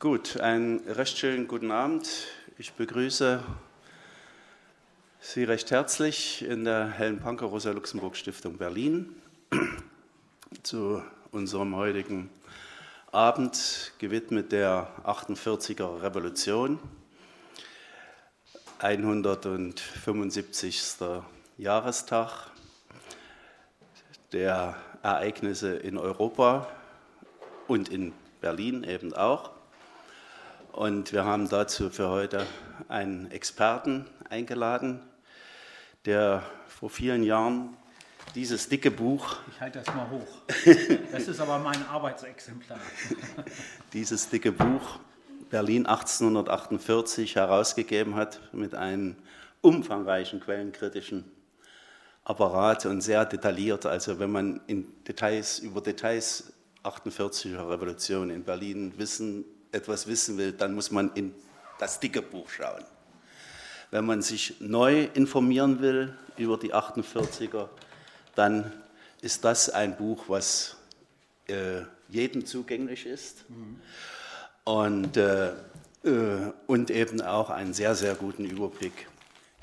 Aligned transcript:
Gut, 0.00 0.38
einen 0.38 0.88
recht 0.88 1.18
schönen 1.18 1.48
guten 1.48 1.72
Abend. 1.72 2.08
Ich 2.56 2.74
begrüße 2.74 3.42
Sie 5.18 5.42
recht 5.42 5.72
herzlich 5.72 6.42
in 6.42 6.64
der 6.64 6.88
Helen 6.88 7.18
Panker 7.18 7.46
Rosa 7.46 7.72
Luxemburg 7.72 8.14
Stiftung 8.14 8.58
Berlin 8.58 9.16
zu 10.62 11.02
unserem 11.32 11.74
heutigen 11.74 12.30
Abend 13.10 13.92
gewidmet 13.98 14.52
der 14.52 14.88
48er 15.02 16.00
Revolution, 16.00 16.78
175. 18.78 20.80
Jahrestag 21.56 22.52
der 24.30 24.76
Ereignisse 25.02 25.74
in 25.74 25.98
Europa 25.98 26.68
und 27.66 27.88
in 27.88 28.12
Berlin 28.40 28.84
eben 28.84 29.12
auch. 29.12 29.57
Und 30.78 31.12
wir 31.12 31.24
haben 31.24 31.48
dazu 31.48 31.90
für 31.90 32.08
heute 32.08 32.46
einen 32.86 33.32
Experten 33.32 34.06
eingeladen, 34.30 35.00
der 36.04 36.44
vor 36.68 36.88
vielen 36.88 37.24
Jahren 37.24 37.76
dieses 38.36 38.68
dicke 38.68 38.92
Buch. 38.92 39.38
Ich 39.50 39.60
halte 39.60 39.80
das 39.80 39.92
mal 39.92 40.08
hoch. 40.08 40.38
Das 41.10 41.26
ist 41.26 41.40
aber 41.40 41.58
mein 41.58 41.84
Arbeitsexemplar. 41.88 42.78
dieses 43.92 44.28
dicke 44.28 44.52
Buch 44.52 45.00
Berlin 45.50 45.84
1848 45.84 47.34
herausgegeben 47.34 48.14
hat 48.14 48.38
mit 48.52 48.76
einem 48.76 49.16
umfangreichen 49.62 50.38
quellenkritischen 50.38 51.24
Apparat 52.22 52.86
und 52.86 53.00
sehr 53.00 53.26
detailliert. 53.26 53.84
Also 53.84 54.20
wenn 54.20 54.30
man 54.30 54.60
in 54.68 54.86
Details 55.02 55.58
über 55.58 55.80
Details 55.80 56.52
48er 56.84 57.68
Revolution 57.68 58.30
in 58.30 58.44
Berlin 58.44 58.94
wissen 58.96 59.44
etwas 59.72 60.06
wissen 60.06 60.38
will, 60.38 60.52
dann 60.52 60.74
muss 60.74 60.90
man 60.90 61.12
in 61.14 61.34
das 61.78 62.00
dicke 62.00 62.22
Buch 62.22 62.50
schauen. 62.50 62.84
Wenn 63.90 64.04
man 64.04 64.22
sich 64.22 64.60
neu 64.60 65.04
informieren 65.14 65.80
will 65.80 66.14
über 66.36 66.58
die 66.58 66.74
48er, 66.74 67.68
dann 68.34 68.72
ist 69.22 69.44
das 69.44 69.70
ein 69.70 69.96
Buch, 69.96 70.24
was 70.28 70.76
äh, 71.48 71.82
jedem 72.08 72.46
zugänglich 72.46 73.06
ist 73.06 73.48
mhm. 73.48 73.80
und, 74.64 75.16
äh, 75.16 75.48
äh, 76.04 76.52
und 76.66 76.90
eben 76.90 77.20
auch 77.20 77.50
einen 77.50 77.74
sehr, 77.74 77.94
sehr 77.94 78.14
guten 78.14 78.44
Überblick 78.44 79.08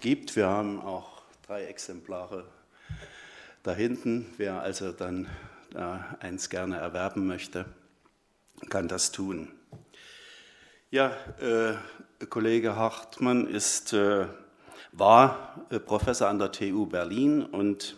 gibt. 0.01 0.35
Wir 0.35 0.47
haben 0.47 0.81
auch 0.81 1.22
drei 1.45 1.66
Exemplare 1.66 2.45
da 3.63 3.73
hinten. 3.73 4.25
Wer 4.38 4.61
also 4.61 4.91
dann 4.91 5.27
eins 6.19 6.49
gerne 6.49 6.77
erwerben 6.77 7.27
möchte, 7.27 7.66
kann 8.69 8.88
das 8.88 9.11
tun. 9.11 9.51
Ja, 10.91 11.11
äh, 11.39 11.73
Kollege 12.30 12.75
Hartmann 12.75 13.47
ist, 13.47 13.94
äh, 13.94 14.28
war 14.91 15.66
äh, 15.72 15.80
Professor 15.80 16.28
an 16.28 16.38
der 16.38 16.52
TU 16.52 16.86
Berlin 16.86 17.44
und 17.44 17.97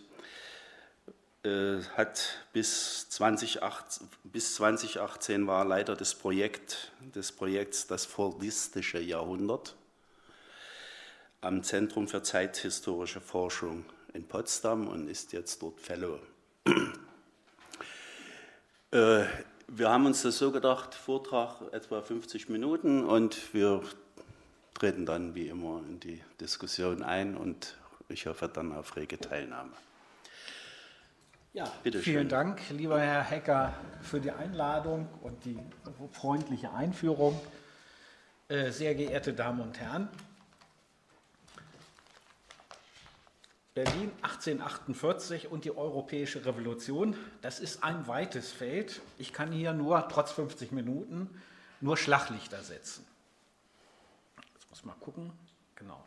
äh, 1.44 1.80
hat 1.98 2.46
bis, 2.54 3.10
2018, 3.10 4.08
bis 4.24 4.56
2018 4.56 5.48
war 5.48 5.66
Leiter 5.66 5.98
des, 5.98 6.16
Projekt, 6.16 6.94
des 7.14 7.34
Projekts 7.34 7.88
Das 7.88 8.06
Fordistische 8.06 9.00
Jahrhundert 9.00 9.76
am 11.42 11.64
Zentrum 11.64 12.08
für 12.08 12.24
zeithistorische 12.24 13.20
Forschung 13.22 13.84
in 14.14 14.28
Potsdam 14.28 14.88
und 14.88 15.10
ist 15.10 15.34
jetzt 15.34 15.62
dort 15.62 15.82
Fellow. 15.82 16.20
Wir 19.70 19.90
haben 19.90 20.06
uns 20.06 20.22
das 20.22 20.38
so 20.38 20.52
gedacht, 20.52 20.96
Vortrag 20.96 21.62
etwa 21.74 22.02
50 22.02 22.48
Minuten 22.48 23.04
und 23.04 23.54
wir 23.54 23.82
treten 24.74 25.06
dann 25.06 25.36
wie 25.36 25.50
immer 25.50 25.82
in 25.88 26.00
die 26.00 26.22
Diskussion 26.40 27.04
ein 27.04 27.36
und 27.36 27.76
ich 28.08 28.28
hoffe 28.28 28.48
dann 28.48 28.72
auf 28.72 28.96
rege 28.96 29.20
Teilnahme. 29.20 29.74
Ja, 31.54 31.70
Bitte 31.84 32.00
vielen 32.00 32.22
schön. 32.22 32.30
Dank, 32.30 32.62
lieber 32.70 33.00
Herr 33.00 33.24
Hecker, 33.24 33.74
für 34.02 34.22
die 34.22 34.32
Einladung 34.32 35.10
und 35.22 35.44
die 35.44 35.60
freundliche 36.12 36.72
Einführung. 36.72 37.40
Äh, 38.48 38.72
sehr 38.72 38.96
geehrte 38.96 39.34
Damen 39.34 39.60
und 39.60 39.78
Herren, 39.80 40.08
Berlin 43.78 44.12
1848 44.24 45.52
und 45.52 45.64
die 45.64 45.70
Europäische 45.70 46.44
Revolution, 46.44 47.16
das 47.44 47.60
ist 47.60 47.84
ein 47.84 48.08
weites 48.08 48.52
Feld. 48.52 49.02
Ich 49.20 49.34
kann 49.34 49.52
hier 49.52 49.72
nur, 49.72 50.08
trotz 50.10 50.32
50 50.32 50.72
Minuten, 50.72 51.30
nur 51.80 51.96
Schlaglichter 51.96 52.64
setzen. 52.64 53.06
Jetzt 54.56 54.68
muss 54.72 54.84
mal 54.84 54.96
gucken. 55.00 55.32
Genau. 55.76 56.04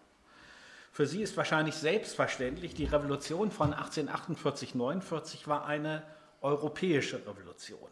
Für 0.90 1.06
Sie 1.06 1.22
ist 1.22 1.36
wahrscheinlich 1.36 1.76
selbstverständlich, 1.76 2.74
die 2.74 2.86
Revolution 2.86 3.52
von 3.52 3.72
1848-49 3.72 5.46
war 5.46 5.64
eine 5.64 6.02
europäische 6.40 7.18
Revolution. 7.18 7.88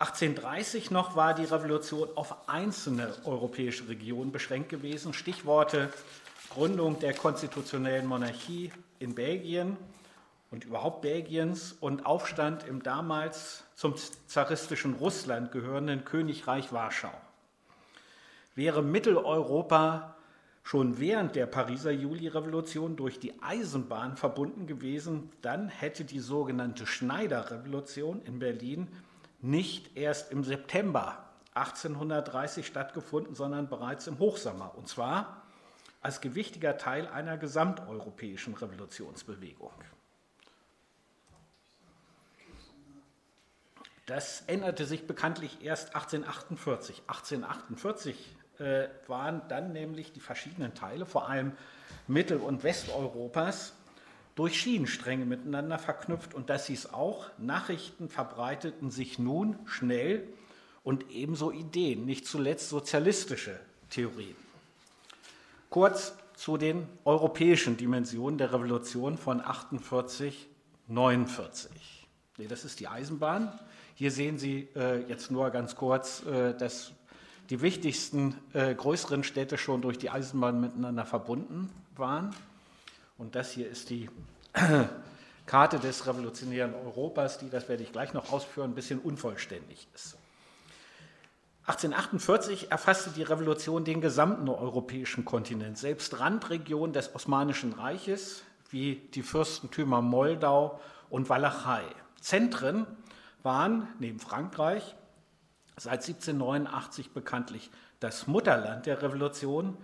1830 0.00 0.90
noch 0.90 1.16
war 1.16 1.32
die 1.32 1.44
Revolution 1.44 2.10
auf 2.14 2.46
einzelne 2.46 3.14
europäische 3.24 3.88
Regionen 3.88 4.32
beschränkt 4.32 4.68
gewesen. 4.68 5.14
Stichworte 5.14 5.90
Gründung 6.54 7.00
der 7.00 7.14
konstitutionellen 7.14 8.06
Monarchie 8.06 8.70
in 9.00 9.16
Belgien 9.16 9.76
und 10.52 10.64
überhaupt 10.64 11.02
Belgiens 11.02 11.74
und 11.80 12.06
Aufstand 12.06 12.62
im 12.62 12.80
damals 12.80 13.64
zum 13.74 13.96
zaristischen 14.28 14.94
Russland 14.94 15.50
gehörenden 15.50 16.04
Königreich 16.04 16.72
Warschau. 16.72 17.10
Wäre 18.54 18.82
Mitteleuropa 18.82 20.14
schon 20.62 21.00
während 21.00 21.34
der 21.34 21.46
Pariser 21.46 21.90
Juli-Revolution 21.90 22.94
durch 22.94 23.18
die 23.18 23.34
Eisenbahn 23.42 24.16
verbunden 24.16 24.68
gewesen, 24.68 25.32
dann 25.42 25.68
hätte 25.68 26.04
die 26.04 26.20
sogenannte 26.20 26.86
Schneider-Revolution 26.86 28.22
in 28.26 28.38
Berlin 28.38 28.86
nicht 29.40 29.96
erst 29.96 30.30
im 30.30 30.44
September 30.44 31.18
1830 31.54 32.64
stattgefunden, 32.64 33.34
sondern 33.34 33.68
bereits 33.68 34.06
im 34.06 34.20
Hochsommer. 34.20 34.72
Und 34.76 34.86
zwar 34.86 35.43
als 36.04 36.20
gewichtiger 36.20 36.76
Teil 36.76 37.08
einer 37.08 37.38
gesamteuropäischen 37.38 38.52
Revolutionsbewegung. 38.52 39.72
Das 44.04 44.42
änderte 44.42 44.84
sich 44.84 45.06
bekanntlich 45.06 45.64
erst 45.64 45.96
1848. 45.96 47.04
1848 47.06 48.36
äh, 48.58 48.88
waren 49.06 49.40
dann 49.48 49.72
nämlich 49.72 50.12
die 50.12 50.20
verschiedenen 50.20 50.74
Teile, 50.74 51.06
vor 51.06 51.30
allem 51.30 51.52
Mittel- 52.06 52.36
und 52.36 52.64
Westeuropas, 52.64 53.72
durch 54.34 54.60
Schienenstränge 54.60 55.24
miteinander 55.24 55.78
verknüpft 55.78 56.34
und 56.34 56.50
das 56.50 56.66
hieß 56.66 56.92
auch, 56.92 57.30
Nachrichten 57.38 58.10
verbreiteten 58.10 58.90
sich 58.90 59.18
nun 59.18 59.58
schnell 59.64 60.28
und 60.82 61.10
ebenso 61.10 61.50
Ideen, 61.50 62.04
nicht 62.04 62.26
zuletzt 62.26 62.68
sozialistische 62.68 63.58
Theorien. 63.88 64.43
Kurz 65.74 66.14
zu 66.36 66.56
den 66.56 66.86
europäischen 67.04 67.76
Dimensionen 67.76 68.38
der 68.38 68.52
Revolution 68.52 69.18
von 69.18 69.40
48, 69.40 70.48
49. 70.86 72.06
Nee, 72.38 72.46
das 72.46 72.64
ist 72.64 72.78
die 72.78 72.86
Eisenbahn. 72.86 73.52
Hier 73.96 74.12
sehen 74.12 74.38
Sie 74.38 74.68
äh, 74.76 75.00
jetzt 75.08 75.32
nur 75.32 75.50
ganz 75.50 75.74
kurz, 75.74 76.24
äh, 76.26 76.54
dass 76.56 76.92
die 77.50 77.60
wichtigsten 77.60 78.36
äh, 78.52 78.72
größeren 78.72 79.24
Städte 79.24 79.58
schon 79.58 79.82
durch 79.82 79.98
die 79.98 80.10
Eisenbahn 80.10 80.60
miteinander 80.60 81.06
verbunden 81.06 81.72
waren. 81.96 82.32
Und 83.18 83.34
das 83.34 83.50
hier 83.50 83.68
ist 83.68 83.90
die 83.90 84.08
Karte 85.46 85.80
des 85.80 86.06
revolutionären 86.06 86.72
Europas, 86.72 87.38
die, 87.38 87.50
das 87.50 87.68
werde 87.68 87.82
ich 87.82 87.90
gleich 87.90 88.12
noch 88.12 88.30
ausführen, 88.30 88.70
ein 88.70 88.74
bisschen 88.76 89.00
unvollständig 89.00 89.88
ist. 89.92 90.18
1848 91.66 92.70
erfasste 92.70 93.10
die 93.10 93.22
Revolution 93.22 93.86
den 93.86 94.02
gesamten 94.02 94.50
europäischen 94.50 95.24
Kontinent, 95.24 95.78
selbst 95.78 96.20
Randregionen 96.20 96.92
des 96.92 97.14
Osmanischen 97.14 97.72
Reiches 97.72 98.42
wie 98.68 98.96
die 99.14 99.22
Fürstentümer 99.22 100.02
Moldau 100.02 100.78
und 101.08 101.30
Walachei. 101.30 101.84
Zentren 102.20 102.86
waren 103.42 103.88
neben 103.98 104.20
Frankreich 104.20 104.94
seit 105.76 106.02
1789 106.02 107.12
bekanntlich 107.12 107.70
das 107.98 108.26
Mutterland 108.26 108.84
der 108.84 109.00
Revolution, 109.00 109.78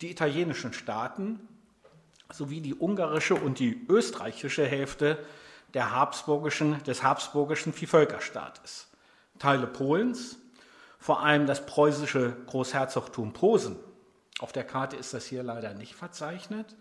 die 0.00 0.10
italienischen 0.10 0.72
Staaten 0.72 1.40
sowie 2.32 2.62
die 2.62 2.74
ungarische 2.74 3.34
und 3.34 3.58
die 3.58 3.86
österreichische 3.90 4.64
Hälfte 4.64 5.18
der 5.74 5.94
habsburgischen, 5.94 6.82
des 6.84 7.02
habsburgischen 7.02 7.74
Vielvölkerstaates. 7.74 8.88
Teile 9.38 9.66
Polens, 9.66 10.38
vor 10.98 11.22
allem 11.22 11.46
das 11.46 11.66
preußische 11.66 12.36
Großherzogtum 12.46 13.32
Posen. 13.32 13.76
Auf 14.40 14.52
der 14.52 14.64
Karte 14.64 14.96
ist 14.96 15.14
das 15.14 15.26
hier 15.26 15.42
leider 15.42 15.74
nicht 15.74 15.94
verzeichnet. 15.94 16.74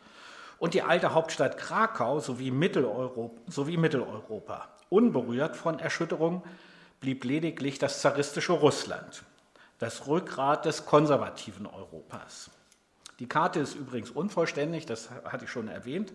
Und 0.58 0.74
die 0.74 0.82
alte 0.82 1.14
Hauptstadt 1.14 1.58
Krakau 1.58 2.20
sowie 2.20 2.52
Mitteleuropa, 2.52 3.42
sowie 3.48 3.78
Mitteleuropa. 3.78 4.70
Unberührt 4.90 5.56
von 5.56 5.80
Erschütterung 5.80 6.44
blieb 7.02 7.24
lediglich 7.26 7.78
das 7.78 8.02
zaristische 8.02 8.54
Russland. 8.54 9.24
das 9.80 10.08
Rückgrat 10.08 10.66
des 10.66 10.86
konservativen 10.86 11.66
Europas. 11.66 12.50
Die 13.20 13.28
Karte 13.28 13.60
ist 13.60 13.76
übrigens 13.76 14.10
unvollständig, 14.10 14.86
das 14.86 15.10
hatte 15.26 15.46
ich 15.46 15.52
schon 15.52 15.68
erwähnt, 15.68 16.14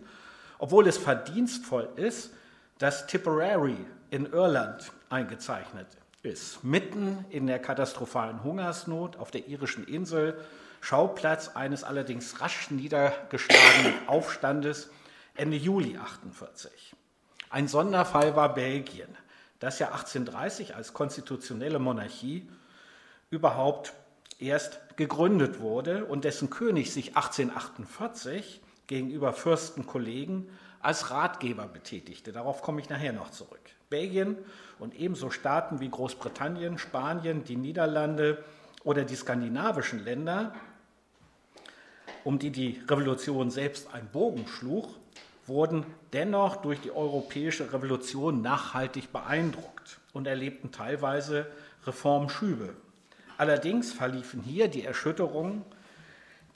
obwohl 0.59 0.87
es 0.87 0.97
verdienstvoll 0.97 1.89
ist, 1.95 2.33
dass 2.77 3.07
Tipperary 3.07 3.77
in 4.09 4.25
Irland 4.25 4.91
eingezeichnet 5.09 5.87
ist, 6.23 6.63
mitten 6.63 7.25
in 7.29 7.47
der 7.47 7.59
katastrophalen 7.59 8.43
Hungersnot 8.43 9.17
auf 9.17 9.31
der 9.31 9.47
irischen 9.47 9.87
Insel, 9.87 10.39
Schauplatz 10.81 11.49
eines 11.49 11.83
allerdings 11.83 12.41
rasch 12.41 12.71
niedergeschlagenen 12.71 13.93
Aufstandes 14.07 14.89
Ende 15.35 15.57
Juli 15.57 15.97
48. 15.97 16.95
Ein 17.49 17.67
Sonderfall 17.67 18.35
war 18.35 18.53
Belgien, 18.53 19.09
das 19.59 19.79
ja 19.79 19.87
1830 19.87 20.75
als 20.75 20.93
konstitutionelle 20.93 21.79
Monarchie 21.79 22.49
überhaupt 23.29 23.93
erst 24.39 24.79
gegründet 24.97 25.59
wurde 25.59 26.05
und 26.05 26.25
dessen 26.25 26.49
König 26.49 26.91
sich 26.91 27.15
1848 27.15 28.61
gegenüber 28.87 29.33
Fürstenkollegen 29.33 30.49
als 30.81 31.11
Ratgeber 31.11 31.67
betätigte. 31.67 32.31
Darauf 32.31 32.61
komme 32.61 32.81
ich 32.81 32.89
nachher 32.89 33.13
noch 33.13 33.29
zurück. 33.29 33.59
Belgien 33.91 34.37
und 34.79 34.95
ebenso 34.95 35.29
Staaten 35.29 35.79
wie 35.79 35.89
Großbritannien, 35.89 36.79
Spanien, 36.79 37.43
die 37.43 37.57
Niederlande 37.57 38.43
oder 38.83 39.03
die 39.03 39.15
skandinavischen 39.15 40.03
Länder, 40.03 40.55
um 42.23 42.39
die 42.39 42.49
die 42.49 42.81
Revolution 42.87 43.51
selbst 43.51 43.93
einen 43.93 44.07
Bogen 44.07 44.47
schlug, 44.47 44.89
wurden 45.45 45.85
dennoch 46.13 46.57
durch 46.57 46.79
die 46.81 46.91
europäische 46.91 47.71
Revolution 47.73 48.41
nachhaltig 48.41 49.11
beeindruckt 49.11 49.99
und 50.13 50.25
erlebten 50.25 50.71
teilweise 50.71 51.45
Reformschübe. 51.85 52.75
Allerdings 53.37 53.91
verliefen 53.91 54.41
hier 54.41 54.67
die 54.67 54.85
Erschütterungen, 54.85 55.63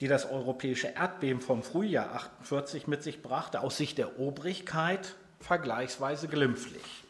die 0.00 0.08
das 0.08 0.30
europäische 0.30 0.88
Erdbeben 0.88 1.40
vom 1.40 1.62
Frühjahr 1.62 2.14
48 2.14 2.86
mit 2.86 3.02
sich 3.02 3.22
brachte, 3.22 3.60
aus 3.60 3.76
Sicht 3.76 3.98
der 3.98 4.18
Obrigkeit 4.20 5.14
vergleichsweise 5.40 6.28
glimpflich. 6.28 7.05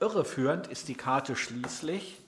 Irreführend 0.00 0.66
ist 0.66 0.88
die 0.88 0.94
Karte 0.94 1.36
schließlich, 1.36 2.18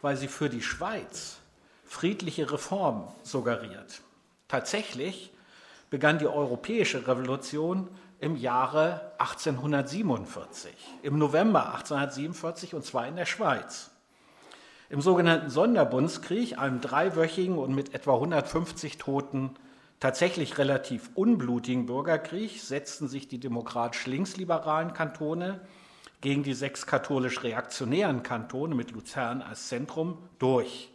weil 0.00 0.16
sie 0.16 0.28
für 0.28 0.48
die 0.48 0.62
Schweiz 0.62 1.36
friedliche 1.84 2.50
Reformen 2.50 3.06
suggeriert. 3.22 4.00
Tatsächlich 4.48 5.30
begann 5.90 6.18
die 6.18 6.26
Europäische 6.26 7.06
Revolution 7.06 7.88
im 8.20 8.36
Jahre 8.36 9.12
1847, 9.18 10.72
im 11.02 11.18
November 11.18 11.66
1847 11.74 12.74
und 12.74 12.84
zwar 12.84 13.06
in 13.06 13.16
der 13.16 13.26
Schweiz. 13.26 13.90
Im 14.88 15.02
sogenannten 15.02 15.50
Sonderbundskrieg, 15.50 16.58
einem 16.58 16.80
dreiwöchigen 16.80 17.58
und 17.58 17.74
mit 17.74 17.94
etwa 17.94 18.14
150 18.14 18.96
Toten 18.96 19.54
tatsächlich 20.00 20.56
relativ 20.56 21.10
unblutigen 21.14 21.84
Bürgerkrieg, 21.84 22.58
setzten 22.60 23.06
sich 23.06 23.28
die 23.28 23.38
demokratisch-linksliberalen 23.38 24.94
Kantone 24.94 25.60
gegen 26.20 26.42
die 26.42 26.54
sechs 26.54 26.86
katholisch-reaktionären 26.86 28.22
Kantone 28.22 28.74
mit 28.74 28.90
Luzern 28.90 29.42
als 29.42 29.68
Zentrum 29.68 30.18
durch. 30.38 30.90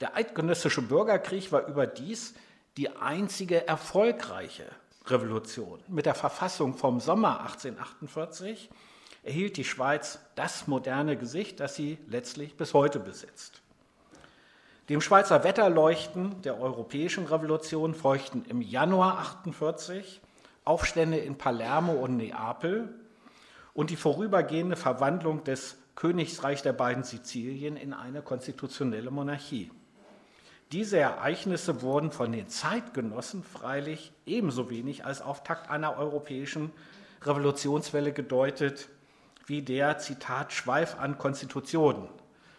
Der 0.00 0.16
eidgenössische 0.16 0.82
Bürgerkrieg 0.82 1.52
war 1.52 1.66
überdies 1.66 2.34
die 2.76 2.88
einzige 2.96 3.66
erfolgreiche 3.66 4.66
Revolution. 5.06 5.82
Mit 5.88 6.06
der 6.06 6.14
Verfassung 6.14 6.74
vom 6.74 7.00
Sommer 7.00 7.40
1848 7.40 8.70
erhielt 9.22 9.56
die 9.56 9.64
Schweiz 9.64 10.20
das 10.34 10.66
moderne 10.66 11.16
Gesicht, 11.16 11.60
das 11.60 11.74
sie 11.74 11.98
letztlich 12.06 12.56
bis 12.56 12.74
heute 12.74 13.00
besitzt. 13.00 13.60
Dem 14.88 15.00
Schweizer 15.00 15.44
Wetterleuchten 15.44 16.42
der 16.42 16.60
europäischen 16.60 17.26
Revolution 17.26 17.94
folgten 17.94 18.44
im 18.48 18.60
Januar 18.60 19.18
48 19.18 20.20
Aufstände 20.64 21.18
in 21.18 21.38
Palermo 21.38 21.92
und 21.92 22.16
Neapel 22.16 22.99
und 23.74 23.90
die 23.90 23.96
vorübergehende 23.96 24.76
Verwandlung 24.76 25.44
des 25.44 25.76
Königreichs 25.94 26.62
der 26.62 26.72
beiden 26.72 27.04
Sizilien 27.04 27.76
in 27.76 27.92
eine 27.92 28.22
konstitutionelle 28.22 29.10
Monarchie. 29.10 29.70
Diese 30.72 30.98
Ereignisse 30.98 31.82
wurden 31.82 32.12
von 32.12 32.30
den 32.30 32.48
Zeitgenossen 32.48 33.42
freilich 33.42 34.12
ebenso 34.24 34.70
wenig 34.70 35.04
als 35.04 35.20
Auftakt 35.20 35.68
einer 35.68 35.98
europäischen 35.98 36.70
Revolutionswelle 37.22 38.12
gedeutet 38.12 38.88
wie 39.46 39.62
der, 39.62 39.98
Zitat, 39.98 40.52
Schweif 40.52 40.98
an 41.00 41.18
Konstitutionen, 41.18 42.08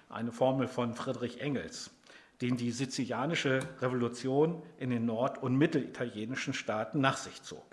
eine 0.10 0.34
Formel 0.34 0.68
von 0.68 0.94
Friedrich 0.94 1.40
Engels, 1.40 1.90
den 2.42 2.58
die 2.58 2.72
sizilianische 2.72 3.60
Revolution 3.80 4.62
in 4.78 4.90
den 4.90 5.06
nord- 5.06 5.42
und 5.42 5.56
mittelitalienischen 5.56 6.54
Staaten 6.54 7.00
nach 7.00 7.16
sich 7.16 7.42
zog. 7.44 7.70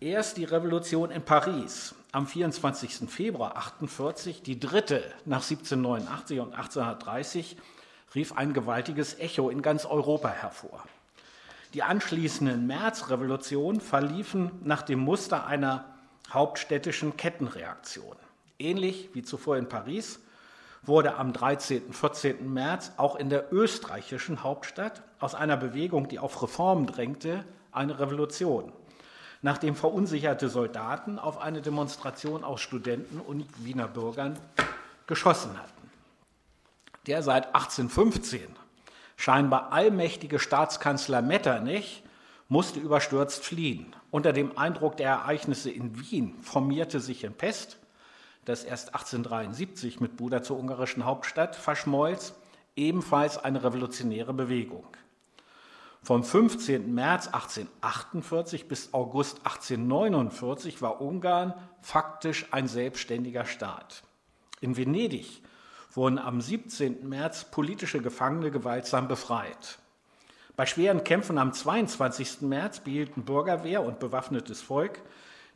Erst 0.00 0.36
die 0.36 0.44
Revolution 0.44 1.10
in 1.10 1.22
Paris 1.22 1.92
am 2.12 2.28
24. 2.28 3.10
Februar 3.10 3.56
1948, 3.56 4.42
die 4.42 4.60
dritte 4.60 5.02
nach 5.24 5.42
1789 5.42 6.38
und 6.38 6.52
1830, 6.52 7.56
rief 8.14 8.32
ein 8.36 8.52
gewaltiges 8.52 9.18
Echo 9.18 9.50
in 9.50 9.60
ganz 9.60 9.84
Europa 9.84 10.28
hervor. 10.28 10.84
Die 11.74 11.82
anschließenden 11.82 12.64
Märzrevolutionen 12.64 13.80
verliefen 13.80 14.52
nach 14.62 14.82
dem 14.82 15.00
Muster 15.00 15.48
einer 15.48 15.84
hauptstädtischen 16.32 17.16
Kettenreaktion. 17.16 18.14
Ähnlich 18.60 19.10
wie 19.14 19.24
zuvor 19.24 19.56
in 19.56 19.68
Paris 19.68 20.20
wurde 20.82 21.16
am 21.16 21.32
13. 21.32 21.86
und 21.86 21.96
14. 21.96 22.52
März 22.52 22.92
auch 22.98 23.16
in 23.16 23.30
der 23.30 23.52
österreichischen 23.52 24.44
Hauptstadt 24.44 25.02
aus 25.18 25.34
einer 25.34 25.56
Bewegung, 25.56 26.06
die 26.06 26.20
auf 26.20 26.40
Reformen 26.40 26.86
drängte, 26.86 27.44
eine 27.72 27.98
Revolution 27.98 28.72
nachdem 29.42 29.76
verunsicherte 29.76 30.48
Soldaten 30.48 31.18
auf 31.18 31.40
eine 31.40 31.62
Demonstration 31.62 32.44
aus 32.44 32.60
Studenten 32.60 33.20
und 33.20 33.46
Wiener 33.64 33.88
Bürgern 33.88 34.38
geschossen 35.06 35.56
hatten. 35.58 35.90
Der 37.06 37.22
seit 37.22 37.46
1815 37.54 38.40
scheinbar 39.16 39.72
allmächtige 39.72 40.38
Staatskanzler 40.38 41.22
Metternich 41.22 42.02
musste 42.48 42.80
überstürzt 42.80 43.44
fliehen. 43.44 43.94
Unter 44.10 44.32
dem 44.32 44.56
Eindruck 44.56 44.96
der 44.96 45.10
Ereignisse 45.10 45.70
in 45.70 45.98
Wien 46.00 46.34
formierte 46.42 47.00
sich 47.00 47.24
in 47.24 47.34
Pest, 47.34 47.78
das 48.44 48.64
erst 48.64 48.94
1873 48.94 50.00
mit 50.00 50.16
Buda 50.16 50.42
zur 50.42 50.58
ungarischen 50.58 51.04
Hauptstadt 51.04 51.56
verschmolz, 51.56 52.34
ebenfalls 52.76 53.36
eine 53.36 53.62
revolutionäre 53.62 54.32
Bewegung. 54.32 54.86
Vom 56.08 56.24
15. 56.24 56.94
März 56.94 57.26
1848 57.26 58.66
bis 58.66 58.94
August 58.94 59.44
1849 59.44 60.80
war 60.80 61.02
Ungarn 61.02 61.52
faktisch 61.82 62.46
ein 62.50 62.66
selbstständiger 62.66 63.44
Staat. 63.44 64.04
In 64.62 64.78
Venedig 64.78 65.42
wurden 65.92 66.18
am 66.18 66.40
17. 66.40 67.06
März 67.06 67.50
politische 67.50 68.00
Gefangene 68.00 68.50
gewaltsam 68.50 69.06
befreit. 69.06 69.80
Bei 70.56 70.64
schweren 70.64 71.04
Kämpfen 71.04 71.36
am 71.36 71.52
22. 71.52 72.40
März 72.40 72.80
behielten 72.80 73.26
Bürgerwehr 73.26 73.82
und 73.82 73.98
bewaffnetes 73.98 74.62
Volk 74.62 75.02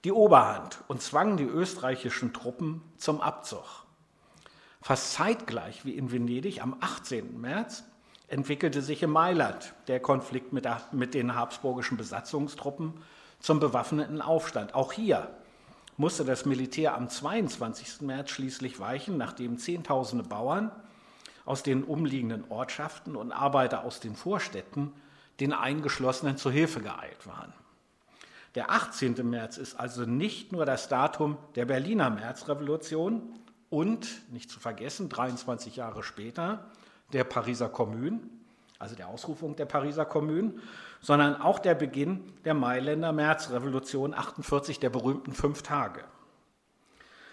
die 0.05 0.13
Oberhand 0.13 0.85
und 0.87 1.01
zwangen 1.01 1.39
die 1.39 1.45
österreichischen 1.45 2.35
Truppen 2.35 2.83
zum 2.99 3.23
Abzug. 3.23 3.87
Fast 4.83 5.15
zeitgleich 5.15 5.87
wie 5.87 5.97
in 5.97 6.13
Venedig 6.13 6.63
am 6.63 6.77
18. 6.79 7.41
März 7.41 7.85
entwickelte 8.33 8.81
sich 8.81 9.03
in 9.03 9.11
Mailand 9.11 9.75
der 9.89 10.01
Konflikt 10.01 10.55
mit, 10.55 10.65
der, 10.65 10.81
mit 10.91 11.13
den 11.13 11.35
habsburgischen 11.35 11.99
Besatzungstruppen 11.99 12.95
zum 13.41 13.61
bewaffneten 13.61 14.23
Aufstand. 14.23 14.75
Auch 14.75 14.93
hier 14.93 15.29
musste 15.99 16.25
das 16.25 16.47
Militär 16.47 16.97
am 16.97 17.11
22. 17.11 18.01
März 18.01 18.31
schließlich 18.31 18.81
weichen, 18.81 19.19
nachdem 19.19 19.59
Zehntausende 19.59 20.25
Bauern 20.25 20.73
aus 21.45 21.63
den 21.63 21.85
umliegenden 21.85 22.45
Ortschaften 22.49 23.17
und 23.17 23.33
Arbeiter 23.33 23.85
aus 23.85 24.01
den 24.01 24.17
Vorstädten 24.17 24.95
den 25.39 25.53
Eingeschlossenen 25.53 26.39
zu 26.39 26.51
Hilfe 26.51 26.81
geeilt 26.81 27.27
waren. 27.27 27.53
Der 28.55 28.71
18. 28.71 29.29
März 29.29 29.59
ist 29.59 29.79
also 29.79 30.07
nicht 30.07 30.53
nur 30.53 30.65
das 30.65 30.89
Datum 30.89 31.37
der 31.55 31.67
Berliner 31.67 32.09
Märzrevolution 32.09 33.39
und, 33.69 34.09
nicht 34.33 34.51
zu 34.51 34.59
vergessen, 34.59 35.11
23 35.11 35.77
Jahre 35.77 36.03
später, 36.03 36.71
der 37.13 37.25
Pariser 37.25 37.69
Kommune, 37.69 38.21
also 38.79 38.95
der 38.95 39.09
Ausrufung 39.09 39.57
der 39.57 39.67
Pariser 39.67 40.05
Kommune, 40.05 40.55
sondern 41.01 41.41
auch 41.41 41.59
der 41.59 41.75
Beginn 41.75 42.33
der 42.45 42.55
Mailänder 42.55 43.13
Märzrevolution 43.13 44.15
48, 44.15 44.81
der 44.81 44.91
berühmten 44.91 45.33
fünf 45.33 45.63
Tage. 45.63 46.05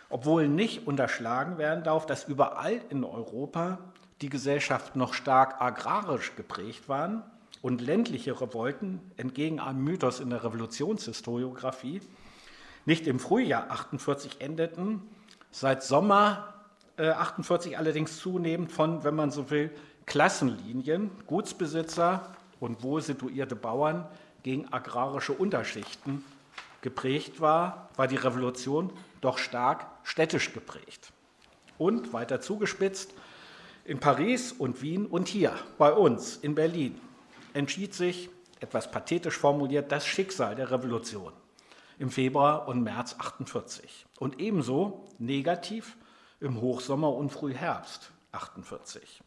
Obwohl 0.09 0.47
nicht 0.47 0.87
unterschlagen 0.87 1.57
werden 1.57 1.83
darf, 1.83 2.05
dass 2.05 2.23
überall 2.23 2.81
in 2.89 3.03
Europa 3.03 3.77
die 4.21 4.29
Gesellschaft 4.29 4.95
noch 4.95 5.13
stark 5.13 5.61
agrarisch 5.61 6.35
geprägt 6.35 6.89
waren 6.89 7.23
und 7.61 7.81
ländliche 7.81 8.39
Revolten 8.41 8.99
entgegen 9.17 9.59
einem 9.59 9.83
Mythos 9.83 10.19
in 10.19 10.29
der 10.29 10.43
Revolutionshistoriografie 10.43 12.01
nicht 12.85 13.07
im 13.07 13.19
Frühjahr 13.19 13.69
48 13.69 14.41
endeten, 14.41 15.01
seit 15.51 15.83
Sommer 15.83 16.58
48 16.99 17.77
allerdings 17.77 18.17
zunehmend 18.19 18.71
von, 18.71 19.03
wenn 19.03 19.15
man 19.15 19.31
so 19.31 19.49
will, 19.49 19.71
Klassenlinien, 20.05 21.11
Gutsbesitzer 21.27 22.35
und 22.59 22.83
wohl 22.83 23.01
Bauern 23.55 24.05
gegen 24.43 24.71
agrarische 24.73 25.33
Unterschichten 25.33 26.23
geprägt 26.81 27.41
war, 27.41 27.89
war 27.95 28.07
die 28.07 28.15
Revolution 28.15 28.91
doch 29.21 29.37
stark 29.37 29.85
städtisch 30.03 30.53
geprägt. 30.53 31.11
Und 31.77 32.13
weiter 32.13 32.41
zugespitzt, 32.41 33.13
in 33.85 33.99
Paris 33.99 34.51
und 34.51 34.81
Wien 34.81 35.05
und 35.05 35.27
hier 35.27 35.53
bei 35.77 35.91
uns 35.91 36.37
in 36.37 36.55
Berlin 36.55 36.99
entschied 37.53 37.93
sich, 37.93 38.29
etwas 38.59 38.91
pathetisch 38.91 39.37
formuliert, 39.37 39.91
das 39.91 40.05
Schicksal 40.05 40.55
der 40.55 40.69
Revolution 40.69 41.33
im 41.97 42.09
Februar 42.09 42.67
und 42.67 42.81
März 42.81 43.15
48 43.17 44.05
und 44.19 44.39
ebenso 44.39 45.05
negativ 45.17 45.95
im 46.39 46.61
Hochsommer 46.61 47.13
und 47.13 47.29
Frühherbst 47.31 48.11
48. 48.31 49.21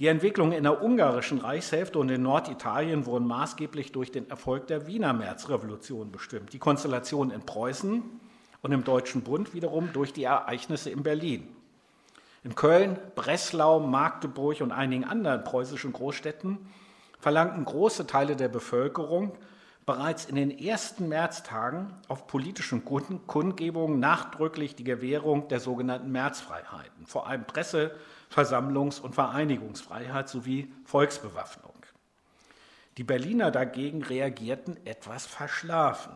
Die 0.00 0.08
Entwicklungen 0.08 0.52
in 0.52 0.64
der 0.64 0.82
ungarischen 0.82 1.38
Reichshälfte 1.38 2.00
und 2.00 2.08
in 2.08 2.22
Norditalien 2.22 3.06
wurden 3.06 3.28
maßgeblich 3.28 3.92
durch 3.92 4.10
den 4.10 4.28
Erfolg 4.28 4.66
der 4.66 4.88
Wiener 4.88 5.12
Märzrevolution 5.12 6.10
bestimmt. 6.10 6.52
Die 6.52 6.58
Konstellation 6.58 7.30
in 7.30 7.46
Preußen 7.46 8.02
und 8.62 8.72
im 8.72 8.82
Deutschen 8.82 9.22
Bund 9.22 9.54
wiederum 9.54 9.92
durch 9.92 10.12
die 10.12 10.24
Ereignisse 10.24 10.90
in 10.90 11.04
Berlin. 11.04 11.46
In 12.42 12.56
Köln, 12.56 12.98
Breslau, 13.14 13.78
Magdeburg 13.78 14.60
und 14.62 14.72
einigen 14.72 15.04
anderen 15.04 15.44
preußischen 15.44 15.92
Großstädten 15.92 16.58
verlangten 17.20 17.64
große 17.64 18.06
Teile 18.06 18.34
der 18.34 18.48
Bevölkerung 18.48 19.36
bereits 19.86 20.24
in 20.24 20.36
den 20.36 20.50
ersten 20.50 21.08
Märztagen 21.08 21.92
auf 22.08 22.26
politischen 22.26 22.84
Kundgebungen 22.84 24.00
nachdrücklich 24.00 24.74
die 24.74 24.84
Gewährung 24.84 25.48
der 25.48 25.60
sogenannten 25.60 26.10
Märzfreiheiten, 26.10 27.06
vor 27.06 27.26
allem 27.26 27.44
Presse, 27.44 27.94
Versammlungs- 28.30 29.00
und 29.00 29.14
Vereinigungsfreiheit 29.14 30.28
sowie 30.28 30.72
Volksbewaffnung. 30.84 31.74
Die 32.96 33.04
Berliner 33.04 33.50
dagegen 33.50 34.02
reagierten 34.02 34.78
etwas 34.86 35.26
verschlafen. 35.26 36.14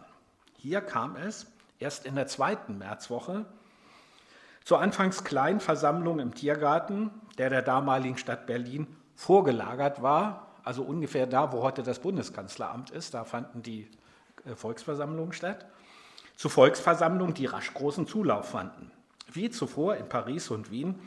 Hier 0.57 0.81
kam 0.81 1.17
es 1.17 1.47
erst 1.79 2.07
in 2.07 2.15
der 2.15 2.27
zweiten 2.27 2.79
Märzwoche 2.79 3.47
zur 4.65 4.81
anfangs 4.81 5.25
kleinen 5.25 5.61
Versammlung 5.61 6.19
im 6.19 6.35
Tiergarten, 6.35 7.11
der 7.39 7.51
der 7.51 7.63
damaligen 7.63 8.19
Stadt 8.19 8.47
Berlin 8.47 8.87
vorgelagert 9.15 10.03
war, 10.03 10.48
also 10.65 10.83
ungefähr 10.83 11.27
da, 11.27 11.53
wo 11.53 11.63
heute 11.63 11.83
das 11.83 11.99
Bundeskanzleramt 11.99 12.91
ist, 12.91 13.15
da 13.15 13.25
fanden 13.25 13.63
die 13.63 13.89
äh, 14.45 14.55
Volksversammlungen 14.55 15.33
statt, 15.33 15.67
zu 16.37 16.49
Volksversammlungen, 16.49 17.35
die 17.35 17.47
rasch 17.47 17.75
großen 17.75 18.07
Zulauf 18.07 18.51
fanden. 18.51 18.93
Wie 19.31 19.51
zuvor 19.51 19.97
in 19.97 20.09
Paris 20.09 20.51
und 20.51 20.71
Wien 20.71 21.01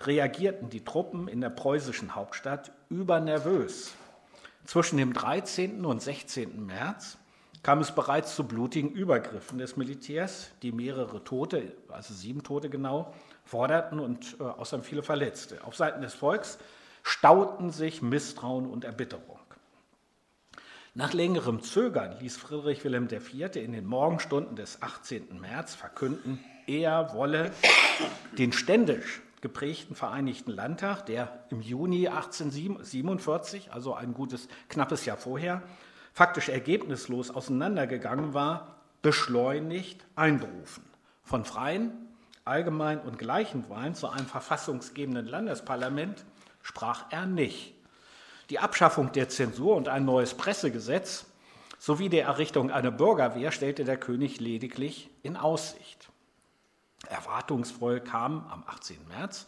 reagierten 0.00 0.68
die 0.68 0.84
Truppen 0.84 1.28
in 1.28 1.40
der 1.40 1.50
preußischen 1.50 2.14
Hauptstadt 2.14 2.72
übernervös. 2.90 3.92
Zwischen 4.64 4.96
dem 4.96 5.12
13. 5.12 5.84
und 5.84 6.02
16. 6.02 6.66
März 6.66 7.18
kam 7.62 7.78
es 7.78 7.92
bereits 7.92 8.34
zu 8.34 8.44
blutigen 8.44 8.90
Übergriffen 8.90 9.58
des 9.58 9.76
Militärs, 9.76 10.50
die 10.62 10.72
mehrere 10.72 11.22
Tote, 11.22 11.72
also 11.88 12.12
sieben 12.12 12.42
Tote 12.42 12.68
genau, 12.68 13.14
forderten 13.44 14.00
und 14.00 14.36
äh, 14.40 14.42
außerdem 14.42 14.84
viele 14.84 15.02
Verletzte. 15.02 15.62
Auf 15.64 15.76
Seiten 15.76 16.02
des 16.02 16.14
Volks 16.14 16.58
stauten 17.02 17.70
sich 17.70 18.02
Misstrauen 18.02 18.66
und 18.66 18.84
Erbitterung. 18.84 19.38
Nach 20.94 21.14
längerem 21.14 21.62
Zögern 21.62 22.18
ließ 22.20 22.36
Friedrich 22.36 22.84
Wilhelm 22.84 23.08
IV. 23.10 23.56
in 23.56 23.72
den 23.72 23.86
Morgenstunden 23.86 24.56
des 24.56 24.82
18. 24.82 25.40
März 25.40 25.74
verkünden, 25.74 26.38
er 26.66 27.14
wolle 27.14 27.50
den 28.36 28.52
ständisch 28.52 29.22
geprägten 29.40 29.94
Vereinigten 29.94 30.52
Landtag, 30.52 31.06
der 31.06 31.44
im 31.50 31.62
Juni 31.62 32.08
1847, 32.08 33.72
also 33.72 33.94
ein 33.94 34.14
gutes, 34.14 34.48
knappes 34.68 35.04
Jahr 35.04 35.16
vorher, 35.16 35.62
faktisch 36.12 36.48
ergebnislos 36.48 37.30
auseinandergegangen 37.30 38.34
war, 38.34 38.76
beschleunigt 39.00 40.04
einberufen. 40.14 40.84
Von 41.24 41.44
freien, 41.44 41.92
allgemeinen 42.44 43.00
und 43.00 43.18
gleichen 43.18 43.68
Wahlen 43.68 43.94
zu 43.94 44.08
einem 44.08 44.26
verfassungsgebenden 44.26 45.26
Landesparlament 45.26 46.24
sprach 46.62 47.06
er 47.10 47.26
nicht. 47.26 47.74
Die 48.50 48.58
Abschaffung 48.58 49.12
der 49.12 49.28
Zensur 49.28 49.76
und 49.76 49.88
ein 49.88 50.04
neues 50.04 50.34
Pressegesetz 50.34 51.26
sowie 51.78 52.08
die 52.08 52.18
Errichtung 52.18 52.70
einer 52.70 52.90
Bürgerwehr 52.90 53.50
stellte 53.52 53.84
der 53.84 53.96
König 53.96 54.40
lediglich 54.40 55.10
in 55.22 55.36
Aussicht. 55.36 56.10
Erwartungsvoll 57.08 58.00
kamen 58.00 58.46
am 58.50 58.64
18. 58.66 58.96
März 59.08 59.46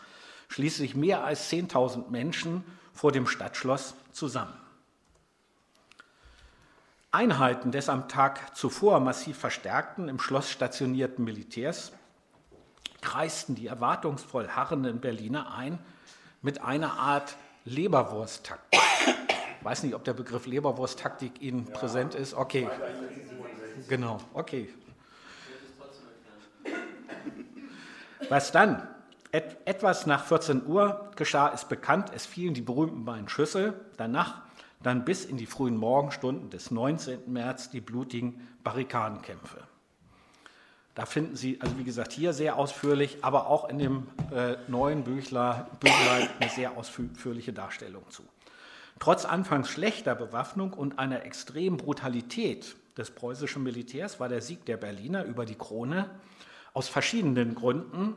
schließlich 0.49 0.95
mehr 0.95 1.25
als 1.25 1.51
10.000 1.51 2.11
Menschen 2.11 2.65
vor 2.93 3.13
dem 3.13 3.27
Stadtschloss 3.27 3.95
zusammen. 4.13 4.55
Einheiten 7.11 7.71
des 7.71 7.89
am 7.89 8.09
Tag 8.09 8.57
zuvor 8.57 8.99
massiv 8.99 9.39
verstärkten, 9.39 10.09
im 10.09 10.19
Schloss 10.19 10.51
stationierten 10.51 11.25
Militärs 11.25 11.93
kreisten 13.01 13.55
die 13.55 13.69
erwartungsvoll 13.69 14.49
harrenden 14.49 15.01
Berliner 15.01 15.55
ein 15.55 15.79
mit 16.45 16.63
einer 16.63 16.99
Art 16.99 17.37
Leberwursttaktik. 17.65 18.81
Ich 19.59 19.65
weiß 19.65 19.83
nicht, 19.83 19.95
ob 19.95 20.05
der 20.05 20.13
Begriff 20.13 20.47
Leberwursttaktik 20.47 21.41
Ihnen 21.41 21.67
ja. 21.67 21.73
präsent 21.73 22.15
ist. 22.15 22.35
Okay. 22.35 22.69
Genau, 23.89 24.19
okay. 24.35 24.69
Was 28.29 28.53
dann? 28.53 28.87
Et 29.33 29.57
etwas 29.65 30.07
nach 30.07 30.25
14 30.25 30.67
Uhr 30.67 31.11
geschah, 31.17 31.49
ist 31.49 31.69
bekannt. 31.69 32.13
Es 32.15 32.25
fielen 32.25 32.55
die 32.55 32.61
berühmten 32.61 33.05
beiden 33.05 33.29
Schüsse. 33.29 33.75
Danach, 33.97 34.43
dann 34.83 35.05
bis 35.05 35.25
in 35.25 35.39
die 35.39 35.47
frühen 35.47 35.77
Morgenstunden 35.77 36.51
des 36.51 36.71
19. 36.71 37.33
März, 37.33 37.71
die 37.71 37.81
blutigen 37.81 38.47
Barrikadenkämpfe. 38.63 39.63
Da 40.95 41.07
finden 41.07 41.35
Sie, 41.35 41.61
also 41.61 41.77
wie 41.79 41.85
gesagt, 41.85 42.13
hier 42.13 42.33
sehr 42.33 42.57
ausführlich, 42.57 43.19
aber 43.23 43.49
auch 43.49 43.69
in 43.69 43.79
dem 43.79 44.07
äh, 44.33 44.57
neuen 44.69 45.03
Büchlein, 45.03 45.67
Büchlein 45.81 46.29
eine 46.39 46.51
sehr 46.51 46.77
ausführliche 46.77 47.53
Darstellung 47.53 48.09
zu. 48.11 48.23
Trotz 49.01 49.25
anfangs 49.25 49.69
schlechter 49.69 50.15
Bewaffnung 50.15 50.73
und 50.73 51.01
einer 51.01 51.25
extremen 51.25 51.79
Brutalität 51.79 52.77
des 52.97 53.11
preußischen 53.11 53.63
Militärs 53.63 54.21
war 54.21 54.29
der 54.29 54.41
Sieg 54.41 54.65
der 54.67 54.77
Berliner 54.77 55.25
über 55.25 55.45
die 55.45 55.57
Krone 55.57 56.09
aus 56.75 56.89
verschiedenen 56.89 57.57
Gründen, 57.57 58.15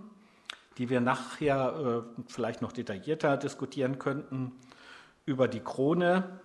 die 0.77 0.89
wir 0.89 1.01
nachher 1.01 2.03
äh, 2.05 2.21
vielleicht 2.27 2.61
noch 2.61 2.71
detaillierter 2.71 3.37
diskutieren 3.37 3.97
könnten, 3.97 4.51
über 5.25 5.47
die 5.47 5.61
Krone 5.61 6.39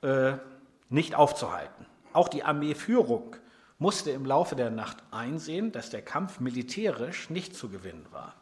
äh, 0.00 0.32
nicht 0.88 1.14
aufzuhalten. 1.14 1.86
Auch 2.14 2.28
die 2.28 2.42
Armeeführung 2.42 3.36
musste 3.82 4.12
im 4.12 4.24
Laufe 4.24 4.56
der 4.56 4.70
Nacht 4.70 4.98
einsehen, 5.10 5.72
dass 5.72 5.90
der 5.90 6.02
Kampf 6.02 6.40
militärisch 6.40 7.28
nicht 7.28 7.54
zu 7.54 7.68
gewinnen 7.68 8.06
war. 8.12 8.34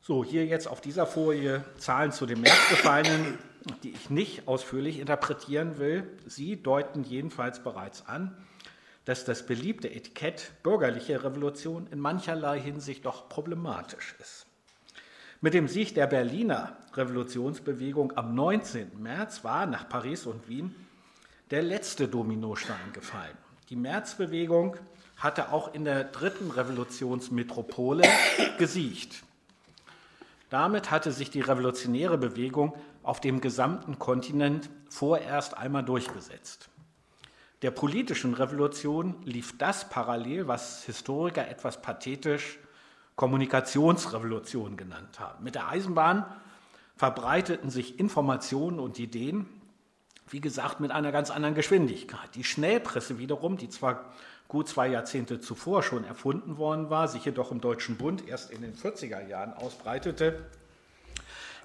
So, 0.00 0.22
hier 0.22 0.44
jetzt 0.44 0.66
auf 0.66 0.82
dieser 0.82 1.06
Folie 1.06 1.64
Zahlen 1.78 2.12
zu 2.12 2.26
den 2.26 2.42
Märzgefallenen, 2.42 3.38
die 3.82 3.92
ich 3.92 4.10
nicht 4.10 4.46
ausführlich 4.48 4.98
interpretieren 4.98 5.78
will. 5.78 6.06
Sie 6.26 6.62
deuten 6.62 7.04
jedenfalls 7.04 7.62
bereits 7.62 8.06
an, 8.06 8.36
dass 9.06 9.24
das 9.24 9.46
beliebte 9.46 9.88
Etikett 9.88 10.52
bürgerliche 10.62 11.24
Revolution 11.24 11.86
in 11.90 12.00
mancherlei 12.00 12.60
Hinsicht 12.60 13.06
doch 13.06 13.28
problematisch 13.28 14.16
ist. 14.20 14.46
Mit 15.40 15.54
dem 15.54 15.68
Sieg 15.68 15.94
der 15.94 16.06
Berliner 16.08 16.76
Revolutionsbewegung 16.94 18.16
am 18.16 18.34
19. 18.34 19.00
März 19.00 19.44
war 19.44 19.66
nach 19.66 19.88
Paris 19.88 20.26
und 20.26 20.48
Wien 20.48 20.74
der 21.50 21.62
letzte 21.62 22.08
Dominostein 22.08 22.92
gefallen. 22.92 23.36
Die 23.70 23.76
Märzbewegung 23.76 24.76
hatte 25.16 25.52
auch 25.52 25.72
in 25.74 25.84
der 25.84 26.04
dritten 26.04 26.50
Revolutionsmetropole 26.50 28.02
gesiegt. 28.58 29.22
Damit 30.50 30.90
hatte 30.90 31.12
sich 31.12 31.30
die 31.30 31.40
revolutionäre 31.40 32.18
Bewegung 32.18 32.74
auf 33.02 33.20
dem 33.20 33.40
gesamten 33.40 33.98
Kontinent 33.98 34.70
vorerst 34.88 35.56
einmal 35.56 35.84
durchgesetzt. 35.84 36.68
Der 37.62 37.70
politischen 37.70 38.34
Revolution 38.34 39.16
lief 39.24 39.56
das 39.56 39.88
parallel, 39.88 40.48
was 40.48 40.84
Historiker 40.84 41.48
etwas 41.48 41.80
pathetisch 41.80 42.58
Kommunikationsrevolution 43.16 44.76
genannt 44.76 45.18
haben. 45.18 45.44
Mit 45.44 45.54
der 45.54 45.68
Eisenbahn 45.68 46.26
verbreiteten 46.96 47.70
sich 47.70 47.98
Informationen 47.98 48.78
und 48.78 48.98
Ideen, 48.98 49.46
wie 50.28 50.40
gesagt, 50.40 50.80
mit 50.80 50.90
einer 50.90 51.12
ganz 51.12 51.30
anderen 51.30 51.54
Geschwindigkeit. 51.54 52.34
Die 52.34 52.44
Schnellpresse 52.44 53.18
wiederum, 53.18 53.56
die 53.56 53.68
zwar 53.68 54.04
gut 54.48 54.68
zwei 54.68 54.88
Jahrzehnte 54.88 55.40
zuvor 55.40 55.82
schon 55.82 56.04
erfunden 56.04 56.58
worden 56.58 56.90
war, 56.90 57.08
sich 57.08 57.24
jedoch 57.24 57.50
im 57.50 57.60
Deutschen 57.60 57.96
Bund 57.96 58.26
erst 58.26 58.50
in 58.50 58.62
den 58.62 58.74
40er 58.74 59.26
Jahren 59.26 59.52
ausbreitete, 59.52 60.46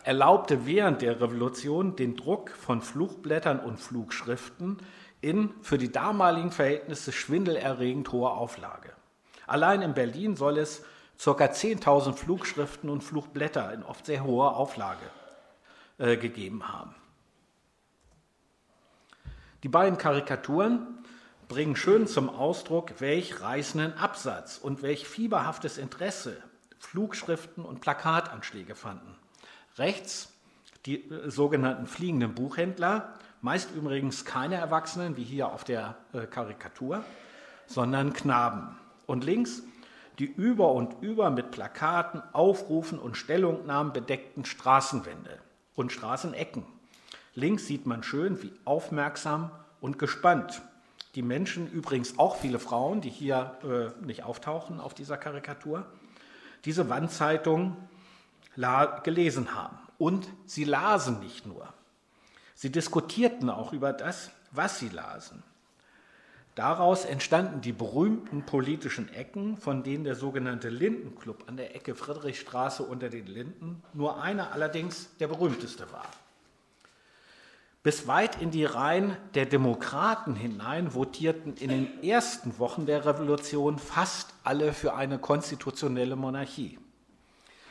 erlaubte 0.04 0.66
während 0.66 1.02
der 1.02 1.22
Revolution 1.22 1.96
den 1.96 2.16
Druck 2.16 2.52
von 2.52 2.82
Flugblättern 2.82 3.60
und 3.60 3.80
Flugschriften 3.80 4.78
in 5.22 5.52
für 5.62 5.78
die 5.78 5.92
damaligen 5.92 6.52
Verhältnisse 6.52 7.12
schwindelerregend 7.12 8.12
hoher 8.12 8.38
Auflage. 8.38 8.92
Allein 9.46 9.82
in 9.82 9.94
Berlin 9.94 10.36
soll 10.36 10.58
es 10.58 10.84
ca. 11.24 11.32
10.000 11.32 12.14
Flugschriften 12.14 12.90
und 12.90 13.04
Flugblätter 13.04 13.74
in 13.74 13.84
oft 13.84 14.06
sehr 14.06 14.24
hoher 14.24 14.56
Auflage 14.56 15.06
äh, 15.98 16.16
gegeben 16.16 16.72
haben. 16.72 16.96
Die 19.64 19.70
beiden 19.70 19.98
Karikaturen 19.98 20.88
bringen 21.48 21.76
schön 21.76 22.08
zum 22.08 22.30
Ausdruck, 22.30 23.02
welch 23.02 23.42
reißenden 23.42 23.98
Absatz 23.98 24.58
und 24.58 24.82
welch 24.82 25.08
fieberhaftes 25.08 25.78
Interesse 25.78 26.38
Flugschriften 26.80 27.66
und 27.66 27.82
Plakatanschläge 27.82 28.76
fanden. 28.76 29.16
Rechts 29.78 30.34
die 30.86 31.10
äh, 31.10 31.30
sogenannten 31.30 31.88
fliegenden 31.88 32.36
Buchhändler, 32.36 33.14
meist 33.42 33.72
übrigens 33.76 34.24
keine 34.24 34.56
Erwachsenen, 34.56 35.18
wie 35.18 35.24
hier 35.24 35.50
auf 35.50 35.64
der 35.64 35.98
äh, 36.14 36.26
Karikatur, 36.26 37.04
sondern 37.68 38.14
Knaben. 38.14 38.78
Und 39.06 39.26
links 39.26 39.64
die 40.20 40.26
über 40.26 40.74
und 40.74 41.02
über 41.02 41.30
mit 41.30 41.52
Plakaten, 41.52 42.22
Aufrufen 42.34 43.00
und 43.00 43.16
Stellungnahmen 43.16 43.94
bedeckten 43.94 44.44
Straßenwände 44.44 45.40
und 45.76 45.94
Straßenecken. 45.94 46.66
Links 47.36 47.68
sieht 47.68 47.86
man 47.86 48.04
schön, 48.04 48.42
wie 48.42 48.52
aufmerksam 48.66 49.52
und 49.82 50.00
gespannt 50.00 50.62
die 51.16 51.22
Menschen, 51.22 51.70
übrigens 51.72 52.20
auch 52.20 52.36
viele 52.36 52.60
Frauen, 52.60 53.02
die 53.02 53.10
hier 53.10 53.58
äh, 53.64 54.06
nicht 54.06 54.24
auftauchen 54.24 54.80
auf 54.80 54.94
dieser 54.94 55.18
Karikatur, 55.18 55.86
diese 56.66 56.90
Wandzeitung 56.90 57.78
gelesen 59.04 59.56
haben. 59.56 59.78
Und 59.98 60.28
sie 60.46 60.66
lasen 60.66 61.20
nicht 61.20 61.46
nur. 61.46 61.74
Sie 62.56 62.72
diskutierten 62.72 63.50
auch 63.50 63.74
über 63.74 63.94
das, 63.94 64.32
was 64.52 64.80
sie 64.80 64.90
lasen. 64.90 65.44
Daraus 66.56 67.06
entstanden 67.06 67.62
die 67.62 67.72
berühmten 67.72 68.44
politischen 68.44 69.08
Ecken, 69.14 69.56
von 69.56 69.82
denen 69.84 70.04
der 70.04 70.16
sogenannte 70.16 70.68
Lindenclub 70.68 71.48
an 71.48 71.56
der 71.56 71.74
Ecke 71.76 71.96
Friedrichstraße 71.96 72.84
unter 72.84 73.10
den 73.10 73.28
Linden 73.28 73.82
nur 73.94 74.22
einer 74.22 74.52
allerdings 74.52 75.16
der 75.20 75.28
berühmteste 75.28 75.90
war. 75.94 76.06
Bis 77.82 78.08
weit 78.08 78.42
in 78.42 78.52
die 78.52 78.66
Reihen 78.66 79.16
der 79.36 79.46
Demokraten 79.46 80.36
hinein 80.36 80.92
votierten 80.92 81.56
in 81.56 81.70
den 81.70 82.04
ersten 82.04 82.60
Wochen 82.60 82.86
der 82.86 83.06
Revolution 83.06 83.80
fast 83.80 84.34
alle 84.44 84.74
für 84.74 84.96
eine 84.96 85.18
konstitutionelle 85.18 86.18
Monarchie. 86.18 86.78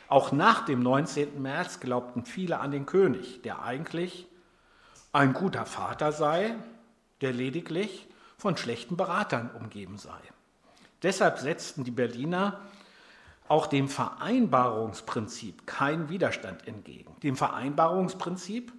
Auch 0.08 0.32
nach 0.32 0.64
dem 0.64 0.82
19. 0.82 1.42
März 1.42 1.80
glaubten 1.80 2.24
viele 2.24 2.60
an 2.60 2.70
den 2.70 2.86
König, 2.86 3.42
der 3.42 3.62
eigentlich 3.62 4.26
ein 5.12 5.34
guter 5.34 5.66
Vater 5.66 6.12
sei, 6.12 6.54
der 7.20 7.34
lediglich 7.34 8.06
von 8.38 8.56
schlechten 8.56 8.96
Beratern 8.96 9.50
umgeben 9.50 9.98
sei. 9.98 10.18
Deshalb 11.02 11.38
setzten 11.38 11.84
die 11.84 11.90
Berliner 11.90 12.60
auch 13.48 13.66
dem 13.66 13.88
Vereinbarungsprinzip 13.88 15.66
keinen 15.66 16.08
Widerstand 16.08 16.66
entgegen. 16.66 17.14
Dem 17.22 17.36
Vereinbarungsprinzip, 17.36 18.72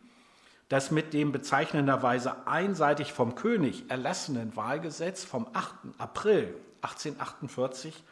das 0.70 0.92
mit 0.92 1.14
dem 1.14 1.32
bezeichnenderweise 1.32 2.48
einseitig 2.48 3.12
vom 3.12 3.36
König 3.36 3.90
erlassenen 3.90 4.56
Wahlgesetz 4.56 5.24
vom 5.24 5.48
8. 5.54 5.74
April 5.98 6.56
1848 6.82 8.04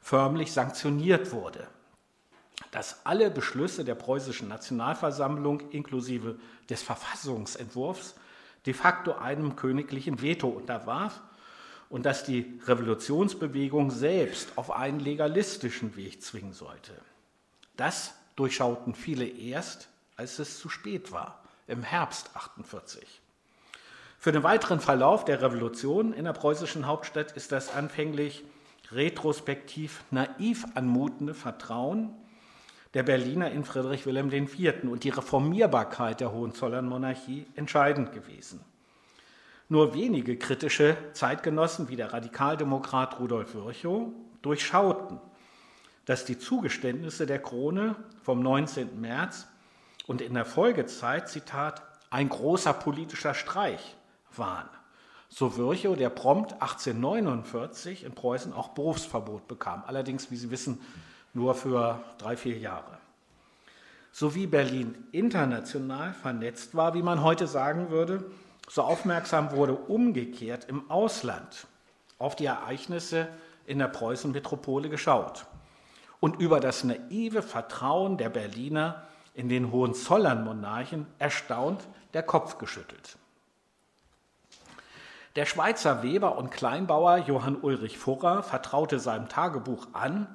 förmlich 0.00 0.52
sanktioniert 0.52 1.32
wurde, 1.32 1.66
dass 2.70 3.04
alle 3.06 3.30
Beschlüsse 3.30 3.84
der 3.84 3.94
preußischen 3.94 4.48
Nationalversammlung 4.48 5.70
inklusive 5.70 6.38
des 6.68 6.82
Verfassungsentwurfs 6.82 8.14
de 8.66 8.74
facto 8.74 9.14
einem 9.14 9.56
königlichen 9.56 10.20
Veto 10.20 10.48
unterwarf 10.48 11.20
und 11.88 12.04
dass 12.04 12.24
die 12.24 12.60
Revolutionsbewegung 12.66 13.90
selbst 13.90 14.52
auf 14.56 14.70
einen 14.70 15.00
legalistischen 15.00 15.96
Weg 15.96 16.22
zwingen 16.22 16.52
sollte. 16.52 16.92
Das 17.76 18.14
durchschauten 18.36 18.94
viele 18.94 19.26
erst, 19.26 19.88
als 20.16 20.38
es 20.38 20.58
zu 20.58 20.68
spät 20.68 21.10
war 21.10 21.41
im 21.66 21.82
Herbst 21.82 22.30
48. 22.34 23.20
Für 24.18 24.32
den 24.32 24.42
weiteren 24.42 24.80
Verlauf 24.80 25.24
der 25.24 25.42
Revolution 25.42 26.12
in 26.12 26.24
der 26.24 26.32
preußischen 26.32 26.86
Hauptstadt 26.86 27.32
ist 27.32 27.50
das 27.50 27.74
anfänglich 27.74 28.44
retrospektiv 28.92 30.04
naiv 30.10 30.64
anmutende 30.74 31.34
Vertrauen 31.34 32.10
der 32.94 33.02
Berliner 33.02 33.50
in 33.50 33.64
Friedrich 33.64 34.06
Wilhelm 34.06 34.30
IV. 34.30 34.84
und 34.84 35.04
die 35.04 35.10
Reformierbarkeit 35.10 36.20
der 36.20 36.32
Hohenzollernmonarchie 36.32 37.46
entscheidend 37.56 38.12
gewesen. 38.12 38.60
Nur 39.68 39.94
wenige 39.94 40.36
kritische 40.36 40.96
Zeitgenossen 41.14 41.88
wie 41.88 41.96
der 41.96 42.12
Radikaldemokrat 42.12 43.18
Rudolf 43.18 43.54
Virchow 43.54 44.08
durchschauten, 44.42 45.18
dass 46.04 46.24
die 46.24 46.38
Zugeständnisse 46.38 47.26
der 47.26 47.40
Krone 47.40 47.96
vom 48.22 48.42
19. 48.42 49.00
März 49.00 49.46
und 50.06 50.20
in 50.20 50.34
der 50.34 50.44
Folgezeit, 50.44 51.28
Zitat, 51.28 51.82
ein 52.10 52.28
großer 52.28 52.72
politischer 52.72 53.34
Streich 53.34 53.96
waren. 54.36 54.68
So 55.28 55.56
Virchow, 55.56 55.96
der 55.96 56.10
prompt 56.10 56.52
1849 56.54 58.04
in 58.04 58.14
Preußen 58.14 58.52
auch 58.52 58.68
Berufsverbot 58.68 59.48
bekam. 59.48 59.82
Allerdings, 59.86 60.30
wie 60.30 60.36
Sie 60.36 60.50
wissen, 60.50 60.80
nur 61.32 61.54
für 61.54 62.02
drei, 62.18 62.36
vier 62.36 62.58
Jahre. 62.58 62.98
So 64.10 64.34
wie 64.34 64.46
Berlin 64.46 65.06
international 65.10 66.12
vernetzt 66.12 66.74
war, 66.74 66.92
wie 66.92 67.02
man 67.02 67.22
heute 67.22 67.46
sagen 67.46 67.88
würde, 67.88 68.24
so 68.68 68.82
aufmerksam 68.82 69.52
wurde 69.52 69.74
umgekehrt 69.74 70.66
im 70.68 70.90
Ausland 70.90 71.66
auf 72.18 72.36
die 72.36 72.44
Ereignisse 72.44 73.28
in 73.66 73.78
der 73.78 73.88
Preußenmetropole 73.88 74.90
geschaut 74.90 75.46
und 76.20 76.40
über 76.40 76.60
das 76.60 76.84
naive 76.84 77.42
Vertrauen 77.42 78.18
der 78.18 78.28
Berliner 78.28 79.06
in 79.34 79.48
den 79.48 79.72
Hohenzollern-Monarchen 79.72 81.06
erstaunt 81.18 81.86
der 82.14 82.22
Kopf 82.22 82.58
geschüttelt. 82.58 83.16
Der 85.36 85.46
Schweizer 85.46 86.02
Weber 86.02 86.36
und 86.36 86.50
Kleinbauer 86.50 87.16
Johann 87.18 87.56
Ulrich 87.56 87.98
Furrer 87.98 88.42
vertraute 88.42 89.00
seinem 89.00 89.28
Tagebuch 89.28 89.88
an, 89.94 90.26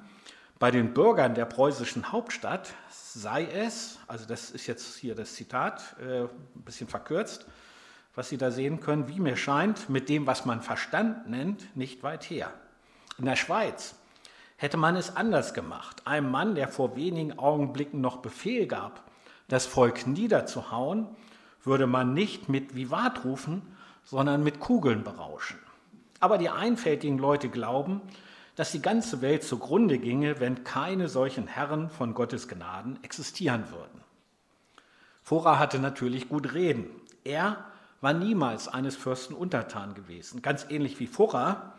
bei 0.58 0.72
den 0.72 0.92
Bürgern 0.92 1.36
der 1.36 1.44
preußischen 1.44 2.10
Hauptstadt 2.10 2.74
sei 2.90 3.44
es, 3.46 3.98
also 4.08 4.26
das 4.26 4.50
ist 4.50 4.66
jetzt 4.66 4.96
hier 4.96 5.14
das 5.14 5.34
Zitat, 5.34 5.96
äh, 6.00 6.22
ein 6.22 6.62
bisschen 6.64 6.88
verkürzt, 6.88 7.46
was 8.16 8.28
Sie 8.28 8.38
da 8.38 8.50
sehen 8.50 8.80
können, 8.80 9.08
wie 9.08 9.20
mir 9.20 9.36
scheint, 9.36 9.88
mit 9.88 10.08
dem, 10.08 10.26
was 10.26 10.44
man 10.44 10.60
Verstand 10.60 11.28
nennt, 11.28 11.76
nicht 11.76 12.02
weit 12.02 12.24
her. 12.24 12.52
In 13.18 13.26
der 13.26 13.36
Schweiz 13.36 13.94
hätte 14.58 14.76
man 14.76 14.96
es 14.96 15.16
anders 15.16 15.54
gemacht. 15.54 16.02
Einem 16.06 16.30
Mann, 16.30 16.54
der 16.54 16.68
vor 16.68 16.96
wenigen 16.96 17.38
Augenblicken 17.38 18.02
noch 18.02 18.18
Befehl 18.18 18.66
gab, 18.66 19.04
das 19.46 19.64
Volk 19.64 20.06
niederzuhauen, 20.06 21.06
würde 21.64 21.86
man 21.86 22.12
nicht 22.12 22.48
mit 22.48 22.74
Vivat 22.74 23.24
rufen, 23.24 23.62
sondern 24.04 24.42
mit 24.42 24.60
Kugeln 24.60 25.04
berauschen. 25.04 25.58
Aber 26.20 26.38
die 26.38 26.50
einfältigen 26.50 27.18
Leute 27.18 27.48
glauben, 27.48 28.02
dass 28.56 28.72
die 28.72 28.82
ganze 28.82 29.22
Welt 29.22 29.44
zugrunde 29.44 29.98
ginge, 29.98 30.40
wenn 30.40 30.64
keine 30.64 31.08
solchen 31.08 31.46
Herren 31.46 31.88
von 31.88 32.12
Gottes 32.12 32.48
Gnaden 32.48 32.98
existieren 33.04 33.70
würden. 33.70 34.02
Fora 35.22 35.60
hatte 35.60 35.78
natürlich 35.78 36.28
gut 36.28 36.54
reden. 36.54 36.90
Er 37.22 37.64
war 38.00 38.12
niemals 38.12 38.66
eines 38.66 38.96
Fürsten 38.96 39.34
untertan 39.34 39.94
gewesen. 39.94 40.42
Ganz 40.42 40.66
ähnlich 40.68 40.98
wie 40.98 41.06
Fora, 41.06 41.74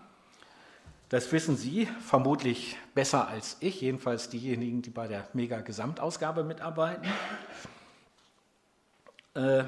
das 1.09 1.31
wissen 1.31 1.57
Sie 1.57 1.87
vermutlich 2.05 2.77
besser 2.93 3.27
als 3.27 3.57
ich, 3.59 3.81
jedenfalls 3.81 4.29
diejenigen, 4.29 4.81
die 4.81 4.91
bei 4.91 5.07
der 5.07 5.27
Mega-Gesamtausgabe 5.33 6.43
mitarbeiten. 6.43 7.07
Äh, 9.33 9.63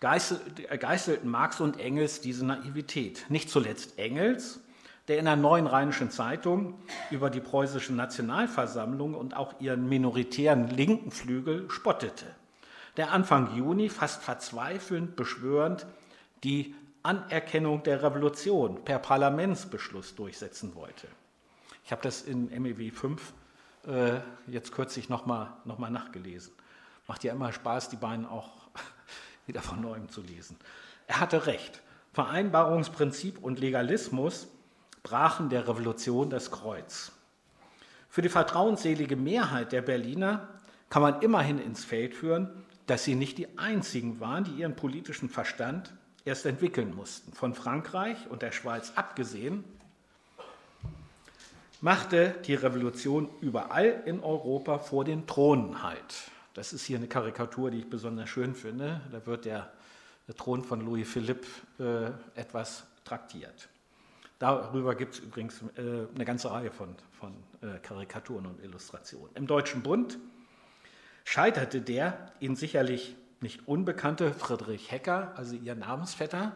geißelten 0.00 1.28
Marx 1.28 1.60
und 1.60 1.80
Engels 1.80 2.20
diese 2.20 2.46
Naivität. 2.46 3.26
Nicht 3.28 3.50
zuletzt 3.50 3.98
Engels, 3.98 4.60
der 5.08 5.18
in 5.18 5.24
der 5.24 5.36
Neuen 5.36 5.66
Rheinischen 5.66 6.10
Zeitung 6.10 6.74
über 7.10 7.30
die 7.30 7.40
preußische 7.40 7.92
Nationalversammlung 7.92 9.14
und 9.14 9.36
auch 9.36 9.60
ihren 9.60 9.88
minoritären 9.88 10.68
linken 10.68 11.10
Flügel 11.10 11.70
spottete, 11.70 12.26
der 12.96 13.12
Anfang 13.12 13.56
Juni 13.56 13.88
fast 13.88 14.22
verzweifelnd 14.22 15.16
beschwörend 15.16 15.86
die 16.44 16.74
Anerkennung 17.06 17.84
der 17.84 18.02
Revolution 18.02 18.84
per 18.84 18.98
Parlamentsbeschluss 18.98 20.16
durchsetzen 20.16 20.74
wollte. 20.74 21.06
Ich 21.84 21.92
habe 21.92 22.02
das 22.02 22.22
in 22.22 22.46
MEW 22.50 22.90
5 22.90 23.32
äh, 23.86 24.18
jetzt 24.48 24.72
kürzlich 24.72 25.08
nochmal 25.08 25.52
noch 25.64 25.78
mal 25.78 25.90
nachgelesen. 25.90 26.52
Macht 27.06 27.22
ja 27.22 27.32
immer 27.32 27.52
Spaß, 27.52 27.90
die 27.90 27.96
beiden 27.96 28.26
auch 28.26 28.50
wieder 29.46 29.62
von 29.62 29.80
neuem 29.80 30.08
zu 30.08 30.20
lesen. 30.20 30.56
Er 31.06 31.20
hatte 31.20 31.46
recht. 31.46 31.80
Vereinbarungsprinzip 32.12 33.38
und 33.38 33.60
Legalismus 33.60 34.48
brachen 35.04 35.48
der 35.48 35.68
Revolution 35.68 36.28
das 36.28 36.50
Kreuz. 36.50 37.12
Für 38.08 38.22
die 38.22 38.28
vertrauensselige 38.28 39.14
Mehrheit 39.14 39.70
der 39.70 39.82
Berliner 39.82 40.48
kann 40.90 41.02
man 41.02 41.22
immerhin 41.22 41.60
ins 41.60 41.84
Feld 41.84 42.14
führen, 42.14 42.64
dass 42.86 43.04
sie 43.04 43.14
nicht 43.14 43.38
die 43.38 43.58
einzigen 43.58 44.18
waren, 44.18 44.42
die 44.42 44.52
ihren 44.52 44.74
politischen 44.74 45.28
Verstand 45.28 45.92
erst 46.26 46.44
entwickeln 46.44 46.94
mussten. 46.94 47.32
Von 47.32 47.54
Frankreich 47.54 48.18
und 48.28 48.42
der 48.42 48.52
Schweiz 48.52 48.92
abgesehen, 48.96 49.64
machte 51.80 52.34
die 52.46 52.54
Revolution 52.54 53.28
überall 53.40 54.02
in 54.06 54.20
Europa 54.20 54.78
vor 54.78 55.04
den 55.04 55.26
Thronen 55.26 55.82
halt. 55.82 56.30
Das 56.54 56.72
ist 56.72 56.84
hier 56.84 56.98
eine 56.98 57.06
Karikatur, 57.06 57.70
die 57.70 57.78
ich 57.78 57.90
besonders 57.90 58.28
schön 58.28 58.54
finde. 58.54 59.00
Da 59.12 59.24
wird 59.26 59.44
der, 59.44 59.70
der 60.26 60.34
Thron 60.34 60.64
von 60.64 60.80
Louis 60.80 61.08
Philippe 61.08 61.46
äh, 61.78 62.38
etwas 62.38 62.84
traktiert. 63.04 63.68
Darüber 64.38 64.94
gibt 64.94 65.14
es 65.14 65.20
übrigens 65.20 65.62
äh, 65.76 66.06
eine 66.14 66.24
ganze 66.24 66.50
Reihe 66.50 66.70
von, 66.70 66.94
von 67.18 67.34
äh, 67.62 67.78
Karikaturen 67.78 68.46
und 68.46 68.62
Illustrationen. 68.64 69.34
Im 69.36 69.46
Deutschen 69.46 69.82
Bund 69.82 70.18
scheiterte 71.24 71.80
der 71.80 72.32
ihnen 72.40 72.56
sicherlich 72.56 73.16
nicht 73.40 73.66
unbekannte 73.68 74.32
Friedrich 74.32 74.90
Hecker, 74.90 75.32
also 75.36 75.54
ihr 75.54 75.74
Namensvetter, 75.74 76.52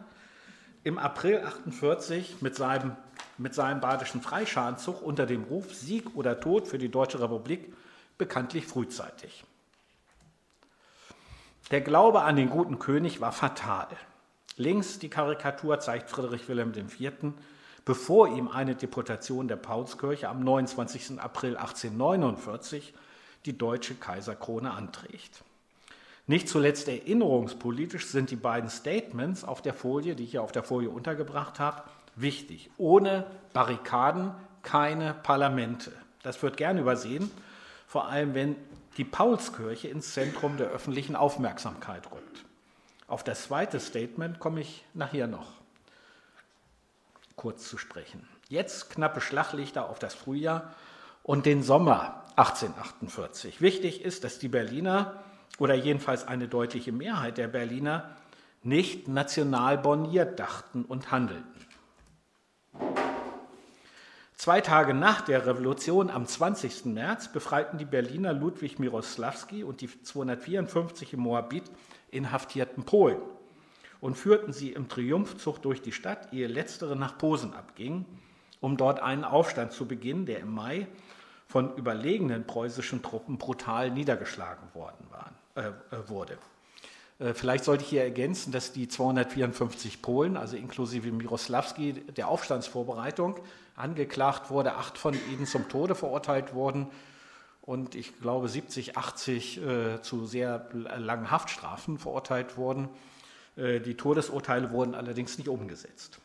im 0.83 0.97
April 0.97 1.37
1948 1.37 2.41
mit 2.41 2.55
seinem, 2.55 2.95
mit 3.37 3.53
seinem 3.53 3.81
badischen 3.81 4.21
Freischarenzug 4.21 5.01
unter 5.01 5.25
dem 5.25 5.43
Ruf 5.43 5.73
Sieg 5.73 6.15
oder 6.15 6.39
Tod 6.39 6.67
für 6.67 6.79
die 6.79 6.89
Deutsche 6.89 7.21
Republik 7.21 7.73
bekanntlich 8.17 8.65
frühzeitig. 8.65 9.43
Der 11.69 11.81
Glaube 11.81 12.23
an 12.23 12.35
den 12.35 12.49
guten 12.49 12.79
König 12.79 13.21
war 13.21 13.31
fatal. 13.31 13.87
Links 14.57 14.99
die 14.99 15.09
Karikatur 15.09 15.79
zeigt 15.79 16.09
Friedrich 16.09 16.49
Wilhelm 16.49 16.73
IV., 16.73 17.33
bevor 17.85 18.27
ihm 18.27 18.47
eine 18.47 18.75
Deputation 18.75 19.47
der 19.47 19.55
Paulskirche 19.55 20.29
am 20.29 20.43
29. 20.43 21.19
April 21.19 21.57
1849 21.57 22.93
die 23.45 23.57
deutsche 23.57 23.95
Kaiserkrone 23.95 24.71
anträgt. 24.71 25.43
Nicht 26.31 26.47
zuletzt 26.47 26.87
erinnerungspolitisch 26.87 28.05
sind 28.05 28.31
die 28.31 28.37
beiden 28.37 28.69
Statements 28.69 29.43
auf 29.43 29.61
der 29.61 29.73
Folie, 29.73 30.15
die 30.15 30.23
ich 30.23 30.31
hier 30.31 30.43
auf 30.43 30.53
der 30.53 30.63
Folie 30.63 30.89
untergebracht 30.89 31.59
habe, 31.59 31.83
wichtig. 32.15 32.69
Ohne 32.77 33.25
Barrikaden 33.51 34.31
keine 34.63 35.13
Parlamente. 35.13 35.91
Das 36.23 36.41
wird 36.41 36.55
gern 36.55 36.77
übersehen, 36.77 37.29
vor 37.85 38.07
allem 38.07 38.33
wenn 38.33 38.55
die 38.95 39.03
Paulskirche 39.03 39.89
ins 39.89 40.13
Zentrum 40.13 40.55
der 40.55 40.67
öffentlichen 40.69 41.17
Aufmerksamkeit 41.17 42.09
rückt. 42.13 42.45
Auf 43.09 43.25
das 43.25 43.43
zweite 43.43 43.81
Statement 43.81 44.39
komme 44.39 44.61
ich 44.61 44.85
nachher 44.93 45.27
noch 45.27 45.51
kurz 47.35 47.67
zu 47.67 47.77
sprechen. 47.77 48.25
Jetzt 48.47 48.89
knappe 48.89 49.19
Schlaglichter 49.19 49.89
auf 49.89 49.99
das 49.99 50.13
Frühjahr 50.13 50.73
und 51.23 51.45
den 51.45 51.61
Sommer 51.61 52.23
1848. 52.37 53.59
Wichtig 53.59 54.05
ist, 54.05 54.23
dass 54.23 54.39
die 54.39 54.47
Berliner 54.47 55.21
oder 55.59 55.75
jedenfalls 55.75 56.27
eine 56.27 56.47
deutliche 56.47 56.91
Mehrheit 56.91 57.37
der 57.37 57.47
Berliner 57.47 58.15
nicht 58.63 59.07
national 59.07 59.77
borniert 59.77 60.39
dachten 60.39 60.83
und 60.83 61.11
handelten. 61.11 61.49
Zwei 64.35 64.61
Tage 64.61 64.95
nach 64.95 65.21
der 65.21 65.45
Revolution 65.45 66.09
am 66.09 66.25
20. 66.25 66.85
März 66.85 67.31
befreiten 67.31 67.77
die 67.77 67.85
Berliner 67.85 68.33
Ludwig 68.33 68.79
Miroslawski 68.79 69.63
und 69.63 69.81
die 69.81 69.87
254 69.87 71.13
im 71.13 71.19
Moabit 71.19 71.65
inhaftierten 72.09 72.83
Polen 72.83 73.21
und 73.99 74.15
führten 74.15 74.51
sie 74.51 74.71
im 74.71 74.89
Triumphzug 74.89 75.61
durch 75.61 75.83
die 75.83 75.91
Stadt, 75.91 76.33
ehe 76.33 76.47
letztere 76.47 76.95
nach 76.95 77.19
Posen 77.19 77.53
abging, 77.53 78.05
um 78.61 78.77
dort 78.77 78.99
einen 78.99 79.23
Aufstand 79.23 79.73
zu 79.73 79.87
beginnen, 79.87 80.25
der 80.25 80.39
im 80.39 80.53
Mai 80.53 80.87
von 81.47 81.75
überlegenen 81.77 82.47
preußischen 82.47 83.03
Truppen 83.03 83.37
brutal 83.37 83.91
niedergeschlagen 83.91 84.73
worden 84.73 85.05
äh 85.11 85.40
wurde. 86.07 86.37
Äh, 87.21 87.33
vielleicht 87.33 87.63
sollte 87.63 87.83
ich 87.83 87.89
hier 87.89 88.03
ergänzen, 88.03 88.51
dass 88.51 88.71
die 88.71 88.87
254 88.87 90.01
Polen, 90.01 90.37
also 90.37 90.57
inklusive 90.57 91.11
Miroslawski, 91.11 91.93
der 91.93 92.27
Aufstandsvorbereitung 92.27 93.39
angeklagt 93.75 94.49
wurde, 94.49 94.75
acht 94.75 94.97
von 94.97 95.13
ihnen 95.31 95.45
zum 95.45 95.69
Tode 95.69 95.95
verurteilt 95.95 96.53
wurden 96.53 96.87
und 97.61 97.95
ich 97.95 98.19
glaube 98.19 98.49
70, 98.49 98.97
80 98.97 99.61
äh, 99.61 100.01
zu 100.01 100.25
sehr 100.25 100.67
langen 100.73 101.31
Haftstrafen 101.31 101.97
verurteilt 101.97 102.57
wurden. 102.57 102.89
Äh, 103.55 103.79
die 103.79 103.95
Todesurteile 103.95 104.71
wurden 104.71 104.95
allerdings 104.95 105.37
nicht 105.37 105.47
umgesetzt. 105.47 106.19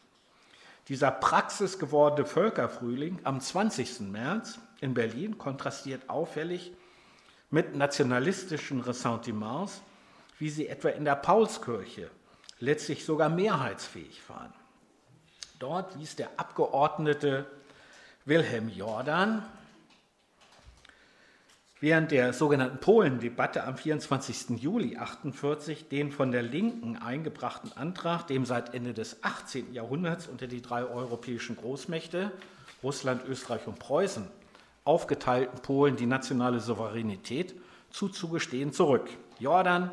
Dieser 0.89 1.11
praxisgewordene 1.11 2.27
Völkerfrühling 2.27 3.19
am 3.25 3.41
20. 3.41 4.01
März 4.01 4.59
in 4.81 4.95
Berlin 4.95 5.37
kontrastiert 5.37 6.09
auffällig 6.09 6.73
mit 7.57 7.75
nationalistischen 7.75 8.83
Ressentiments, 8.83 9.81
wie 10.39 10.51
sie 10.51 10.69
etwa 10.69 10.91
in 10.91 11.07
der 11.07 11.17
Paulskirche 11.17 12.11
letztlich 12.61 13.07
sogar 13.07 13.31
mehrheitsfähig 13.31 14.21
waren. 14.29 14.53
Dort 15.59 15.99
wies 15.99 16.17
der 16.17 16.29
Abgeordnete 16.37 17.47
Wilhelm 18.27 18.69
Jordan 18.69 19.43
während 21.81 22.11
der 22.11 22.35
sogenannten 22.35 22.77
Polen-Debatte 22.77 23.65
am 23.65 23.79
24. 23.79 24.61
Juli 24.61 24.99
1948 24.99 25.89
den 25.89 26.13
von 26.13 26.33
der 26.33 26.43
Linken 26.43 26.99
eingebrachten 26.99 27.73
Antrag, 27.75 28.27
dem 28.27 28.45
seit 28.45 28.75
Ende 28.75 28.93
des 28.93 29.25
18. 29.25 29.73
Jahrhunderts 29.73 30.27
unter 30.27 30.47
die 30.47 30.61
drei 30.61 30.85
europäischen 30.85 31.57
Großmächte 31.57 32.33
Russland, 32.83 33.27
Österreich 33.27 33.67
und 33.67 33.79
Preußen 33.79 34.29
aufgeteilten 34.87 35.61
Polen 35.61 35.97
die 35.97 36.07
nationale 36.07 36.61
Souveränität 36.61 37.55
zuzugestehen, 37.91 38.73
zurück. 38.73 39.09
Jordan 39.39 39.91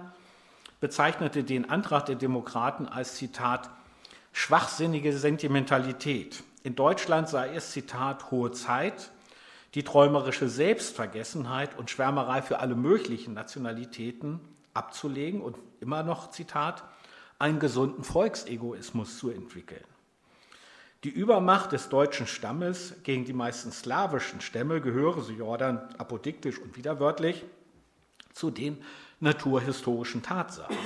bezeichnete 0.79 1.43
den 1.43 1.69
Antrag 1.69 2.05
der 2.05 2.15
Demokraten 2.15 2.87
als 2.87 3.15
Zitat 3.15 3.69
schwachsinnige 4.33 5.17
Sentimentalität. 5.17 6.43
In 6.63 6.75
Deutschland 6.75 7.29
sei 7.29 7.53
es 7.55 7.71
Zitat 7.71 8.31
hohe 8.31 8.51
Zeit, 8.51 9.11
die 9.75 9.83
träumerische 9.83 10.49
Selbstvergessenheit 10.49 11.77
und 11.77 11.89
Schwärmerei 11.89 12.41
für 12.41 12.59
alle 12.59 12.75
möglichen 12.75 13.33
Nationalitäten 13.33 14.39
abzulegen 14.73 15.41
und 15.41 15.57
immer 15.79 16.03
noch, 16.03 16.31
Zitat, 16.31 16.83
einen 17.39 17.59
gesunden 17.59 18.03
Volksegoismus 18.03 19.17
zu 19.17 19.29
entwickeln. 19.29 19.83
Die 21.03 21.09
Übermacht 21.09 21.73
des 21.73 21.89
deutschen 21.89 22.27
Stammes 22.27 22.95
gegen 23.03 23.25
die 23.25 23.33
meisten 23.33 23.73
slawischen 23.73 24.39
Stämme 24.39 24.79
gehöre, 24.79 25.21
so 25.21 25.33
Jordan 25.33 25.81
apodiktisch 25.97 26.59
und 26.59 26.77
widerwörtlich, 26.77 27.43
zu 28.31 28.51
den 28.51 28.81
naturhistorischen 29.19 30.23
Tatsachen. 30.23 30.77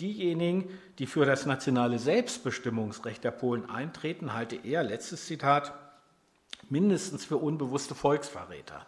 Diejenigen, 0.00 0.76
die 0.98 1.06
für 1.06 1.24
das 1.24 1.46
nationale 1.46 2.00
Selbstbestimmungsrecht 2.00 3.22
der 3.22 3.30
Polen 3.30 3.70
eintreten, 3.70 4.32
halte 4.32 4.56
er, 4.56 4.82
letztes 4.82 5.26
Zitat, 5.26 5.72
mindestens 6.68 7.24
für 7.24 7.36
unbewusste 7.36 7.94
Volksverräter. 7.94 8.84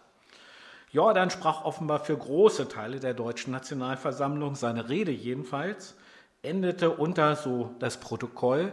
Jordan 0.90 1.30
sprach 1.30 1.64
offenbar 1.64 2.00
für 2.00 2.16
große 2.16 2.68
Teile 2.68 2.98
der 2.98 3.14
deutschen 3.14 3.52
Nationalversammlung. 3.52 4.56
Seine 4.56 4.88
Rede 4.88 5.12
jedenfalls 5.12 5.94
endete 6.42 6.90
unter, 6.90 7.36
so 7.36 7.74
das 7.78 7.98
Protokoll, 8.00 8.72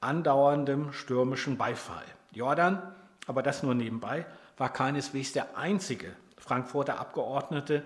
andauerndem 0.00 0.92
stürmischen 0.92 1.56
Beifall. 1.58 2.04
Jordan, 2.32 2.82
aber 3.26 3.42
das 3.42 3.62
nur 3.62 3.74
nebenbei, 3.74 4.26
war 4.56 4.72
keineswegs 4.72 5.32
der 5.32 5.56
einzige 5.56 6.14
Frankfurter 6.36 6.98
Abgeordnete, 6.98 7.84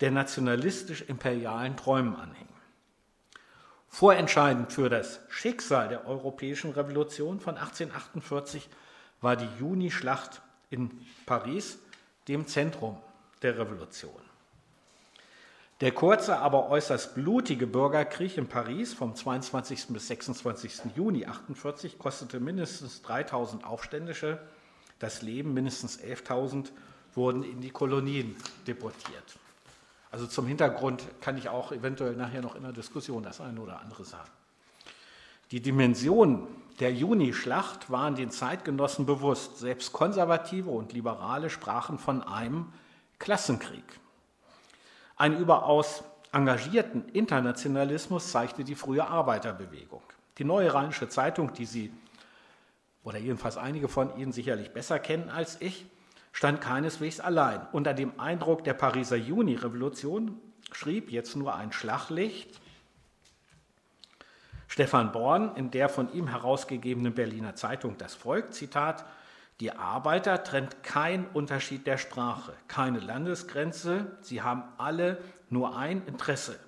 der 0.00 0.10
nationalistisch-imperialen 0.10 1.76
Träumen 1.76 2.16
anhing. 2.16 2.48
Vorentscheidend 3.88 4.72
für 4.72 4.88
das 4.88 5.20
Schicksal 5.28 5.88
der 5.88 6.06
europäischen 6.06 6.72
Revolution 6.72 7.40
von 7.40 7.56
1848 7.56 8.68
war 9.20 9.34
die 9.34 9.48
Junischlacht 9.58 10.42
in 10.70 10.90
Paris, 11.26 11.78
dem 12.28 12.46
Zentrum 12.46 12.98
der 13.42 13.58
Revolution. 13.58 14.27
Der 15.80 15.92
kurze, 15.92 16.38
aber 16.38 16.70
äußerst 16.70 17.14
blutige 17.14 17.68
Bürgerkrieg 17.68 18.36
in 18.36 18.48
Paris 18.48 18.94
vom 18.94 19.14
22. 19.14 19.86
bis 19.90 20.08
26. 20.08 20.96
Juni 20.96 21.24
1948 21.24 21.98
kostete 22.00 22.40
mindestens 22.40 23.02
3000 23.02 23.64
Aufständische 23.64 24.40
das 24.98 25.22
Leben, 25.22 25.54
mindestens 25.54 26.00
11.000 26.00 26.70
wurden 27.14 27.44
in 27.44 27.60
die 27.60 27.70
Kolonien 27.70 28.34
deportiert. 28.66 29.38
Also 30.10 30.26
zum 30.26 30.48
Hintergrund 30.48 31.04
kann 31.20 31.38
ich 31.38 31.48
auch 31.48 31.70
eventuell 31.70 32.16
nachher 32.16 32.42
noch 32.42 32.56
in 32.56 32.62
der 32.62 32.72
Diskussion 32.72 33.22
das 33.22 33.40
eine 33.40 33.60
oder 33.60 33.80
andere 33.80 34.04
sagen. 34.04 34.30
Die 35.52 35.60
Dimension 35.60 36.48
der 36.80 36.92
Juni-Schlacht 36.92 37.88
waren 37.90 38.16
den 38.16 38.30
Zeitgenossen 38.30 39.06
bewusst. 39.06 39.58
Selbst 39.58 39.92
Konservative 39.92 40.70
und 40.70 40.92
Liberale 40.92 41.50
sprachen 41.50 41.98
von 41.98 42.22
einem 42.22 42.72
Klassenkrieg. 43.18 43.84
Einen 45.18 45.36
überaus 45.36 46.04
engagierten 46.32 47.08
Internationalismus 47.08 48.30
zeigte 48.30 48.64
die 48.64 48.76
frühe 48.76 49.06
Arbeiterbewegung. 49.06 50.02
Die 50.38 50.44
Neue 50.44 50.72
Rheinische 50.72 51.08
Zeitung, 51.08 51.52
die 51.52 51.66
Sie 51.66 51.92
oder 53.02 53.18
jedenfalls 53.18 53.56
einige 53.56 53.88
von 53.88 54.16
Ihnen 54.16 54.32
sicherlich 54.32 54.72
besser 54.72 54.98
kennen 54.98 55.28
als 55.28 55.60
ich, 55.60 55.86
stand 56.32 56.60
keineswegs 56.60 57.18
allein. 57.18 57.66
Unter 57.72 57.94
dem 57.94 58.20
Eindruck 58.20 58.62
der 58.62 58.74
Pariser 58.74 59.16
Juni-Revolution 59.16 60.40
schrieb 60.72 61.10
jetzt 61.10 61.34
nur 61.34 61.54
ein 61.54 61.72
Schlaglicht 61.72 62.60
Stefan 64.68 65.10
Born 65.10 65.56
in 65.56 65.70
der 65.72 65.88
von 65.88 66.12
ihm 66.12 66.28
herausgegebenen 66.28 67.14
Berliner 67.14 67.56
Zeitung 67.56 67.96
Das 67.98 68.14
Volk, 68.14 68.52
Zitat, 68.52 69.04
Die 69.60 69.72
Arbeiter 69.72 70.44
trennt 70.44 70.84
kein 70.84 71.26
Unterschied 71.26 71.86
der 71.86 71.98
Sprache, 71.98 72.52
keine 72.68 73.00
Landesgrenze. 73.00 74.18
Sie 74.20 74.42
haben 74.42 74.62
alle 74.78 75.18
nur 75.50 75.76
ein 75.76 76.06
Interesse, 76.06 76.60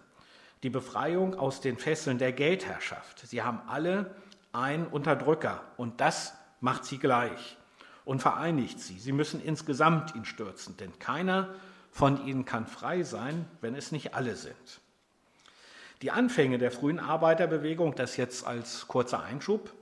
die 0.64 0.70
Befreiung 0.70 1.38
aus 1.38 1.60
den 1.60 1.78
Fesseln 1.78 2.18
der 2.18 2.32
Geldherrschaft. 2.32 3.20
Sie 3.20 3.42
haben 3.42 3.60
alle 3.68 4.14
einen 4.52 4.86
Unterdrücker 4.88 5.62
und 5.76 6.00
das 6.00 6.34
macht 6.60 6.84
sie 6.84 6.98
gleich 6.98 7.56
und 8.04 8.20
vereinigt 8.20 8.80
sie. 8.80 8.98
Sie 8.98 9.12
müssen 9.12 9.40
insgesamt 9.40 10.16
ihn 10.16 10.24
stürzen, 10.24 10.76
denn 10.76 10.98
keiner 10.98 11.54
von 11.92 12.26
ihnen 12.26 12.44
kann 12.44 12.66
frei 12.66 13.04
sein, 13.04 13.46
wenn 13.60 13.76
es 13.76 13.92
nicht 13.92 14.14
alle 14.14 14.34
sind. 14.34 14.80
Die 16.02 16.10
Anfänge 16.10 16.58
der 16.58 16.72
frühen 16.72 16.98
Arbeiterbewegung, 16.98 17.94
das 17.94 18.16
jetzt 18.16 18.46
als 18.46 18.88
kurzer 18.88 19.22
Einschub, 19.22 19.72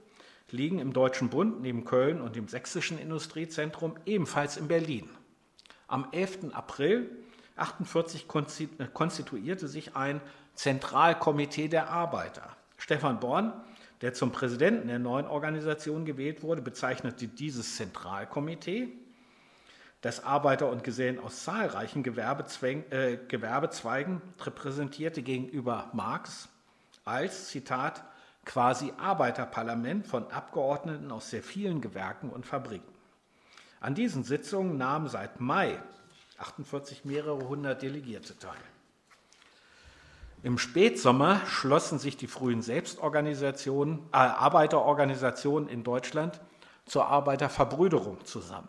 liegen 0.51 0.79
im 0.79 0.93
Deutschen 0.93 1.29
Bund 1.29 1.61
neben 1.61 1.85
Köln 1.85 2.21
und 2.21 2.37
dem 2.37 2.49
Sächsischen 2.49 2.99
Industriezentrum 2.99 3.97
ebenfalls 4.07 4.57
in 4.57 4.69
Berlin. 4.69 5.09
Am 5.87 6.09
11. 6.13 6.55
April 6.55 7.11
1948 7.57 8.27
äh, 8.79 8.87
konstituierte 8.93 9.69
sich 9.69 9.97
ein 9.97 10.21
Zentralkomitee 10.55 11.69
der 11.69 11.91
Arbeiter. 11.91 12.57
Stefan 12.77 13.21
Born, 13.21 13.53
der 14.01 14.15
zum 14.15 14.33
Präsidenten 14.33 14.89
der 14.89 14.99
neuen 14.99 15.27
Organisation 15.27 16.05
gewählt 16.05 16.43
wurde, 16.43 16.63
bezeichnete 16.63 17.27
dieses 17.27 17.77
Zentralkomitee, 17.77 18.89
das 20.01 20.23
Arbeiter 20.23 20.71
und 20.71 20.85
Gesellen 20.85 21.19
aus 21.19 21.43
zahlreichen 21.43 22.05
äh, 22.05 23.19
Gewerbezweigen 23.29 24.23
repräsentierte 24.41 25.23
gegenüber 25.23 25.91
Marx 25.93 26.49
als, 27.05 27.49
Zitat, 27.49 28.05
quasi 28.49 28.93
Arbeiterparlament 28.99 30.07
von 30.07 30.29
Abgeordneten 30.33 31.13
aus 31.13 31.31
sehr 31.31 31.43
vielen 31.43 31.81
Gewerken 31.81 32.31
und 32.31 32.47
Fabriken. 32.47 32.93
An 33.79 33.95
diesen 33.95 34.25
Sitzungen 34.25 34.79
nahmen 34.79 35.09
seit 35.09 35.39
Mai 35.39 35.81
48 36.39 37.05
mehrere 37.05 37.47
hundert 37.47 37.83
Delegierte 37.83 38.37
teil. 38.39 38.57
Im 40.43 40.57
Spätsommer 40.57 41.41
schlossen 41.47 41.99
sich 41.99 42.17
die 42.17 42.27
frühen 42.27 42.63
Selbstorganisationen, 42.63 43.99
äh, 44.13 44.17
Arbeiterorganisationen 44.17 45.69
in 45.69 45.85
Deutschland 45.85 46.41
zur 46.87 47.07
Arbeiterverbrüderung 47.07 48.25
zusammen. 48.25 48.69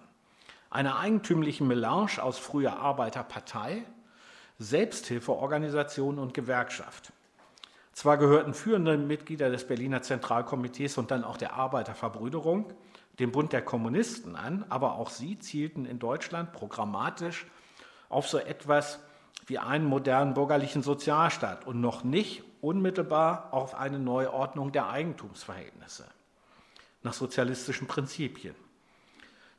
Einer 0.70 1.00
eigentümlichen 1.00 1.68
Melange 1.68 2.22
aus 2.22 2.38
früher 2.38 2.80
Arbeiterpartei, 2.80 3.84
Selbsthilfeorganisation 4.58 6.20
und 6.20 6.34
Gewerkschaft. 6.34 7.14
Zwar 8.00 8.16
gehörten 8.18 8.54
führende 8.54 8.98
Mitglieder 8.98 9.50
des 9.50 9.68
Berliner 9.68 10.02
Zentralkomitees 10.02 10.98
und 10.98 11.12
dann 11.12 11.26
auch 11.26 11.36
der 11.36 11.56
Arbeiterverbrüderung 11.56 12.72
dem 13.20 13.34
Bund 13.34 13.52
der 13.52 13.62
Kommunisten 13.62 14.38
an, 14.38 14.64
aber 14.70 14.94
auch 14.94 15.10
sie 15.10 15.38
zielten 15.38 15.86
in 15.86 16.00
Deutschland 16.00 16.54
programmatisch 16.54 17.46
auf 18.08 18.30
so 18.30 18.38
etwas 18.38 19.02
wie 19.48 19.60
einen 19.60 19.84
modernen 19.84 20.34
bürgerlichen 20.34 20.82
Sozialstaat 20.82 21.68
und 21.68 21.82
noch 21.82 22.06
nicht 22.06 22.42
unmittelbar 22.62 23.50
auf 23.52 23.76
eine 23.76 24.00
Neuordnung 24.00 24.72
der 24.72 24.90
Eigentumsverhältnisse 24.90 26.06
nach 27.04 27.12
sozialistischen 27.12 27.88
Prinzipien. 27.88 28.56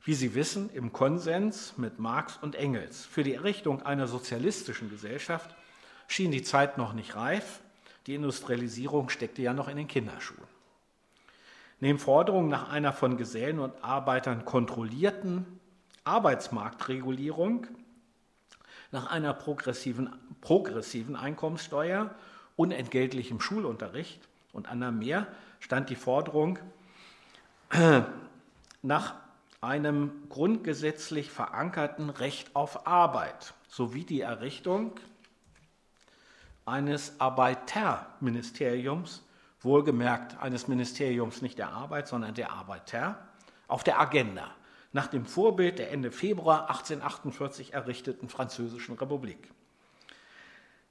Wie 0.02 0.14
Sie 0.14 0.34
wissen, 0.34 0.70
im 0.70 0.94
Konsens 0.94 1.76
mit 1.76 1.98
Marx 1.98 2.38
und 2.40 2.54
Engels. 2.54 3.04
Für 3.04 3.22
die 3.22 3.34
Errichtung 3.34 3.82
einer 3.82 4.06
sozialistischen 4.06 4.88
Gesellschaft 4.88 5.54
schien 6.08 6.30
die 6.30 6.42
Zeit 6.42 6.78
noch 6.78 6.94
nicht 6.94 7.16
reif. 7.16 7.60
Die 8.10 8.16
Industrialisierung 8.16 9.08
steckte 9.08 9.40
ja 9.40 9.52
noch 9.54 9.68
in 9.68 9.76
den 9.76 9.86
Kinderschuhen. 9.86 10.42
Neben 11.78 12.00
Forderungen 12.00 12.48
nach 12.48 12.68
einer 12.68 12.92
von 12.92 13.16
Gesellen 13.16 13.60
und 13.60 13.84
Arbeitern 13.84 14.44
kontrollierten 14.44 15.46
Arbeitsmarktregulierung 16.02 17.68
nach 18.90 19.12
einer 19.12 19.32
progressiven, 19.32 20.12
progressiven 20.40 21.14
Einkommenssteuer, 21.14 22.12
unentgeltlichem 22.56 23.38
Schulunterricht 23.38 24.20
und 24.52 24.68
anderem 24.68 24.98
mehr 24.98 25.28
stand 25.60 25.88
die 25.88 25.94
Forderung 25.94 26.58
nach 28.82 29.14
einem 29.60 30.10
grundgesetzlich 30.30 31.30
verankerten 31.30 32.10
Recht 32.10 32.56
auf 32.56 32.88
Arbeit 32.88 33.54
sowie 33.68 34.02
die 34.02 34.22
Errichtung 34.22 34.98
eines 36.70 37.18
Arbeiterministeriums, 37.18 39.22
wohlgemerkt 39.60 40.40
eines 40.40 40.68
Ministeriums 40.68 41.42
nicht 41.42 41.58
der 41.58 41.70
Arbeit, 41.70 42.08
sondern 42.08 42.34
der 42.34 42.52
Arbeiter, 42.52 43.18
auf 43.68 43.84
der 43.84 44.00
Agenda 44.00 44.50
nach 44.92 45.06
dem 45.06 45.24
Vorbild 45.24 45.78
der 45.78 45.92
Ende 45.92 46.10
Februar 46.10 46.68
1848 46.68 47.74
errichteten 47.74 48.28
Französischen 48.28 48.96
Republik. 48.96 49.52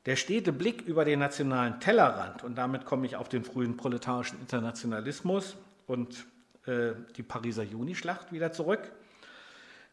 Der 0.06 0.16
stete 0.16 0.54
Blick 0.54 0.82
über 0.82 1.04
den 1.04 1.20
nationalen 1.20 1.82
Tellerrand, 1.82 2.44
und 2.44 2.58
damit 2.58 2.86
komme 2.86 3.06
ich 3.06 3.18
auf 3.18 3.28
den 3.28 3.44
frühen 3.44 3.76
proletarischen 3.76 4.40
Internationalismus 4.40 5.58
und 5.88 6.26
äh, 6.66 6.92
die 7.18 7.24
Pariser 7.24 7.64
Junischlacht 7.64 8.32
wieder 8.32 8.54
zurück, 8.54 8.94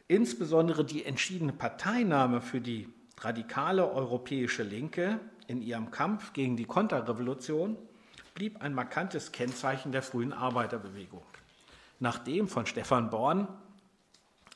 insbesondere 0.07 0.85
die 0.85 1.05
entschiedene 1.05 1.53
Parteinahme 1.53 2.41
für 2.41 2.61
die 2.61 2.89
radikale 3.19 3.91
europäische 3.91 4.63
Linke 4.63 5.19
in 5.49 5.63
ihrem 5.63 5.91
Kampf 5.91 6.33
gegen 6.33 6.57
die 6.57 6.65
Konterrevolution 6.65 7.77
blieb 8.35 8.63
ein 8.63 8.75
markantes 8.75 9.33
Kennzeichen 9.33 9.93
der 9.93 10.03
frühen 10.03 10.33
Arbeiterbewegung. 10.33 11.23
Nachdem 11.99 12.49
von 12.49 12.67
Stefan 12.67 13.11
Born 13.11 13.49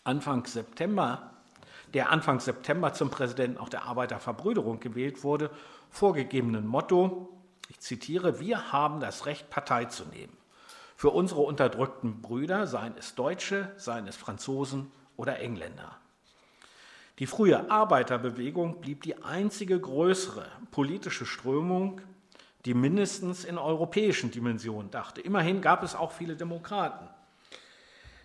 Anfang 0.04 0.46
September, 0.46 1.30
der 1.92 2.10
Anfang 2.10 2.40
September 2.40 2.92
zum 2.94 3.10
Präsidenten 3.10 3.58
auch 3.58 3.68
der 3.68 3.84
Arbeiterverbrüderung 3.84 4.80
gewählt 4.80 5.24
wurde, 5.24 5.50
vorgegebenen 5.90 6.66
Motto, 6.66 7.28
ich 7.68 7.80
zitiere, 7.80 8.40
wir 8.40 8.72
haben 8.72 9.00
das 9.00 9.26
Recht, 9.26 9.50
Partei 9.50 9.84
zu 9.84 10.04
nehmen. 10.06 10.36
Für 10.96 11.10
unsere 11.10 11.40
unterdrückten 11.40 12.20
Brüder, 12.20 12.66
seien 12.66 12.94
es 12.98 13.14
Deutsche, 13.14 13.72
seien 13.76 14.06
es 14.06 14.16
Franzosen 14.16 14.90
oder 15.16 15.38
Engländer. 15.38 15.99
Die 17.20 17.26
frühe 17.26 17.70
Arbeiterbewegung 17.70 18.80
blieb 18.80 19.02
die 19.02 19.22
einzige 19.22 19.78
größere 19.78 20.44
politische 20.72 21.24
Strömung, 21.26 22.00
die 22.64 22.74
mindestens 22.74 23.44
in 23.44 23.58
europäischen 23.58 24.32
Dimensionen 24.32 24.90
dachte. 24.90 25.20
Immerhin 25.20 25.60
gab 25.60 25.84
es 25.84 25.94
auch 25.94 26.10
viele 26.10 26.34
Demokraten 26.34 27.08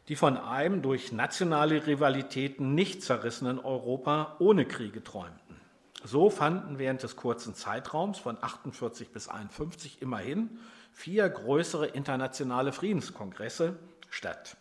die 0.07 0.15
von 0.15 0.37
einem 0.37 0.81
durch 0.81 1.11
nationale 1.11 1.87
Rivalitäten 1.87 2.75
nicht 2.75 3.01
zerrissenen 3.01 3.59
Europa 3.59 4.35
ohne 4.39 4.65
Kriege 4.65 5.03
träumten. 5.03 5.59
So 6.03 6.29
fanden 6.29 6.77
während 6.77 7.01
des 7.01 7.15
kurzen 7.15 7.55
Zeitraums 7.55 8.19
von 8.19 8.37
48 8.39 9.11
bis 9.11 9.27
51 9.27 10.01
immerhin 10.01 10.59
vier 10.91 11.27
größere 11.27 11.87
internationale 11.87 12.71
Friedenskongresse 12.71 13.79
statt. 14.11 14.57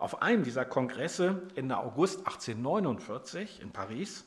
Auf 0.00 0.22
einem 0.22 0.44
dieser 0.44 0.64
Kongresse 0.64 1.42
Ende 1.56 1.76
August 1.76 2.20
1849 2.20 3.60
in 3.60 3.70
Paris 3.70 4.24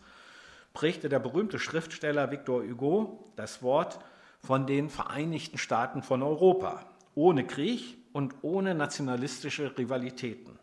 prägte 0.71 1.09
der 1.09 1.17
berühmte 1.17 1.57
Schriftsteller 1.57 2.29
Victor 2.29 2.62
Hugo 2.62 3.33
das 3.36 3.63
Wort 3.63 3.97
von 4.39 4.67
den 4.67 4.91
Vereinigten 4.91 5.57
Staaten 5.57 6.03
von 6.03 6.21
Europa, 6.21 6.86
ohne 7.15 7.47
Krieg 7.47 7.97
und 8.12 8.36
ohne 8.43 8.75
nationalistische 8.75 9.75
Rivalitäten. 9.75 10.59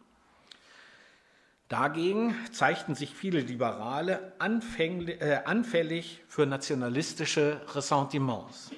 Dagegen 1.68 2.37
zeigten 2.53 2.94
sich 2.94 3.12
viele 3.12 3.40
Liberale 3.40 4.33
äh, 4.38 5.38
anfällig 5.44 6.23
für 6.29 6.46
nationalistische 6.46 7.61
Ressentiments. 7.75 8.70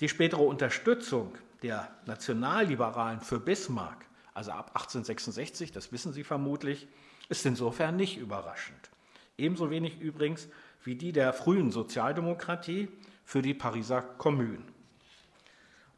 Die 0.00 0.08
spätere 0.08 0.42
Unterstützung 0.42 1.32
der 1.62 1.88
Nationalliberalen 2.06 3.20
für 3.20 3.38
Bismarck, 3.38 4.07
also 4.38 4.52
ab 4.52 4.68
1866, 4.68 5.72
das 5.72 5.90
wissen 5.90 6.12
Sie 6.12 6.22
vermutlich, 6.22 6.86
ist 7.28 7.44
insofern 7.44 7.96
nicht 7.96 8.18
überraschend. 8.18 8.88
Ebenso 9.36 9.68
wenig 9.68 9.98
übrigens 9.98 10.48
wie 10.84 10.94
die 10.94 11.10
der 11.10 11.32
frühen 11.32 11.72
Sozialdemokratie 11.72 12.88
für 13.24 13.42
die 13.42 13.52
Pariser 13.52 14.00
Kommune. 14.00 14.62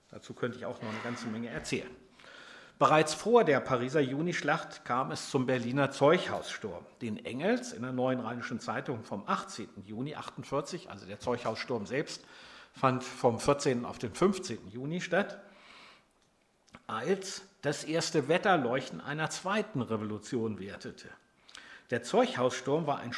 Dazu 0.09 0.33
könnte 0.33 0.57
ich 0.57 0.65
auch 0.65 0.81
noch 0.81 0.89
eine 0.89 0.99
ganze 1.05 1.27
Menge 1.27 1.51
erzählen. 1.51 1.91
Bereits 2.79 3.13
vor 3.13 3.45
der 3.45 3.61
Pariser 3.61 4.01
Junischlacht 4.01 4.87
kam 4.87 5.11
es 5.11 5.29
zum 5.29 5.45
Berliner 5.45 5.91
Zeughaussturm, 5.91 6.87
den 7.03 7.23
Engels 7.27 7.75
in 7.75 7.83
der 7.83 7.93
Neuen 7.93 8.21
Rheinischen 8.21 8.59
Zeitung 8.59 9.05
vom 9.05 9.23
18. 9.27 9.69
Juni 9.85 10.15
48, 10.15 10.89
also 10.89 11.05
der 11.05 11.21
Zeughaussturm 11.21 11.85
selbst, 11.85 12.25
fand 12.73 13.05
vom 13.05 13.39
14. 13.39 13.85
auf 13.85 13.99
den 13.99 14.15
15. 14.15 14.71
Juni 14.71 15.03
statt, 15.03 15.43
als 16.87 17.43
das 17.63 17.85
erste 17.85 18.29
Wetterleuchten 18.29 19.01
einer 19.01 19.31
zweiten 19.31 19.83
Revolution 19.83 20.59
wertete. 20.59 21.09
Der 21.91 22.03
Zeughaussturm 22.03 22.87
war 22.87 23.01
ein 23.01 23.13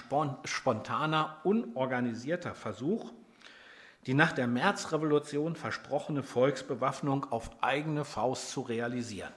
spontaner, 0.45 1.37
unorganisierter 1.45 2.55
Versuch, 2.55 3.13
die 4.07 4.15
nach 4.15 4.33
der 4.33 4.47
Märzrevolution 4.47 5.55
versprochene 5.55 6.23
Volksbewaffnung 6.23 7.27
auf 7.31 7.51
eigene 7.63 8.05
Faust 8.05 8.51
zu 8.51 8.63
realisieren. 8.63 9.33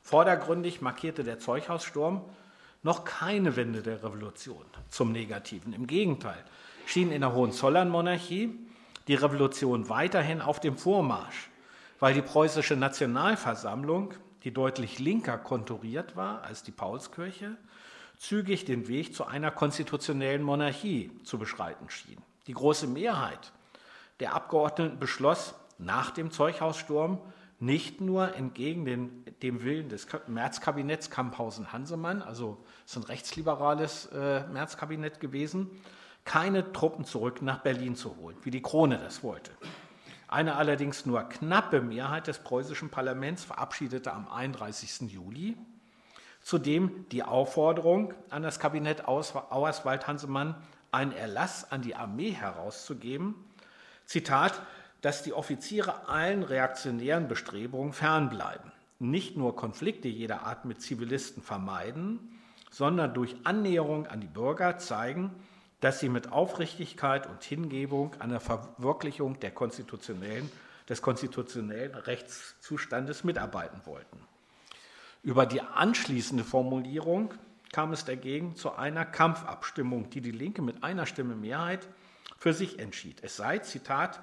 Vordergründig 0.00 0.80
markierte 0.80 1.24
der 1.24 1.38
Zeughaussturm 1.38 2.24
noch 2.82 3.04
keine 3.04 3.54
Wende 3.56 3.82
der 3.82 4.02
Revolution 4.02 4.64
zum 4.88 5.12
Negativen. 5.12 5.72
Im 5.72 5.86
Gegenteil 5.86 6.42
schien 6.86 7.12
in 7.12 7.20
der 7.20 7.34
Hohenzollern-Monarchie 7.34 8.58
die 9.08 9.14
Revolution 9.14 9.88
weiterhin 9.88 10.40
auf 10.40 10.60
dem 10.60 10.76
Vormarsch, 10.76 11.48
weil 12.02 12.14
die 12.14 12.20
preußische 12.20 12.74
Nationalversammlung, 12.74 14.14
die 14.42 14.52
deutlich 14.52 14.98
linker 14.98 15.38
konturiert 15.38 16.16
war 16.16 16.42
als 16.42 16.64
die 16.64 16.72
Paulskirche, 16.72 17.56
zügig 18.18 18.64
den 18.64 18.88
Weg 18.88 19.14
zu 19.14 19.24
einer 19.24 19.52
konstitutionellen 19.52 20.42
Monarchie 20.42 21.12
zu 21.22 21.38
beschreiten 21.38 21.88
schien. 21.90 22.20
Die 22.48 22.54
große 22.54 22.88
Mehrheit 22.88 23.52
der 24.18 24.34
Abgeordneten 24.34 24.98
beschloss 24.98 25.54
nach 25.78 26.10
dem 26.10 26.32
Zeughaussturm 26.32 27.20
nicht 27.60 28.00
nur 28.00 28.34
entgegen 28.34 28.84
den, 28.84 29.24
dem 29.40 29.62
Willen 29.62 29.88
des 29.88 30.08
Märzkabinetts 30.26 31.08
Kamphausen-Hansemann, 31.08 32.20
also 32.20 32.64
es 32.84 32.96
ist 32.96 33.04
ein 33.04 33.04
rechtsliberales 33.04 34.06
äh, 34.06 34.44
Märzkabinett 34.48 35.20
gewesen, 35.20 35.70
keine 36.24 36.72
Truppen 36.72 37.04
zurück 37.04 37.42
nach 37.42 37.60
Berlin 37.60 37.94
zu 37.94 38.16
holen, 38.16 38.36
wie 38.42 38.50
die 38.50 38.60
Krone 38.60 38.98
das 38.98 39.22
wollte. 39.22 39.52
Eine 40.32 40.56
allerdings 40.56 41.04
nur 41.04 41.22
knappe 41.24 41.82
Mehrheit 41.82 42.26
des 42.26 42.38
preußischen 42.38 42.88
Parlaments 42.88 43.44
verabschiedete 43.44 44.14
am 44.14 44.28
31. 44.28 45.12
Juli 45.12 45.58
zudem 46.40 47.06
die 47.10 47.22
Aufforderung 47.22 48.14
an 48.30 48.42
das 48.42 48.58
Kabinett 48.58 49.06
Auerswald-Hansemann, 49.06 50.54
einen 50.90 51.12
Erlass 51.12 51.70
an 51.70 51.82
die 51.82 51.94
Armee 51.94 52.30
herauszugeben, 52.30 53.34
Zitat, 54.06 54.62
dass 55.02 55.22
die 55.22 55.34
Offiziere 55.34 56.08
allen 56.08 56.42
reaktionären 56.42 57.28
Bestrebungen 57.28 57.92
fernbleiben, 57.92 58.72
nicht 59.00 59.36
nur 59.36 59.54
Konflikte 59.54 60.08
jeder 60.08 60.46
Art 60.46 60.64
mit 60.64 60.80
Zivilisten 60.80 61.42
vermeiden, 61.42 62.40
sondern 62.70 63.12
durch 63.12 63.36
Annäherung 63.44 64.06
an 64.06 64.22
die 64.22 64.28
Bürger 64.28 64.78
zeigen, 64.78 65.30
dass 65.82 65.98
sie 65.98 66.08
mit 66.08 66.30
Aufrichtigkeit 66.30 67.26
und 67.26 67.42
Hingebung 67.42 68.14
an 68.20 68.30
der 68.30 68.38
Verwirklichung 68.38 69.40
der 69.40 69.50
konstitutionellen, 69.50 70.50
des 70.88 71.02
konstitutionellen 71.02 71.94
Rechtszustandes 71.94 73.24
mitarbeiten 73.24 73.80
wollten. 73.84 74.20
Über 75.24 75.44
die 75.44 75.60
anschließende 75.60 76.44
Formulierung 76.44 77.34
kam 77.72 77.92
es 77.92 78.04
dagegen 78.04 78.54
zu 78.54 78.72
einer 78.74 79.04
Kampfabstimmung, 79.04 80.08
die 80.08 80.20
die 80.20 80.30
Linke 80.30 80.62
mit 80.62 80.84
einer 80.84 81.04
Stimme 81.04 81.34
Mehrheit 81.34 81.88
für 82.38 82.54
sich 82.54 82.78
entschied. 82.78 83.18
Es 83.22 83.36
sei, 83.36 83.58
Zitat, 83.58 84.22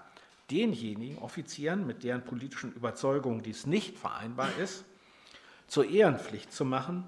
denjenigen 0.50 1.17
Offizieren, 1.17 1.86
mit 1.86 2.06
deren 2.06 2.24
politischen 2.24 2.72
Überzeugungen 2.72 3.43
dies 3.43 3.65
nicht 3.65 3.98
vereinbar 3.98 4.50
ist, 4.60 4.86
zur 5.67 5.89
Ehrenpflicht 5.89 6.54
zu 6.54 6.63
machen, 6.63 7.04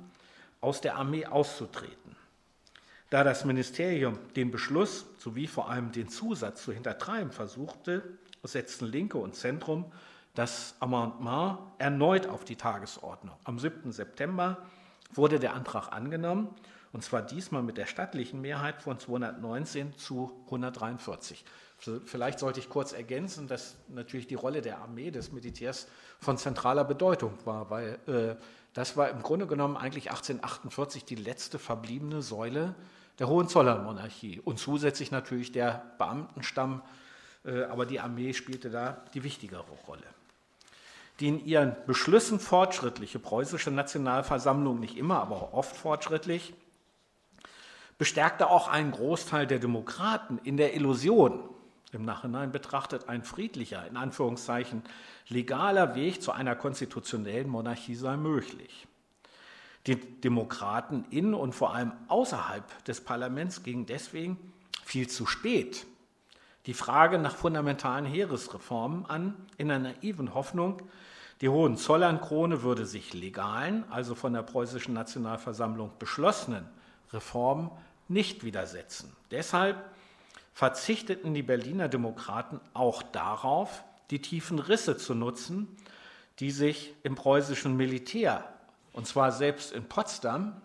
aus 0.60 0.82
der 0.82 0.98
Armee 0.98 1.26
auszutreten. 1.26 2.18
Da 3.12 3.26
das 3.26 3.44
Ministerium 3.44 4.18
den 4.38 4.52
Beschluss 4.52 5.06
sowie 5.18 5.46
vor 5.46 5.70
allem 5.70 5.92
den 5.92 6.08
Zusatz 6.08 6.64
zu 6.64 6.72
hintertreiben 6.72 7.34
versuchte, 7.34 8.04
setzten 8.42 8.86
Linke 8.86 9.18
und 9.18 9.36
Zentrum 9.36 9.92
das 10.34 10.76
Amendement 10.80 11.60
erneut 11.78 12.28
auf 12.28 12.46
die 12.46 12.56
Tagesordnung. 12.56 13.36
Am 13.44 13.60
7. 13.60 13.92
September 13.92 14.60
wurde 15.14 15.40
der 15.40 15.56
Antrag 15.56 15.92
angenommen, 15.92 16.56
und 16.94 17.04
zwar 17.04 17.22
diesmal 17.22 17.64
mit 17.64 17.78
der 17.78 17.86
stattlichen 17.86 18.40
Mehrheit 18.40 18.82
von 18.82 18.98
219 18.98 19.98
zu 19.98 20.32
143. 20.46 21.44
Vielleicht 22.06 22.40
sollte 22.40 22.62
ich 22.62 22.70
kurz 22.70 22.94
ergänzen, 22.94 23.50
dass 23.50 23.76
natürlich 23.90 24.28
die 24.28 24.36
Rolle 24.36 24.62
der 24.62 24.78
Armee, 24.78 25.12
des 25.12 25.34
Militärs 25.34 25.88
von 26.22 26.38
zentraler 26.38 26.86
Bedeutung 26.86 27.34
war, 27.44 27.70
weil 27.70 28.00
äh, 28.08 28.42
das 28.74 28.96
war 28.96 29.10
im 29.10 29.22
Grunde 29.22 29.48
genommen 29.48 29.76
eigentlich 29.76 30.12
1848 30.12 31.04
die 31.04 31.16
letzte 31.16 31.60
verbliebene 31.60 32.22
Säule 32.22 32.74
der 33.20 33.28
Hohenzollernmonarchie 33.28 34.40
und 34.44 34.60
zusätzlich 34.60 35.12
natürlich 35.12 35.52
der 35.52 35.84
Beamtenstamm, 35.98 36.82
äh, 37.46 37.64
aber 37.64 37.86
die 37.86 38.00
Armee 38.00 38.34
spielte 38.34 38.70
da 38.70 39.04
die 39.14 39.24
wichtigere 39.24 39.66
Rolle. 39.88 40.04
Die 41.20 41.28
in 41.28 41.46
ihren 41.46 41.76
Beschlüssen 41.86 42.40
fortschrittliche 42.40 43.20
preußische 43.20 43.72
Nationalversammlung, 43.72 44.80
nicht 44.80 44.98
immer, 44.98 45.22
aber 45.22 45.54
oft 45.54 45.76
fortschrittlich, 45.76 46.54
bestärkte 47.98 48.50
auch 48.50 48.68
einen 48.68 48.92
Großteil 48.92 49.46
der 49.46 49.60
Demokraten 49.60 50.40
in 50.44 50.58
der 50.58 50.74
Illusion, 50.74 51.48
im 51.92 52.06
Nachhinein 52.06 52.52
betrachtet 52.52 53.10
ein 53.10 53.24
friedlicher, 53.24 53.86
in 53.86 53.98
Anführungszeichen 53.98 54.82
legaler 55.28 55.94
Weg 55.94 56.22
zu 56.22 56.32
einer 56.32 56.56
konstitutionellen 56.56 57.50
Monarchie 57.50 57.96
sei 57.96 58.16
möglich. 58.16 58.88
Die 59.88 59.96
Demokraten 59.96 61.06
in 61.10 61.34
und 61.34 61.54
vor 61.54 61.74
allem 61.74 61.92
außerhalb 62.08 62.84
des 62.86 63.02
Parlaments 63.02 63.64
gingen 63.64 63.86
deswegen 63.86 64.38
viel 64.84 65.08
zu 65.08 65.26
spät 65.26 65.86
die 66.68 66.74
Frage 66.76 67.18
nach 67.18 67.36
fundamentalen 67.36 68.06
Heeresreformen 68.06 69.06
an, 69.08 69.36
in 69.58 69.72
einer 69.72 69.94
naiven 69.94 70.34
Hoffnung, 70.36 70.82
die 71.42 71.50
Hohenzollern-Krone 71.50 72.62
würde 72.62 72.86
sich 72.86 73.16
legalen, 73.16 73.84
also 73.90 74.14
von 74.14 74.34
der 74.34 74.44
preußischen 74.44 74.94
Nationalversammlung 74.94 75.92
beschlossenen 75.98 76.70
Reformen 77.12 77.72
nicht 78.08 78.44
widersetzen. 78.44 79.12
Deshalb 79.32 79.84
verzichteten 80.54 81.34
die 81.34 81.42
Berliner 81.42 81.88
Demokraten 81.88 82.60
auch 82.76 83.02
darauf, 83.02 83.84
die 84.12 84.22
tiefen 84.22 84.60
Risse 84.60 84.98
zu 84.98 85.16
nutzen, 85.16 85.68
die 86.38 86.52
sich 86.52 86.94
im 87.02 87.16
preußischen 87.16 87.76
Militär 87.76 88.44
und 88.94 89.08
zwar 89.08 89.32
selbst 89.32 89.72
in 89.72 89.88
Potsdam, 89.88 90.62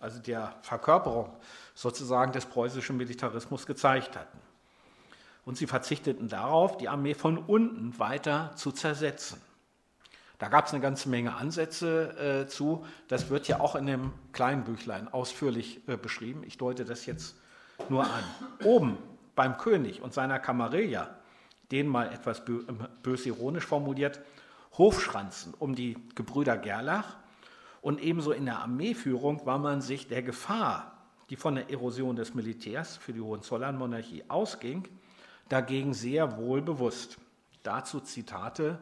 also 0.00 0.20
der 0.20 0.54
Verkörperung 0.62 1.36
sozusagen 1.74 2.32
des 2.32 2.46
preußischen 2.46 2.96
Militarismus, 2.96 3.66
gezeigt 3.66 4.16
hatten. 4.16 4.38
Und 5.44 5.56
sie 5.56 5.66
verzichteten 5.66 6.28
darauf, 6.28 6.76
die 6.76 6.88
Armee 6.88 7.14
von 7.14 7.38
unten 7.38 7.98
weiter 7.98 8.52
zu 8.56 8.70
zersetzen. 8.72 9.40
Da 10.38 10.48
gab 10.48 10.66
es 10.66 10.72
eine 10.72 10.82
ganze 10.82 11.08
Menge 11.08 11.34
Ansätze 11.34 12.44
äh, 12.44 12.46
zu. 12.46 12.84
Das 13.08 13.28
wird 13.28 13.48
ja 13.48 13.58
auch 13.58 13.74
in 13.74 13.86
dem 13.86 14.12
kleinen 14.32 14.62
Büchlein 14.62 15.08
ausführlich 15.08 15.80
äh, 15.88 15.96
beschrieben. 15.96 16.44
Ich 16.44 16.58
deute 16.58 16.84
das 16.84 17.06
jetzt 17.06 17.34
nur 17.88 18.04
an. 18.04 18.24
Oben 18.62 18.98
beim 19.34 19.56
König 19.56 20.00
und 20.00 20.14
seiner 20.14 20.38
Camarilla, 20.38 21.16
den 21.72 21.88
mal 21.88 22.12
etwas 22.12 22.44
bö 22.44 22.62
bös 23.02 23.26
ironisch 23.26 23.66
formuliert, 23.66 24.20
Hofschranzen 24.76 25.54
um 25.58 25.74
die 25.74 25.96
Gebrüder 26.14 26.56
Gerlach 26.56 27.16
und 27.80 28.00
ebenso 28.00 28.32
in 28.32 28.44
der 28.44 28.58
Armeeführung 28.58 29.44
war 29.46 29.58
man 29.58 29.80
sich 29.80 30.08
der 30.08 30.22
Gefahr, 30.22 30.98
die 31.30 31.36
von 31.36 31.54
der 31.54 31.70
Erosion 31.70 32.16
des 32.16 32.34
Militärs 32.34 32.96
für 32.96 33.12
die 33.12 33.20
Hohenzollern-Monarchie 33.20 34.24
ausging, 34.28 34.88
dagegen 35.48 35.94
sehr 35.94 36.36
wohl 36.36 36.62
bewusst. 36.62 37.18
Dazu 37.62 38.00
Zitate 38.00 38.78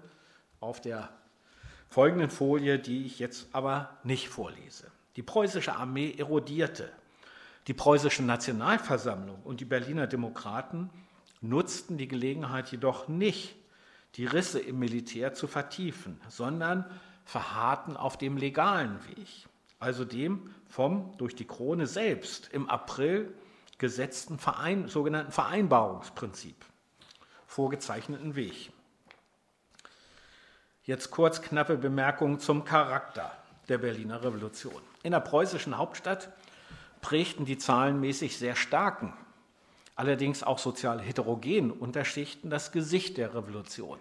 auf 0.61 0.80
der 0.80 1.11
folgenden 1.88 2.30
Folie, 2.30 2.78
die 2.78 3.04
ich 3.04 3.18
jetzt 3.18 3.48
aber 3.52 3.98
nicht 4.04 4.28
vorlese. 4.28 4.90
Die 5.16 5.22
preußische 5.22 5.74
Armee 5.74 6.14
erodierte. 6.16 6.90
Die 7.66 7.74
preußische 7.74 8.22
Nationalversammlung 8.22 9.42
und 9.42 9.61
die 9.61 9.64
Berliner 9.64 10.06
Demokraten 10.06 10.90
nutzten 11.40 11.98
die 11.98 12.09
Gelegenheit 12.09 12.70
jedoch 12.70 13.09
nicht, 13.09 13.56
die 14.14 14.26
Risse 14.26 14.61
im 14.61 14.78
Militär 14.78 15.35
zu 15.35 15.46
vertiefen, 15.46 16.20
sondern 16.28 16.85
verharrten 17.27 17.97
auf 17.97 18.17
dem 18.17 18.39
legalen 18.39 18.99
Weg, 19.09 19.29
also 19.79 20.07
dem 20.07 20.55
vom 20.69 21.12
durch 21.19 21.35
die 21.35 21.47
Krone 21.47 21.87
selbst 21.87 22.49
im 22.53 22.71
April 22.71 23.35
gesetzten 23.79 24.39
Verein, 24.39 24.89
sogenannten 24.89 25.33
Vereinbarungsprinzip 25.33 26.57
vorgezeichneten 27.47 28.37
Weg. 28.37 28.71
Jetzt 30.85 31.11
kurz 31.11 31.43
knappe 31.43 31.77
Bemerkungen 31.77 32.39
zum 32.39 32.64
Charakter 32.64 33.33
der 33.68 33.79
Berliner 33.79 34.22
Revolution. 34.22 34.81
In 35.03 35.11
der 35.11 35.20
preußischen 35.20 35.77
Hauptstadt 35.77 36.29
prägten 37.01 37.45
die 37.45 37.59
zahlenmäßig 37.59 38.39
sehr 38.39 38.55
starken, 38.55 39.12
allerdings 39.97 40.45
auch 40.45 40.59
sozial 40.59 41.01
heterogenen 41.01 41.72
Unterschichten 41.72 42.51
das 42.51 42.70
Gesicht 42.70 43.16
der 43.16 43.35
Revolution. 43.35 43.99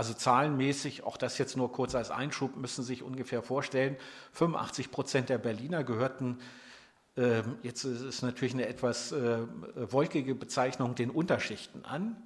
Also 0.00 0.14
zahlenmäßig, 0.14 1.04
auch 1.04 1.18
das 1.18 1.36
jetzt 1.36 1.58
nur 1.58 1.70
kurz 1.72 1.94
als 1.94 2.10
Einschub, 2.10 2.56
müssen 2.56 2.82
Sie 2.82 2.94
sich 2.94 3.02
ungefähr 3.02 3.42
vorstellen, 3.42 3.98
85 4.32 4.90
Prozent 4.90 5.28
der 5.28 5.36
Berliner 5.36 5.84
gehörten, 5.84 6.38
äh, 7.18 7.42
jetzt 7.62 7.84
ist 7.84 8.00
es 8.00 8.22
natürlich 8.22 8.54
eine 8.54 8.66
etwas 8.66 9.12
äh, 9.12 9.40
wolkige 9.74 10.34
Bezeichnung, 10.34 10.94
den 10.94 11.10
Unterschichten 11.10 11.84
an. 11.84 12.16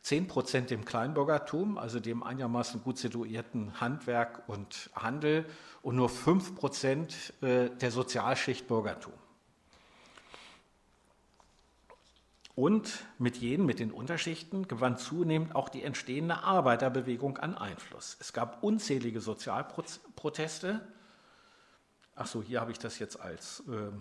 10 0.00 0.26
Prozent 0.26 0.70
dem 0.70 0.86
Kleinbürgertum, 0.86 1.76
also 1.76 2.00
dem 2.00 2.22
einigermaßen 2.22 2.82
gut 2.82 2.96
situierten 2.96 3.78
Handwerk 3.78 4.48
und 4.48 4.88
Handel, 4.94 5.44
und 5.82 5.96
nur 5.96 6.08
5 6.08 6.54
Prozent 6.54 7.34
äh, 7.42 7.68
der 7.68 7.90
Sozialschicht 7.90 8.66
Bürgertum. 8.68 9.12
Und 12.58 13.04
mit 13.18 13.36
jenen, 13.36 13.66
mit 13.66 13.78
den 13.78 13.92
Unterschichten, 13.92 14.66
gewann 14.66 14.98
zunehmend 14.98 15.54
auch 15.54 15.68
die 15.68 15.84
entstehende 15.84 16.38
Arbeiterbewegung 16.42 17.38
an 17.38 17.56
Einfluss. 17.56 18.16
Es 18.18 18.32
gab 18.32 18.64
unzählige 18.64 19.20
Sozialproteste, 19.20 20.80
ach 22.16 22.26
so, 22.26 22.42
hier 22.42 22.60
habe 22.60 22.72
ich 22.72 22.80
das 22.80 22.98
jetzt 22.98 23.20
als, 23.20 23.62
äh, 23.68 23.92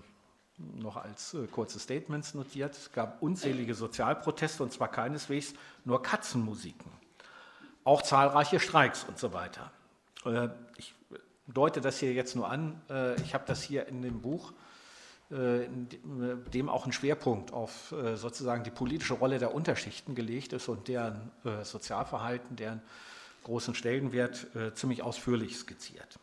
noch 0.57 0.97
als 0.97 1.35
äh, 1.35 1.45
kurze 1.45 1.77
Statements 1.77 2.33
notiert. 2.33 2.75
Es 2.75 2.91
gab 2.91 3.21
unzählige 3.21 3.75
Sozialproteste 3.75 4.63
und 4.63 4.73
zwar 4.73 4.87
keineswegs 4.87 5.53
nur 5.85 6.01
Katzenmusiken, 6.01 6.91
auch 7.83 8.01
zahlreiche 8.01 8.59
Streiks 8.59 9.03
und 9.03 9.19
so 9.19 9.33
weiter. 9.33 9.71
Äh, 10.25 10.49
ich 10.77 10.95
deute 11.45 11.79
das 11.79 11.99
hier 11.99 12.11
jetzt 12.11 12.35
nur 12.35 12.49
an. 12.49 12.81
Äh, 12.89 13.21
ich 13.21 13.35
habe 13.35 13.43
das 13.45 13.61
hier 13.61 13.85
in 13.85 14.01
dem 14.01 14.19
Buch 14.19 14.51
äh, 14.51 14.55
dem 15.29 16.69
auch 16.69 16.85
ein 16.85 16.93
Schwerpunkt 16.93 17.51
auf 17.51 17.91
äh, 17.91 18.15
sozusagen 18.15 18.63
die 18.63 18.71
politische 18.71 19.13
Rolle 19.13 19.39
der 19.39 19.53
Unterschichten 19.53 20.15
gelegt 20.15 20.53
ist 20.53 20.69
und 20.69 20.87
deren 20.87 21.31
äh, 21.43 21.65
Sozialverhalten, 21.65 22.55
deren 22.55 22.81
großen 23.43 23.75
Stellenwert 23.75 24.47
ziemlich 24.73 25.03
ausführlich 25.03 25.55
skizziert. 25.57 26.19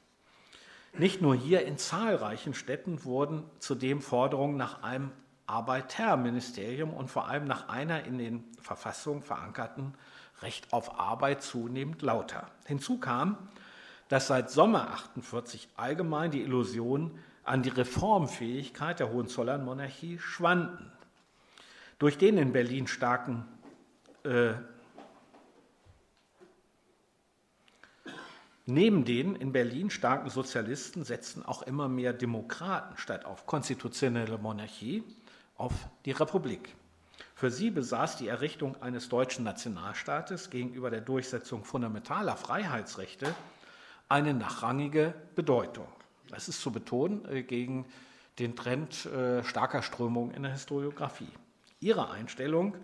Nicht 0.99 1.23
nur 1.23 1.35
hier 1.35 1.65
in 1.65 1.79
zahlreichen 1.79 2.53
Städten 2.53 3.03
wurden 3.05 3.45
zudem 3.61 4.03
Forderungen 4.03 4.59
nach 4.59 4.83
einem 4.83 5.11
Arbeiterministerium 5.47 6.93
und 6.93 7.09
vor 7.09 7.29
allem 7.29 7.47
nach 7.47 7.69
einer 7.69 8.05
in 8.05 8.19
den 8.19 8.45
Verfassungen 8.61 9.23
verankerten 9.23 9.95
Recht 10.43 10.73
auf 10.73 10.99
Arbeit 10.99 11.43
zunehmend 11.43 12.03
lauter. 12.03 12.49
Hinzu 12.67 12.99
kam, 12.99 13.39
dass 14.09 14.27
seit 14.27 14.51
Sommer 14.51 14.91
48 14.91 15.69
allgemein 15.77 16.31
die 16.31 16.43
Illusion 16.43 17.19
an 17.45 17.63
die 17.63 17.71
Reformfähigkeit 17.71 19.01
der 19.01 19.13
Hohenzollernmonarchie 19.13 20.19
schwanden. 20.19 20.91
Durch 21.99 22.19
den 22.19 22.39
in 22.39 22.53
Berlin 22.53 22.87
starken 22.87 23.47
äh, 24.25 24.55
Neben 28.67 29.05
den 29.05 29.37
in 29.37 29.53
Berlin 29.53 29.91
starken 29.91 30.31
Sozialisten 30.31 31.05
setzten 31.05 31.43
auch 31.43 31.63
immer 31.63 31.87
mehr 31.87 32.15
Demokraten 32.15 32.97
statt 32.97 33.27
auf 33.27 33.45
konstitutionelle 33.45 34.39
Monarchie 34.39 35.05
auf 35.57 35.73
die 36.07 36.13
Republik. 36.13 36.75
Für 37.35 37.51
sie 37.51 37.71
besaß 37.71 38.17
die 38.17 38.29
Errichtung 38.29 38.81
eines 38.81 39.11
deutschen 39.11 39.45
Nationalstaates 39.45 40.49
gegenüber 40.49 40.89
der 40.89 41.03
Durchsetzung 41.03 41.63
fundamentaler 41.63 42.37
Freiheitsrechte 42.37 43.35
eine 44.09 44.33
nachrangige 44.33 45.13
Bedeutung. 45.35 45.87
Das 46.35 46.49
ist 46.49 46.61
zu 46.61 46.73
betonen 46.73 47.25
äh, 47.31 47.45
gegen 47.45 47.87
den 48.41 48.57
Trend 48.57 49.07
äh, 49.07 49.45
starker 49.45 49.83
Strömung 49.83 50.33
in 50.33 50.43
der 50.43 50.51
Historiografie. 50.51 51.29
Ihre 51.79 52.11
Einstellung 52.11 52.75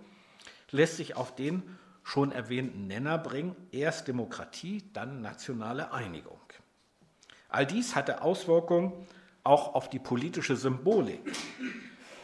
lässt 0.71 0.97
sich 0.99 1.17
auf 1.17 1.35
den 1.35 1.77
schon 2.05 2.31
erwähnten 2.31 2.87
Nenner 2.87 3.19
bringen, 3.19 3.57
erst 3.73 4.07
Demokratie, 4.07 4.85
dann 4.93 5.21
nationale 5.21 5.93
Einigung. 5.93 6.41
All 7.49 7.67
dies 7.67 7.97
hatte 7.97 8.23
Auswirkungen 8.23 8.93
auch 9.43 9.75
auf 9.75 9.91
die 9.91 9.99
politische 9.99 10.55
Symbolik. 10.55 11.21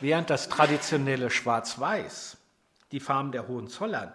Während 0.01 0.31
das 0.31 0.49
traditionelle 0.49 1.31
Schwarz-Weiß, 1.31 2.37
die 2.93 3.01
Farben 3.01 3.33
der 3.33 3.49
Hohenzollern, 3.49 4.13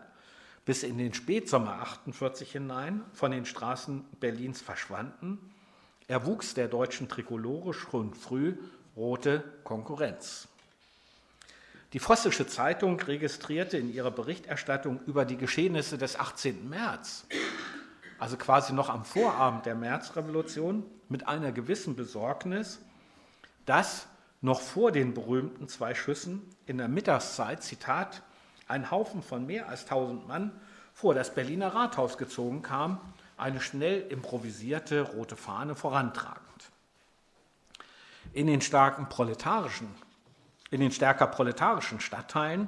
bis 0.63 0.83
in 0.83 0.97
den 0.97 1.13
Spätsommer 1.13 1.81
48 1.81 2.51
hinein 2.51 3.03
von 3.11 3.31
den 3.31 3.45
Straßen 3.45 4.05
Berlins 4.19 4.61
verschwanden, 4.61 5.50
erwuchs 6.11 6.53
der 6.53 6.67
deutschen 6.67 7.07
Trikolore 7.07 7.73
schon 7.73 8.13
früh 8.13 8.57
rote 8.97 9.43
Konkurrenz. 9.63 10.49
Die 11.93 11.99
Vossische 11.99 12.45
Zeitung 12.45 12.99
registrierte 12.99 13.77
in 13.77 13.93
ihrer 13.93 14.11
Berichterstattung 14.11 14.99
über 15.07 15.23
die 15.23 15.37
Geschehnisse 15.37 15.97
des 15.97 16.19
18. 16.19 16.67
März, 16.69 17.25
also 18.19 18.35
quasi 18.35 18.73
noch 18.73 18.89
am 18.89 19.05
Vorabend 19.05 19.65
der 19.65 19.75
Märzrevolution, 19.75 20.83
mit 21.07 21.29
einer 21.29 21.53
gewissen 21.53 21.95
Besorgnis, 21.95 22.79
dass 23.65 24.07
noch 24.41 24.59
vor 24.59 24.91
den 24.91 25.13
berühmten 25.13 25.69
zwei 25.69 25.95
Schüssen 25.95 26.41
in 26.65 26.77
der 26.77 26.89
Mittagszeit, 26.89 27.63
Zitat, 27.63 28.21
ein 28.67 28.91
Haufen 28.91 29.21
von 29.21 29.45
mehr 29.45 29.69
als 29.69 29.83
1000 29.83 30.27
Mann 30.27 30.51
vor 30.93 31.13
das 31.13 31.33
Berliner 31.33 31.73
Rathaus 31.73 32.17
gezogen 32.17 32.61
kam 32.61 32.99
eine 33.41 33.59
schnell 33.59 34.01
improvisierte 34.09 35.01
rote 35.01 35.35
Fahne 35.35 35.75
vorantragend. 35.75 36.41
In 38.33 38.47
den 38.47 38.61
starken 38.61 39.09
proletarischen, 39.09 39.89
in 40.69 40.79
den 40.79 40.91
stärker 40.91 41.27
proletarischen 41.27 41.99
Stadtteilen 41.99 42.67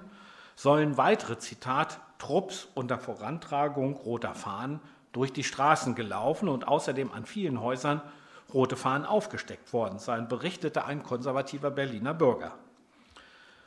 sollen 0.56 0.98
weitere 0.98 1.38
Zitat 1.38 2.00
Trupps 2.18 2.68
unter 2.74 2.98
Vorantragung 2.98 3.94
roter 3.94 4.34
Fahnen 4.34 4.80
durch 5.12 5.32
die 5.32 5.44
Straßen 5.44 5.94
gelaufen 5.94 6.50
und 6.50 6.68
außerdem 6.68 7.12
an 7.12 7.26
vielen 7.26 7.62
Häusern 7.62 8.02
rote 8.54 8.76
Fahnen 8.76 9.06
aufgesteckt 9.06 9.74
worden 9.74 10.00
sein, 10.00 10.28
berichtete 10.28 10.86
ein 10.86 11.04
konservativer 11.04 11.70
Berliner 11.70 12.14
Bürger. 12.14 12.54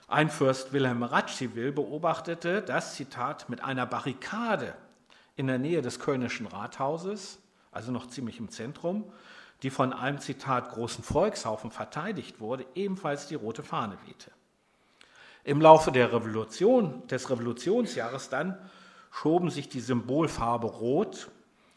Ein 0.08 0.30
Fürst 0.30 0.72
Wilhelm 0.72 1.02
Radziwill 1.02 1.72
beobachtete, 1.72 2.62
dass, 2.62 2.94
Zitat, 2.94 3.48
mit 3.48 3.62
einer 3.62 3.86
Barrikade 3.86 4.74
in 5.36 5.46
der 5.46 5.58
Nähe 5.58 5.82
des 5.82 6.00
Kölnischen 6.00 6.46
Rathauses, 6.46 7.38
also 7.70 7.92
noch 7.92 8.08
ziemlich 8.08 8.38
im 8.38 8.50
Zentrum, 8.50 9.04
die 9.62 9.70
von 9.70 9.92
einem 9.92 10.18
Zitat 10.18 10.70
großen 10.70 11.04
Volkshaufen 11.04 11.70
verteidigt 11.70 12.40
wurde, 12.40 12.66
ebenfalls 12.74 13.26
die 13.26 13.34
rote 13.34 13.62
Fahne 13.62 13.96
wehte. 14.06 14.30
Im 15.44 15.60
Laufe 15.60 15.92
der 15.92 16.12
Revolution, 16.12 17.06
des 17.06 17.30
Revolutionsjahres 17.30 18.28
dann 18.28 18.58
schoben 19.12 19.50
sich 19.50 19.68
die 19.68 19.80
Symbolfarbe 19.80 20.66
Rot 20.66 21.30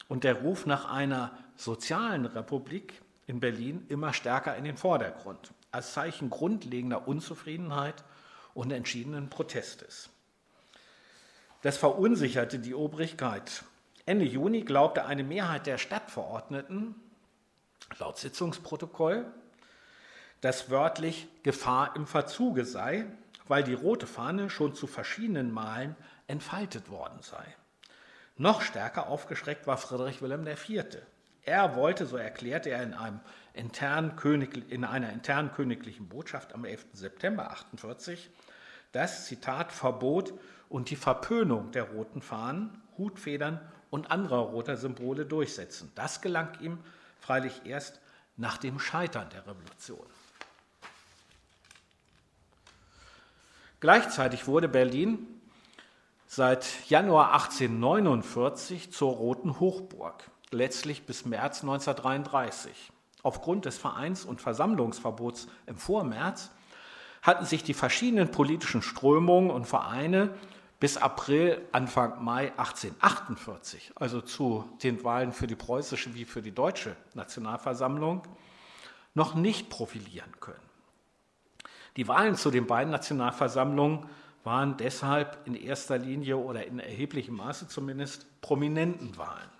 und 0.08 0.24
der 0.24 0.40
Ruf 0.42 0.66
nach 0.66 0.90
einer 0.90 1.30
sozialen 1.56 2.26
Republik 2.26 3.00
in 3.26 3.38
Berlin 3.38 3.86
immer 3.88 4.12
stärker 4.12 4.56
in 4.56 4.64
den 4.64 4.76
Vordergrund, 4.76 5.52
als 5.70 5.92
Zeichen 5.92 6.30
grundlegender 6.30 7.06
Unzufriedenheit 7.06 8.02
und 8.54 8.72
entschiedenen 8.72 9.30
Protestes. 9.30 10.10
Das 11.62 11.76
verunsicherte 11.76 12.58
die 12.58 12.74
Obrigkeit. 12.74 13.64
Ende 14.06 14.24
Juni 14.24 14.62
glaubte 14.62 15.04
eine 15.04 15.24
Mehrheit 15.24 15.66
der 15.66 15.76
Stadtverordneten, 15.76 16.94
laut 17.98 18.18
Sitzungsprotokoll, 18.18 19.26
dass 20.40 20.70
wörtlich 20.70 21.28
Gefahr 21.42 21.94
im 21.96 22.06
Verzuge 22.06 22.64
sei, 22.64 23.06
weil 23.46 23.62
die 23.62 23.74
rote 23.74 24.06
Fahne 24.06 24.48
schon 24.48 24.74
zu 24.74 24.86
verschiedenen 24.86 25.52
Malen 25.52 25.96
entfaltet 26.28 26.88
worden 26.88 27.18
sei. 27.20 27.44
Noch 28.36 28.62
stärker 28.62 29.08
aufgeschreckt 29.08 29.66
war 29.66 29.76
Friedrich 29.76 30.22
Wilhelm 30.22 30.46
IV. 30.46 30.84
Er 31.42 31.76
wollte, 31.76 32.06
so 32.06 32.16
erklärte 32.16 32.70
er 32.70 32.82
in, 32.82 32.94
internen 33.52 34.16
König, 34.16 34.70
in 34.70 34.84
einer 34.84 35.12
internen 35.12 35.52
königlichen 35.52 36.08
Botschaft 36.08 36.54
am 36.54 36.64
11. 36.64 36.86
September 36.94 37.50
1948, 37.50 38.30
das 38.92 39.26
Zitat 39.26 39.72
Verbot 39.72 40.32
und 40.70 40.88
die 40.88 40.96
Verpönung 40.96 41.72
der 41.72 41.82
roten 41.82 42.22
Fahnen, 42.22 42.80
Hutfedern 42.96 43.60
und 43.90 44.10
anderer 44.10 44.38
roter 44.38 44.76
Symbole 44.76 45.26
durchsetzen. 45.26 45.92
Das 45.94 46.22
gelang 46.22 46.58
ihm 46.60 46.78
freilich 47.18 47.62
erst 47.64 48.00
nach 48.36 48.56
dem 48.56 48.78
Scheitern 48.78 49.28
der 49.30 49.46
Revolution. 49.46 50.06
Gleichzeitig 53.80 54.46
wurde 54.46 54.68
Berlin 54.68 55.26
seit 56.26 56.88
Januar 56.88 57.32
1849 57.32 58.92
zur 58.92 59.12
Roten 59.12 59.58
Hochburg, 59.58 60.30
letztlich 60.52 61.04
bis 61.04 61.24
März 61.24 61.62
1933. 61.62 62.92
Aufgrund 63.22 63.64
des 63.64 63.76
Vereins- 63.76 64.24
und 64.24 64.40
Versammlungsverbots 64.40 65.48
im 65.66 65.76
Vormärz 65.76 66.50
hatten 67.22 67.44
sich 67.44 67.64
die 67.64 67.74
verschiedenen 67.74 68.30
politischen 68.30 68.82
Strömungen 68.82 69.50
und 69.50 69.66
Vereine 69.66 70.34
bis 70.80 70.96
April, 70.96 71.60
Anfang 71.72 72.24
Mai 72.24 72.52
1848, 72.56 73.92
also 73.96 74.22
zu 74.22 74.68
den 74.82 75.04
Wahlen 75.04 75.32
für 75.32 75.46
die 75.46 75.54
preußische 75.54 76.14
wie 76.14 76.24
für 76.24 76.40
die 76.40 76.52
deutsche 76.52 76.96
Nationalversammlung, 77.14 78.22
noch 79.14 79.34
nicht 79.34 79.68
profilieren 79.68 80.32
können. 80.40 80.70
Die 81.96 82.08
Wahlen 82.08 82.34
zu 82.34 82.50
den 82.50 82.66
beiden 82.66 82.90
Nationalversammlungen 82.90 84.06
waren 84.42 84.78
deshalb 84.78 85.46
in 85.46 85.54
erster 85.54 85.98
Linie 85.98 86.38
oder 86.38 86.66
in 86.66 86.78
erheblichem 86.78 87.36
Maße 87.36 87.68
zumindest 87.68 88.40
prominenten 88.40 89.18
Wahlen. 89.18 89.50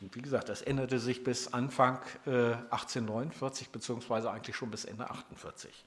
Und 0.00 0.14
wie 0.14 0.22
gesagt, 0.22 0.48
das 0.48 0.62
änderte 0.62 0.98
sich 0.98 1.22
bis 1.22 1.52
Anfang 1.52 2.00
äh, 2.26 2.54
1849 2.70 3.70
beziehungsweise 3.70 4.30
eigentlich 4.30 4.56
schon 4.56 4.70
bis 4.70 4.84
Ende 4.84 5.04
1848. 5.04 5.84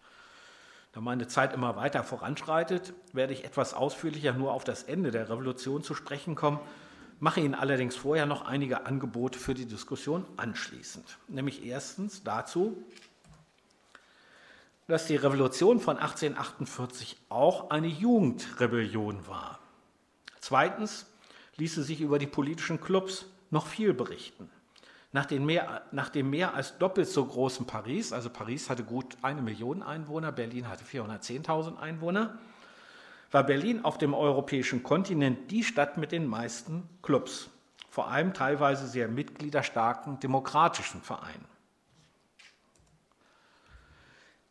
Da 0.92 1.02
meine 1.02 1.28
Zeit 1.28 1.54
immer 1.54 1.76
weiter 1.76 2.04
voranschreitet, 2.04 2.94
werde 3.14 3.34
ich 3.34 3.46
etwas 3.46 3.74
ausführlicher 3.74 4.34
nur 4.34 4.54
auf 4.54 4.64
das 4.64 4.84
Ende 4.84 5.12
der 5.12 5.30
Revolution 5.30 5.84
zu 5.84 5.94
sprechen 5.94 6.36
kommen, 6.36 6.60
mache 7.20 7.42
Ihnen 7.42 7.54
allerdings 7.54 7.96
vorher 7.96 8.26
noch 8.26 8.46
einige 8.46 8.86
Angebote 8.86 9.38
für 9.38 9.54
die 9.54 9.66
Diskussion 9.66 10.26
anschließend. 10.38 11.18
Nämlich 11.28 11.64
erstens 11.66 12.24
dazu, 12.24 12.84
dass 14.88 15.06
die 15.06 15.16
Revolution 15.16 15.80
von 15.80 15.98
1848 15.98 17.18
auch 17.30 17.70
eine 17.70 17.88
Jugendrebellion 17.88 19.28
war. 19.28 19.60
Zweitens 20.40 21.06
ließe 21.58 21.84
sich 21.84 22.02
über 22.02 22.18
die 22.18 22.26
politischen 22.26 22.82
Clubs 22.82 23.26
noch 23.52 23.68
viel 23.68 23.94
berichten. 23.94 24.50
Nach, 25.12 25.30
mehr, 25.32 25.82
nach, 25.92 26.10
dem 26.10 26.30
mehr 26.30 26.54
als 26.54 26.78
doppelt 26.78 27.08
so 27.08 27.26
großen 27.26 27.66
Paris, 27.66 28.14
also 28.14 28.30
Paris 28.30 28.70
hatte 28.70 28.84
gut 28.84 29.18
eine 29.24 29.42
Million 29.42 29.82
Einwohner, 29.82 30.32
Berlin 30.32 30.70
hatte 30.70 30.84
410.000 30.86 31.78
Einwohner, 31.78 32.38
war 33.32 33.44
Berlin 33.44 33.84
auf 33.84 33.98
dem 33.98 34.14
europäischen 34.14 34.84
Kontinent 34.84 35.50
die 35.50 35.64
Stadt 35.64 35.98
mit 35.98 36.12
den 36.12 36.28
meisten 36.28 36.88
Clubs, 37.02 37.50
vor 37.90 38.12
allem 38.12 38.36
teilweise 38.36 38.88
sehr 38.88 39.08
mitgliederstarken 39.08 40.20
demokratischen 40.20 41.02
Vereinen. 41.02 41.46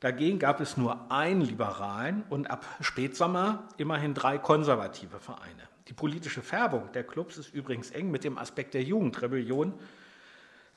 Dagegen 0.01 0.39
gab 0.41 0.61
es 0.61 0.77
nur 0.77 1.11
einen 1.11 1.41
liberalen 1.41 2.25
und 2.31 2.51
ab 2.51 2.65
Spätsommer 2.81 3.65
immerhin 3.79 4.15
drei 4.15 4.39
konservative 4.39 5.19
Vereine. 5.19 5.69
Die 5.89 5.93
politische 5.93 6.43
Färbung 6.43 6.91
der 6.93 7.03
Clubs 7.05 7.37
ist 7.37 7.53
übrigens 7.53 7.91
eng 7.91 8.11
mit 8.11 8.23
dem 8.23 8.39
Aspekt 8.39 8.75
der 8.75 8.83
Jugendrebellion 8.83 9.75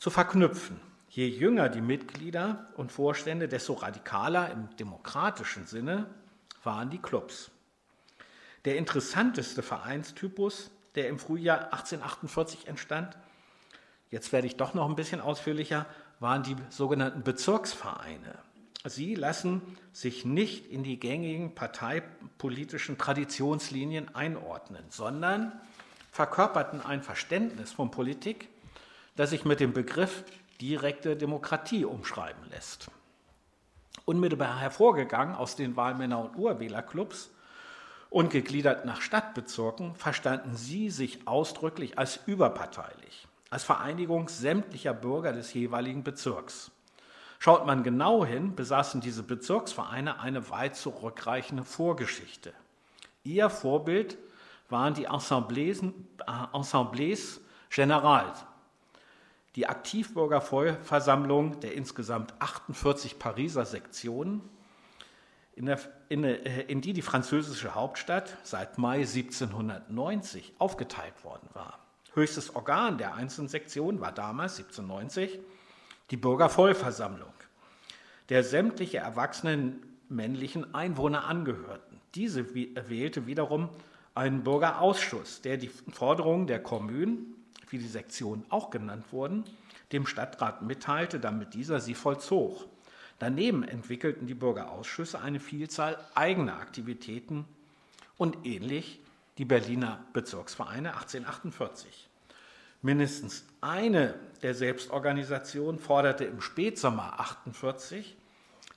zu 0.01 0.09
verknüpfen. 0.09 0.81
Je 1.09 1.27
jünger 1.27 1.69
die 1.69 1.79
Mitglieder 1.79 2.65
und 2.75 2.91
Vorstände, 2.91 3.47
desto 3.47 3.73
radikaler 3.73 4.49
im 4.49 4.75
demokratischen 4.77 5.67
Sinne 5.67 6.07
waren 6.63 6.89
die 6.89 6.97
Clubs. 6.97 7.51
Der 8.65 8.77
interessanteste 8.77 9.61
Vereinstypus, 9.61 10.71
der 10.95 11.07
im 11.07 11.19
Frühjahr 11.19 11.65
1848 11.65 12.67
entstand, 12.67 13.15
jetzt 14.09 14.31
werde 14.31 14.47
ich 14.47 14.55
doch 14.55 14.73
noch 14.73 14.89
ein 14.89 14.95
bisschen 14.95 15.21
ausführlicher, 15.21 15.85
waren 16.19 16.41
die 16.41 16.55
sogenannten 16.69 17.21
Bezirksvereine. 17.21 18.39
Sie 18.83 19.13
lassen 19.13 19.61
sich 19.93 20.25
nicht 20.25 20.71
in 20.71 20.83
die 20.83 20.99
gängigen 20.99 21.53
parteipolitischen 21.53 22.97
Traditionslinien 22.97 24.15
einordnen, 24.15 24.83
sondern 24.89 25.51
verkörperten 26.11 26.81
ein 26.81 27.03
Verständnis 27.03 27.71
von 27.71 27.91
Politik, 27.91 28.49
das 29.15 29.31
sich 29.31 29.45
mit 29.45 29.59
dem 29.59 29.73
Begriff 29.73 30.23
direkte 30.59 31.15
Demokratie 31.15 31.85
umschreiben 31.85 32.43
lässt. 32.49 32.89
Unmittelbar 34.05 34.59
hervorgegangen 34.59 35.35
aus 35.35 35.55
den 35.55 35.75
Wahlmänner- 35.75 36.19
und 36.19 36.35
Urwählerclubs 36.37 37.31
und 38.09 38.29
gegliedert 38.29 38.85
nach 38.85 39.01
Stadtbezirken 39.01 39.95
verstanden 39.95 40.55
sie 40.55 40.89
sich 40.89 41.27
ausdrücklich 41.27 41.97
als 41.97 42.19
überparteilich, 42.25 43.27
als 43.49 43.63
Vereinigung 43.63 44.27
sämtlicher 44.27 44.93
Bürger 44.93 45.33
des 45.33 45.53
jeweiligen 45.53 46.03
Bezirks. 46.03 46.71
Schaut 47.39 47.65
man 47.65 47.83
genau 47.83 48.23
hin, 48.23 48.55
besaßen 48.55 49.01
diese 49.01 49.23
Bezirksvereine 49.23 50.19
eine 50.19 50.49
weit 50.51 50.75
zurückreichende 50.75 51.63
Vorgeschichte. 51.63 52.53
Ihr 53.23 53.49
Vorbild 53.49 54.17
waren 54.69 54.93
die 54.93 55.09
Assemblées, 55.09 55.81
äh, 55.81 56.23
Assemblées 56.27 57.39
Générales, 57.71 58.45
die 59.55 59.67
Aktivbürgerversammlung 59.67 61.59
der 61.59 61.73
insgesamt 61.73 62.33
48 62.39 63.19
Pariser 63.19 63.65
Sektionen, 63.65 64.41
in, 65.55 65.65
der, 65.65 65.79
in, 66.09 66.23
äh, 66.23 66.61
in 66.63 66.81
die 66.81 66.93
die 66.93 67.01
französische 67.01 67.75
Hauptstadt 67.75 68.37
seit 68.43 68.77
Mai 68.77 68.99
1790 68.99 70.53
aufgeteilt 70.57 71.23
worden 71.23 71.49
war. 71.53 71.79
Höchstes 72.13 72.55
Organ 72.55 72.97
der 72.97 73.15
einzelnen 73.15 73.47
Sektionen 73.47 74.01
war 74.01 74.11
damals 74.11 74.57
1790 74.57 75.39
die 76.09 76.17
Bürgervollversammlung, 76.17 77.33
der 78.29 78.43
sämtliche 78.43 78.97
erwachsenen 78.97 79.81
männlichen 80.09 80.73
Einwohner 80.73 81.25
angehörten. 81.25 82.01
Diese 82.15 82.53
wählte 82.53 83.27
wiederum 83.27 83.69
einen 84.13 84.43
Bürgerausschuss, 84.43 85.41
der 85.41 85.55
die 85.55 85.69
Forderungen 85.69 86.47
der 86.47 86.61
Kommunen, 86.61 87.40
wie 87.71 87.77
die 87.77 87.87
Sektionen 87.87 88.45
auch 88.49 88.69
genannt 88.69 89.05
wurden, 89.11 89.43
dem 89.91 90.05
Stadtrat 90.05 90.61
mitteilte, 90.61 91.19
damit 91.19 91.53
dieser 91.53 91.79
sie 91.79 91.95
vollzog. 91.95 92.67
Daneben 93.19 93.63
entwickelten 93.63 94.27
die 94.27 94.33
Bürgerausschüsse 94.33 95.19
eine 95.19 95.39
Vielzahl 95.39 95.97
eigener 96.15 96.57
Aktivitäten 96.57 97.45
und 98.17 98.45
ähnlich 98.45 98.99
die 99.37 99.45
Berliner 99.45 100.03
Bezirksvereine 100.13 100.93
1848. 100.93 102.09
Mindestens 102.81 103.45
eine 103.61 104.15
der 104.41 104.55
Selbstorganisationen 104.55 105.79
forderte 105.79 106.25
im 106.25 106.41
Spätsommer 106.41 107.19
48 107.19 108.17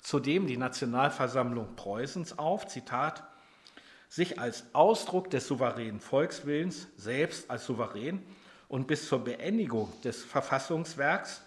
zudem 0.04 0.46
die 0.46 0.58
Nationalversammlung 0.58 1.74
Preußens 1.76 2.38
auf, 2.38 2.68
Zitat, 2.68 3.24
sich 4.08 4.38
als 4.38 4.64
Ausdruck 4.74 5.30
des 5.30 5.46
souveränen 5.46 5.98
Volkswillens 5.98 6.86
selbst 6.96 7.50
als 7.50 7.64
souverän 7.64 8.22
und 8.74 8.88
bis 8.88 9.06
zur 9.06 9.22
Beendigung 9.22 9.92
des 10.02 10.24
Verfassungswerks 10.24 11.42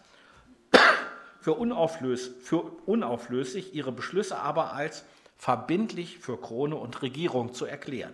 für, 1.41 1.55
unauflös 1.55 2.32
für 2.41 2.61
unauflöslich, 2.86 3.75
ihre 3.75 3.91
Beschlüsse 3.91 4.38
aber 4.38 4.71
als 4.71 5.03
verbindlich 5.36 6.19
für 6.19 6.39
Krone 6.39 6.78
und 6.78 7.01
Regierung 7.01 7.53
zu 7.53 7.65
erklären. 7.65 8.13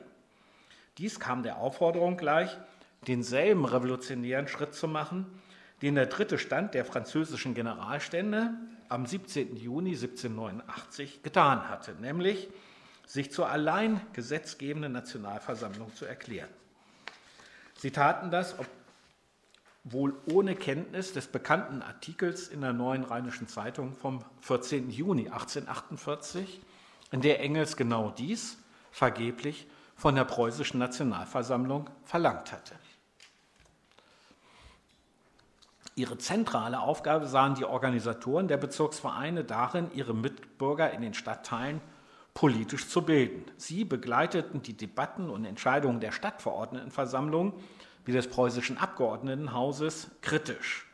Dies 0.97 1.19
kam 1.19 1.43
der 1.43 1.57
Aufforderung 1.57 2.17
gleich, 2.17 2.57
denselben 3.05 3.65
revolutionären 3.65 4.47
Schritt 4.47 4.73
zu 4.73 4.87
machen, 4.87 5.27
den 5.83 5.93
der 5.93 6.07
dritte 6.07 6.39
Stand 6.39 6.73
der 6.73 6.83
französischen 6.83 7.53
Generalstände 7.53 8.55
am 8.89 9.05
17. 9.05 9.57
Juni 9.57 9.91
1789 9.91 11.21
getan 11.21 11.69
hatte, 11.69 11.93
nämlich 12.01 12.49
sich 13.05 13.31
zur 13.31 13.47
allein 13.47 14.01
gesetzgebenden 14.13 14.91
Nationalversammlung 14.91 15.93
zu 15.93 16.05
erklären. 16.05 16.49
Sie 17.77 17.91
taten 17.91 18.31
das, 18.31 18.55
wohl 19.83 20.15
ohne 20.31 20.55
Kenntnis 20.55 21.13
des 21.13 21.27
bekannten 21.27 21.81
Artikels 21.81 22.47
in 22.47 22.61
der 22.61 22.73
Neuen 22.73 23.03
Rheinischen 23.03 23.47
Zeitung 23.47 23.93
vom 23.93 24.23
14. 24.41 24.89
Juni 24.89 25.27
1848, 25.27 26.61
in 27.11 27.21
der 27.21 27.41
Engels 27.41 27.75
genau 27.75 28.09
dies 28.09 28.57
vergeblich 28.91 29.67
von 29.95 30.15
der 30.15 30.23
preußischen 30.23 30.79
Nationalversammlung 30.79 31.89
verlangt 32.05 32.51
hatte. 32.51 32.75
Ihre 35.95 36.17
zentrale 36.17 36.79
Aufgabe 36.79 37.27
sahen 37.27 37.53
die 37.53 37.65
Organisatoren 37.65 38.47
der 38.47 38.57
Bezirksvereine 38.57 39.43
darin, 39.43 39.91
ihre 39.93 40.15
Mitbürger 40.15 40.91
in 40.91 41.01
den 41.01 41.13
Stadtteilen 41.13 41.81
politisch 42.33 42.87
zu 42.87 43.03
bilden. 43.03 43.45
Sie 43.57 43.85
begleiteten 43.85 44.63
die 44.63 44.75
Debatten 44.75 45.29
und 45.29 45.45
Entscheidungen 45.45 45.99
der 45.99 46.11
Stadtverordnetenversammlung 46.11 47.53
wie 48.05 48.11
des 48.11 48.27
preußischen 48.27 48.77
Abgeordnetenhauses 48.77 50.11
kritisch, 50.21 50.85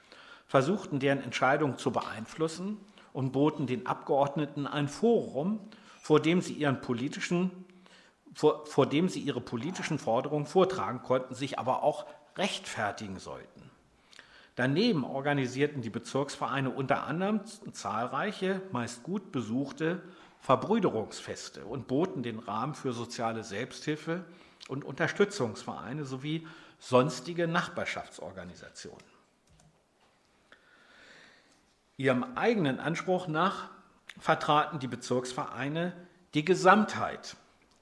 versuchten 0.47 0.99
deren 0.99 1.21
Entscheidungen 1.21 1.77
zu 1.77 1.91
beeinflussen 1.91 2.77
und 3.13 3.31
boten 3.31 3.67
den 3.67 3.87
Abgeordneten 3.87 4.67
ein 4.67 4.87
Forum, 4.87 5.59
vor 6.01 6.19
dem 6.19 6.41
sie, 6.41 6.53
ihren 6.53 6.81
politischen, 6.81 7.51
vor, 8.33 8.65
vor 8.65 8.85
dem 8.85 9.09
sie 9.09 9.19
ihre 9.19 9.41
politischen 9.41 9.99
Forderungen 9.99 10.45
vortragen 10.45 11.01
konnten, 11.03 11.35
sich 11.35 11.59
aber 11.59 11.83
auch 11.83 12.05
rechtfertigen 12.37 13.19
sollten. 13.19 13.69
Daneben 14.55 15.03
organisierten 15.03 15.81
die 15.81 15.89
Bezirksvereine 15.89 16.69
unter 16.69 17.03
anderem 17.05 17.41
zahlreiche, 17.71 18.61
meist 18.71 19.03
gut 19.03 19.31
besuchte 19.31 20.01
Verbrüderungsfeste 20.41 21.65
und 21.65 21.87
boten 21.87 22.23
den 22.23 22.39
Rahmen 22.39 22.73
für 22.73 22.91
soziale 22.91 23.43
Selbsthilfe 23.43 24.25
und 24.67 24.83
Unterstützungsvereine 24.83 26.05
sowie 26.05 26.47
sonstige 26.79 27.47
Nachbarschaftsorganisationen. 27.47 29.05
Ihrem 31.97 32.23
eigenen 32.35 32.79
Anspruch 32.79 33.27
nach 33.27 33.69
vertraten 34.17 34.79
die 34.79 34.87
Bezirksvereine 34.87 35.93
die 36.33 36.45
Gesamtheit 36.45 37.35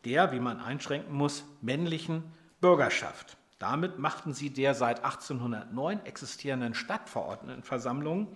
der, 0.05 0.31
wie 0.31 0.39
man 0.39 0.59
einschränken 0.59 1.13
muss, 1.13 1.43
männlichen 1.61 2.23
Bürgerschaft. 2.61 3.37
Damit 3.59 3.99
machten 3.99 4.33
sie 4.33 4.51
der 4.51 4.73
seit 4.73 5.03
1809 5.03 6.05
existierenden 6.05 6.73
Stadtverordnetenversammlung 6.73 8.35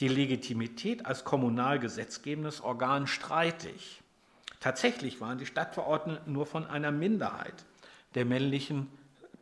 die 0.00 0.08
Legitimität 0.08 1.06
als 1.06 1.24
kommunal 1.24 1.78
gesetzgebendes 1.78 2.60
Organ 2.60 3.06
streitig. 3.06 4.02
Tatsächlich 4.60 5.20
waren 5.20 5.38
die 5.38 5.46
Stadtverordneten 5.46 6.32
nur 6.32 6.46
von 6.46 6.66
einer 6.66 6.90
Minderheit 6.90 7.64
der 8.14 8.24
männlichen 8.24 8.88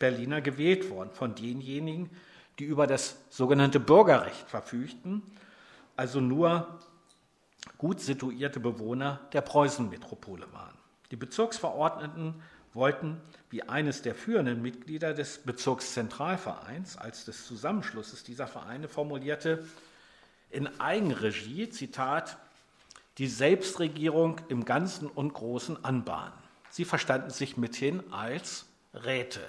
Berliner 0.02 0.40
gewählt 0.40 0.90
worden, 0.90 1.10
von 1.12 1.36
denjenigen, 1.36 2.10
die 2.58 2.64
über 2.64 2.88
das 2.88 3.18
sogenannte 3.30 3.78
Bürgerrecht 3.78 4.48
verfügten, 4.48 5.22
also 5.94 6.20
nur 6.20 6.80
gut 7.78 8.00
situierte 8.00 8.58
Bewohner 8.58 9.20
der 9.32 9.42
Preußenmetropole 9.42 10.52
waren. 10.52 10.76
Die 11.12 11.16
Bezirksverordneten 11.16 12.34
wollten, 12.74 13.20
wie 13.50 13.62
eines 13.62 14.02
der 14.02 14.16
führenden 14.16 14.60
Mitglieder 14.60 15.14
des 15.14 15.38
Bezirkszentralvereins 15.38 16.96
als 16.96 17.24
des 17.24 17.46
Zusammenschlusses 17.46 18.24
dieser 18.24 18.48
Vereine 18.48 18.88
formulierte, 18.88 19.64
in 20.50 20.80
Eigenregie, 20.80 21.68
Zitat, 21.70 22.38
die 23.18 23.28
Selbstregierung 23.28 24.40
im 24.48 24.64
Ganzen 24.64 25.06
und 25.06 25.32
Großen 25.32 25.84
anbahnen. 25.84 26.34
Sie 26.70 26.84
verstanden 26.84 27.30
sich 27.30 27.56
mithin 27.56 28.02
als 28.12 28.66
Räte, 28.94 29.42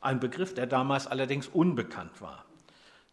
ein 0.00 0.20
Begriff, 0.20 0.54
der 0.54 0.66
damals 0.66 1.06
allerdings 1.06 1.48
unbekannt 1.48 2.20
war. 2.20 2.44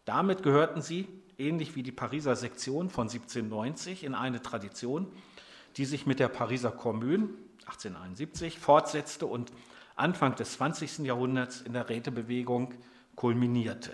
Damit 0.04 0.42
gehörten 0.42 0.82
sie, 0.82 1.08
ähnlich 1.38 1.74
wie 1.74 1.82
die 1.82 1.92
Pariser 1.92 2.36
Sektion 2.36 2.90
von 2.90 3.08
1790, 3.08 4.04
in 4.04 4.14
eine 4.14 4.42
Tradition, 4.42 5.10
die 5.76 5.84
sich 5.84 6.06
mit 6.06 6.20
der 6.20 6.28
Pariser 6.28 6.70
Kommune 6.70 7.28
1871 7.66 8.58
fortsetzte 8.58 9.26
und 9.26 9.52
Anfang 9.96 10.34
des 10.36 10.52
20. 10.52 10.98
Jahrhunderts 10.98 11.62
in 11.62 11.72
der 11.72 11.88
Rätebewegung 11.88 12.74
kulminierte, 13.16 13.92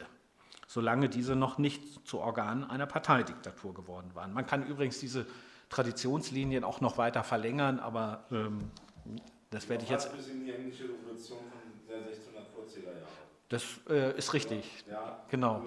solange 0.67 1.09
diese 1.09 1.37
noch 1.37 1.59
nicht 1.59 2.07
zu 2.07 2.19
Organen 2.21 2.65
einer 2.65 2.87
Parteidiktatur 2.87 3.73
geworden 3.73 4.11
waren. 4.15 4.33
Man 4.33 4.47
kann 4.47 4.67
übrigens 4.67 4.99
diese 4.99 5.27
Traditionslinien 5.71 6.65
auch 6.65 6.81
noch 6.81 6.99
weiter 6.99 7.25
verlängern, 7.25 7.79
aber 7.79 8.27
ähm, 8.31 8.71
das 9.51 9.69
werde 9.69 9.85
ich 9.85 9.91
jetzt. 9.91 10.15
Bis 10.15 10.29
in 10.29 10.45
die 10.45 10.53
englische 10.53 10.85
Revolution 10.85 11.39
von 11.39 11.72
der 11.93 12.01
1640er 12.01 12.99
Jahre. 12.99 13.23
Das 13.49 13.63
äh, 13.89 14.17
ist 14.17 14.33
richtig. 14.33 14.85
Ja, 14.91 15.19
genau. 15.29 15.63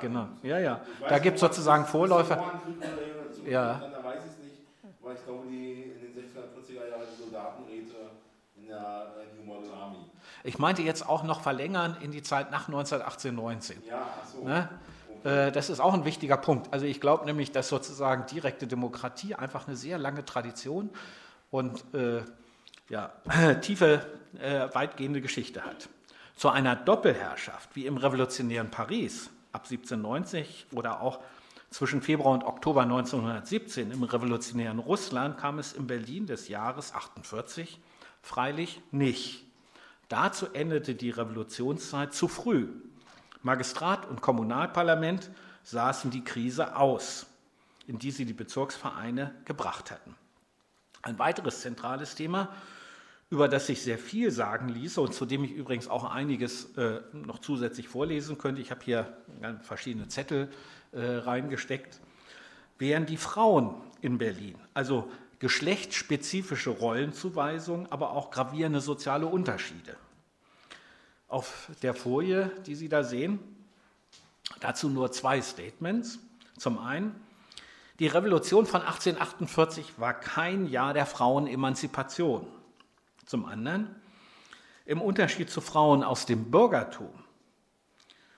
Genau. 0.00 0.28
Ja, 0.42 0.58
ja. 0.58 0.80
Da 1.08 1.18
gibt 1.18 1.36
es 1.36 1.40
sozusagen 1.40 1.86
Vorläufer. 1.86 2.44
Ja. 3.46 3.80
Dann 3.92 4.04
weiß 4.04 4.20
ich 4.24 4.32
es 4.32 4.38
nicht, 4.38 4.62
weil 5.00 5.16
ich 5.16 5.24
glaube, 5.24 5.46
die 5.48 5.82
in 5.82 6.00
den 6.00 6.12
1640er 6.12 6.88
Jahren 6.90 7.02
die 7.10 7.22
Soldatenräte 7.22 8.10
in 8.56 8.66
der 8.68 9.12
New 9.36 9.44
Model 9.44 9.70
Army. 9.72 9.98
Ich 10.44 10.58
meinte 10.58 10.82
jetzt 10.82 11.08
auch 11.08 11.22
noch 11.22 11.40
verlängern 11.40 11.96
in 12.00 12.10
die 12.10 12.22
Zeit 12.22 12.50
nach 12.50 12.68
1918, 12.68 13.34
19. 13.34 13.82
Ja, 13.88 14.06
ach 14.20 14.26
so. 14.26 14.44
Ne? 14.44 14.68
Okay. 15.20 15.48
Äh, 15.48 15.52
das 15.52 15.70
ist 15.70 15.80
auch 15.80 15.94
ein 15.94 16.04
wichtiger 16.04 16.36
Punkt. 16.36 16.72
Also 16.72 16.86
ich 16.86 17.00
glaube 17.00 17.24
nämlich, 17.24 17.52
dass 17.52 17.68
sozusagen 17.68 18.26
direkte 18.26 18.66
Demokratie 18.66 19.34
einfach 19.34 19.66
eine 19.66 19.76
sehr 19.76 19.98
lange 19.98 20.24
Tradition 20.24 20.90
und 21.50 21.82
äh, 21.94 22.22
ja, 22.88 23.12
tiefe, 23.60 24.06
äh, 24.40 24.68
weitgehende 24.74 25.20
Geschichte 25.20 25.64
hat. 25.64 25.88
Zu 26.36 26.50
einer 26.50 26.76
Doppelherrschaft 26.76 27.74
wie 27.74 27.86
im 27.86 27.96
revolutionären 27.96 28.70
Paris 28.70 29.30
ab 29.52 29.64
1790 29.64 30.66
oder 30.72 31.00
auch 31.00 31.20
zwischen 31.70 32.02
Februar 32.02 32.34
und 32.34 32.44
Oktober 32.44 32.82
1917 32.82 33.90
im 33.90 34.02
revolutionären 34.02 34.78
Russland 34.78 35.38
kam 35.38 35.58
es 35.58 35.72
in 35.72 35.86
Berlin 35.86 36.26
des 36.26 36.48
Jahres 36.48 36.94
48 36.94 37.80
freilich 38.22 38.80
nicht. 38.90 39.44
Dazu 40.08 40.46
endete 40.52 40.94
die 40.94 41.10
Revolutionszeit 41.10 42.14
zu 42.14 42.28
früh. 42.28 42.68
Magistrat 43.42 44.06
und 44.06 44.20
Kommunalparlament 44.20 45.30
saßen 45.64 46.10
die 46.10 46.22
Krise 46.22 46.76
aus, 46.76 47.26
in 47.86 47.98
die 47.98 48.10
sie 48.10 48.24
die 48.24 48.32
Bezirksvereine 48.32 49.34
gebracht 49.44 49.90
hatten. 49.90 50.14
Ein 51.02 51.18
weiteres 51.18 51.60
zentrales 51.60 52.14
Thema 52.14 52.54
über 53.28 53.48
das 53.48 53.66
sich 53.66 53.82
sehr 53.82 53.98
viel 53.98 54.30
sagen 54.30 54.68
ließe 54.68 55.00
und 55.00 55.12
zu 55.12 55.26
dem 55.26 55.42
ich 55.42 55.52
übrigens 55.52 55.88
auch 55.88 56.04
einiges 56.04 56.76
äh, 56.76 57.00
noch 57.12 57.40
zusätzlich 57.40 57.88
vorlesen 57.88 58.38
könnte. 58.38 58.60
Ich 58.60 58.70
habe 58.70 58.84
hier 58.84 59.16
verschiedene 59.62 60.08
Zettel 60.08 60.48
äh, 60.92 61.00
reingesteckt. 61.00 62.00
Wären 62.78 63.06
die 63.06 63.16
Frauen 63.16 63.74
in 64.00 64.18
Berlin, 64.18 64.56
also 64.74 65.10
geschlechtsspezifische 65.38 66.70
Rollenzuweisungen, 66.70 67.90
aber 67.90 68.10
auch 68.10 68.30
gravierende 68.30 68.80
soziale 68.80 69.26
Unterschiede. 69.26 69.96
Auf 71.28 71.70
der 71.82 71.94
Folie, 71.94 72.52
die 72.66 72.76
Sie 72.76 72.88
da 72.88 73.02
sehen, 73.02 73.40
dazu 74.60 74.88
nur 74.88 75.10
zwei 75.10 75.42
Statements. 75.42 76.20
Zum 76.56 76.78
einen, 76.78 77.14
die 77.98 78.06
Revolution 78.06 78.66
von 78.66 78.82
1848 78.82 79.98
war 79.98 80.14
kein 80.14 80.66
Jahr 80.66 80.94
der 80.94 81.06
Frauenemanzipation. 81.06 82.46
Zum 83.26 83.44
anderen, 83.44 83.94
im 84.84 85.02
Unterschied 85.02 85.50
zu 85.50 85.60
Frauen 85.60 86.04
aus 86.04 86.26
dem 86.26 86.50
Bürgertum 86.50 87.12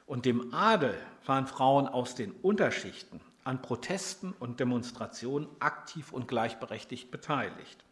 und 0.07 0.25
dem 0.25 0.55
Adel 0.55 0.95
waren 1.27 1.47
Frauen 1.47 1.87
aus 1.87 2.15
den 2.15 2.33
Unterschichten 2.33 3.21
an 3.45 3.61
Protesten 3.61 4.35
und 4.39 4.61
Demonstrationen 4.61 5.47
aktiv 5.61 6.13
und 6.13 6.27
gleichberechtigt 6.27 7.11
beteiligt. 7.11 7.85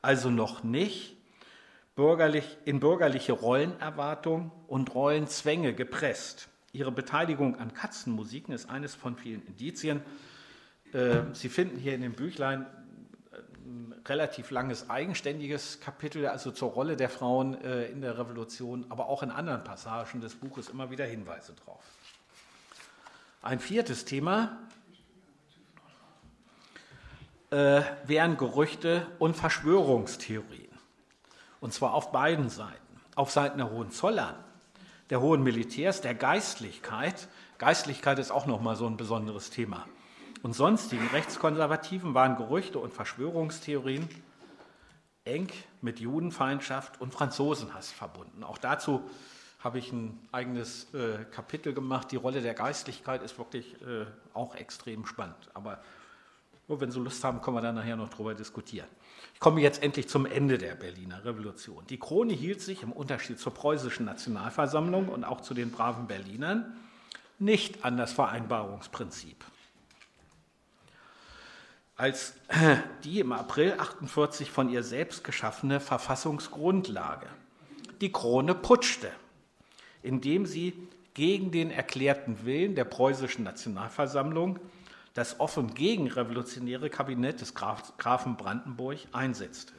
Also 0.00 0.30
noch 0.30 0.64
nicht 0.64 1.16
bürgerlich, 1.94 2.58
in 2.64 2.80
bürgerliche 2.80 3.32
Rollenerwartungen 3.32 4.50
und 4.66 4.92
Rollenzwänge 4.94 5.74
gepresst. 5.74 6.48
Ihre 6.72 6.90
Beteiligung 6.90 7.56
an 7.56 7.72
Katzenmusiken 7.72 8.52
ist 8.52 8.68
eines 8.68 8.96
von 8.96 9.16
vielen 9.16 9.46
Indizien. 9.46 10.02
Äh, 10.92 11.22
Sie 11.34 11.48
finden 11.48 11.78
hier 11.78 11.94
in 11.94 12.02
dem 12.02 12.14
Büchlein 12.14 12.66
relativ 14.06 14.50
langes 14.50 14.90
eigenständiges 14.90 15.80
Kapitel, 15.80 16.26
also 16.26 16.50
zur 16.50 16.70
Rolle 16.70 16.96
der 16.96 17.08
Frauen 17.08 17.60
äh, 17.62 17.86
in 17.86 18.00
der 18.00 18.18
Revolution, 18.18 18.86
aber 18.88 19.06
auch 19.06 19.22
in 19.22 19.30
anderen 19.30 19.64
Passagen 19.64 20.20
des 20.20 20.34
Buches 20.34 20.68
immer 20.68 20.90
wieder 20.90 21.04
Hinweise 21.04 21.54
drauf. 21.54 21.82
Ein 23.42 23.60
viertes 23.60 24.04
Thema 24.04 24.58
äh, 27.50 27.82
wären 28.04 28.36
Gerüchte 28.36 29.06
und 29.18 29.36
Verschwörungstheorien. 29.36 30.72
Und 31.60 31.72
zwar 31.72 31.94
auf 31.94 32.12
beiden 32.12 32.50
Seiten. 32.50 32.78
Auf 33.14 33.30
Seiten 33.30 33.58
der 33.58 33.70
Hohenzollern, 33.70 34.34
der 35.10 35.20
hohen 35.20 35.42
Militärs, 35.42 36.00
der 36.00 36.14
Geistlichkeit. 36.14 37.28
Geistlichkeit 37.58 38.18
ist 38.18 38.30
auch 38.30 38.46
nochmal 38.46 38.76
so 38.76 38.86
ein 38.86 38.96
besonderes 38.96 39.50
Thema 39.50 39.86
und 40.42 40.54
sonstigen 40.54 41.06
Rechtskonservativen 41.08 42.14
waren 42.14 42.36
Gerüchte 42.36 42.78
und 42.78 42.92
Verschwörungstheorien 42.92 44.08
eng 45.24 45.48
mit 45.80 46.00
Judenfeindschaft 46.00 47.00
und 47.00 47.12
Franzosenhass 47.12 47.92
verbunden. 47.92 48.42
Auch 48.42 48.58
dazu 48.58 49.08
habe 49.60 49.78
ich 49.78 49.92
ein 49.92 50.18
eigenes 50.32 50.92
äh, 50.94 51.24
Kapitel 51.30 51.72
gemacht. 51.72 52.10
Die 52.10 52.16
Rolle 52.16 52.40
der 52.40 52.54
Geistlichkeit 52.54 53.22
ist 53.22 53.38
wirklich 53.38 53.80
äh, 53.82 54.06
auch 54.34 54.56
extrem 54.56 55.06
spannend. 55.06 55.50
Aber 55.54 55.80
nur 56.66 56.80
wenn 56.80 56.90
Sie 56.90 56.98
Lust 56.98 57.22
haben, 57.22 57.40
können 57.40 57.56
wir 57.56 57.60
dann 57.60 57.76
nachher 57.76 57.96
noch 57.96 58.08
darüber 58.08 58.34
diskutieren. 58.34 58.88
Ich 59.34 59.40
komme 59.40 59.60
jetzt 59.60 59.80
endlich 59.80 60.08
zum 60.08 60.26
Ende 60.26 60.58
der 60.58 60.74
Berliner 60.74 61.24
Revolution. 61.24 61.86
Die 61.86 61.98
Krone 61.98 62.32
hielt 62.32 62.60
sich 62.60 62.82
im 62.82 62.90
Unterschied 62.90 63.38
zur 63.38 63.54
preußischen 63.54 64.04
Nationalversammlung 64.04 65.08
und 65.08 65.22
auch 65.22 65.40
zu 65.40 65.54
den 65.54 65.70
braven 65.70 66.08
Berlinern 66.08 66.76
nicht 67.38 67.84
an 67.84 67.96
das 67.96 68.12
Vereinbarungsprinzip 68.12 69.44
als 72.02 72.34
die 73.04 73.20
im 73.20 73.30
April 73.30 73.74
48 73.78 74.50
von 74.50 74.68
ihr 74.68 74.82
selbst 74.82 75.22
geschaffene 75.22 75.78
Verfassungsgrundlage. 75.78 77.28
Die 78.00 78.10
Krone 78.10 78.56
putschte, 78.56 79.08
indem 80.02 80.44
sie 80.44 80.74
gegen 81.14 81.52
den 81.52 81.70
erklärten 81.70 82.44
Willen 82.44 82.74
der 82.74 82.86
preußischen 82.86 83.44
Nationalversammlung 83.44 84.58
das 85.14 85.38
offen 85.38 85.74
gegenrevolutionäre 85.74 86.90
Kabinett 86.90 87.40
des 87.40 87.54
Graf, 87.54 87.96
Grafen 87.98 88.36
Brandenburg 88.36 88.98
einsetzte. 89.12 89.74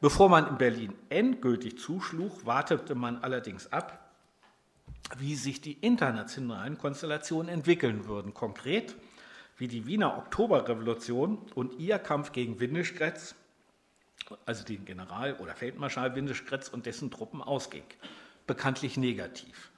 Bevor 0.00 0.28
man 0.28 0.46
in 0.46 0.58
Berlin 0.58 0.92
endgültig 1.08 1.80
zuschlug, 1.80 2.46
wartete 2.46 2.94
man 2.94 3.24
allerdings 3.24 3.72
ab, 3.72 4.08
wie 5.16 5.34
sich 5.34 5.60
die 5.60 5.72
internationalen 5.72 6.78
Konstellationen 6.78 7.48
entwickeln 7.48 8.06
würden. 8.06 8.34
Konkret 8.34 8.94
wie 9.56 9.68
die 9.68 9.86
Wiener 9.86 10.18
Oktoberrevolution 10.18 11.38
und 11.54 11.78
ihr 11.78 11.98
Kampf 11.98 12.32
gegen 12.32 12.60
Windischgrätz, 12.60 13.34
also 14.46 14.64
den 14.64 14.84
General- 14.84 15.34
oder 15.34 15.54
Feldmarschall 15.54 16.14
Windischgrätz 16.14 16.68
und 16.68 16.86
dessen 16.86 17.10
Truppen 17.10 17.42
ausging. 17.42 17.84
Bekanntlich 18.46 18.96
negativ. 18.96 19.70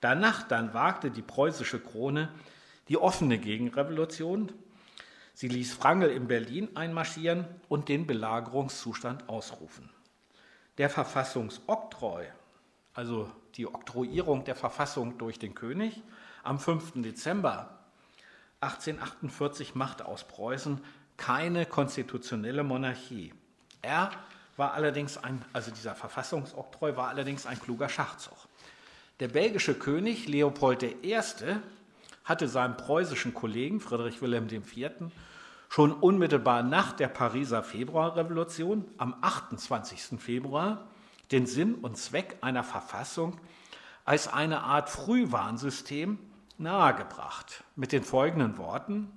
Danach 0.00 0.46
dann 0.46 0.74
wagte 0.74 1.10
die 1.10 1.22
preußische 1.22 1.80
Krone 1.80 2.30
die 2.88 2.96
offene 2.96 3.38
Gegenrevolution. 3.38 4.52
Sie 5.34 5.48
ließ 5.48 5.80
Wrangel 5.82 6.10
in 6.10 6.26
Berlin 6.26 6.76
einmarschieren 6.76 7.46
und 7.68 7.88
den 7.88 8.06
Belagerungszustand 8.06 9.28
ausrufen. 9.28 9.90
Der 10.78 10.88
Verfassungsoktroi, 10.88 12.26
also 12.94 13.30
die 13.56 13.66
Oktroyierung 13.66 14.44
der 14.44 14.56
Verfassung 14.56 15.18
durch 15.18 15.38
den 15.38 15.54
König, 15.54 16.02
am 16.42 16.58
5. 16.58 17.02
Dezember 17.02 17.77
1848 18.60 19.74
machte 19.74 20.06
aus 20.06 20.24
Preußen 20.24 20.80
keine 21.16 21.66
konstitutionelle 21.66 22.64
Monarchie. 22.64 23.32
Er 23.82 24.10
war 24.56 24.72
allerdings 24.72 25.16
ein, 25.18 25.44
also 25.52 25.70
dieser 25.70 25.94
Verfassungsoktroi 25.94 26.96
war 26.96 27.08
allerdings 27.08 27.46
ein 27.46 27.60
kluger 27.60 27.88
Schachzug. 27.88 28.36
Der 29.20 29.28
belgische 29.28 29.74
König 29.74 30.26
Leopold 30.26 30.82
I. 30.82 31.20
hatte 32.24 32.48
seinem 32.48 32.76
preußischen 32.76 33.34
Kollegen 33.34 33.80
Friedrich 33.80 34.20
Wilhelm 34.22 34.48
IV. 34.48 34.90
schon 35.68 35.92
unmittelbar 35.92 36.62
nach 36.62 36.92
der 36.92 37.08
Pariser 37.08 37.62
Februarrevolution 37.62 38.84
am 38.96 39.16
28. 39.20 40.20
Februar 40.20 40.88
den 41.30 41.46
Sinn 41.46 41.74
und 41.74 41.96
Zweck 41.96 42.38
einer 42.40 42.64
Verfassung 42.64 43.38
als 44.04 44.28
eine 44.28 44.62
Art 44.62 44.88
Frühwarnsystem 44.88 46.18
nahegebracht 46.58 47.64
mit 47.76 47.92
den 47.92 48.02
folgenden 48.02 48.58
Worten, 48.58 49.10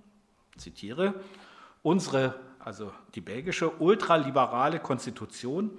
zitiere, 0.58 1.16
unsere, 1.82 2.40
also 2.60 2.92
die 3.16 3.22
belgische 3.22 3.70
ultraliberale 3.70 4.80
Konstitution 4.80 5.72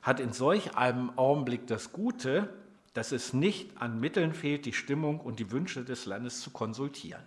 hat 0.00 0.18
in 0.18 0.32
solch 0.32 0.76
einem 0.76 1.16
Augenblick 1.16 1.66
das 1.66 1.92
Gute, 1.92 2.52
dass 2.94 3.12
es 3.12 3.32
nicht 3.32 3.80
an 3.80 4.00
Mitteln 4.00 4.34
fehlt, 4.34 4.66
die 4.66 4.72
Stimmung 4.72 5.20
und 5.20 5.38
die 5.38 5.50
Wünsche 5.50 5.84
des 5.84 6.06
Landes 6.06 6.40
zu 6.40 6.50
konsultieren. 6.50 7.22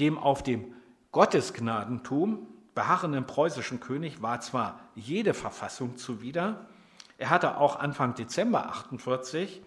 Dem 0.00 0.18
auf 0.18 0.42
dem 0.42 0.74
Gottesgnadentum 1.12 2.46
beharrenden 2.74 3.26
preußischen 3.26 3.78
König 3.78 4.22
war 4.22 4.40
zwar 4.40 4.80
jede 4.94 5.34
Verfassung 5.34 5.96
zuwider, 5.96 6.66
er 7.16 7.30
hatte 7.30 7.58
auch 7.58 7.76
Anfang 7.76 8.14
Dezember 8.14 8.66
48 8.66 9.62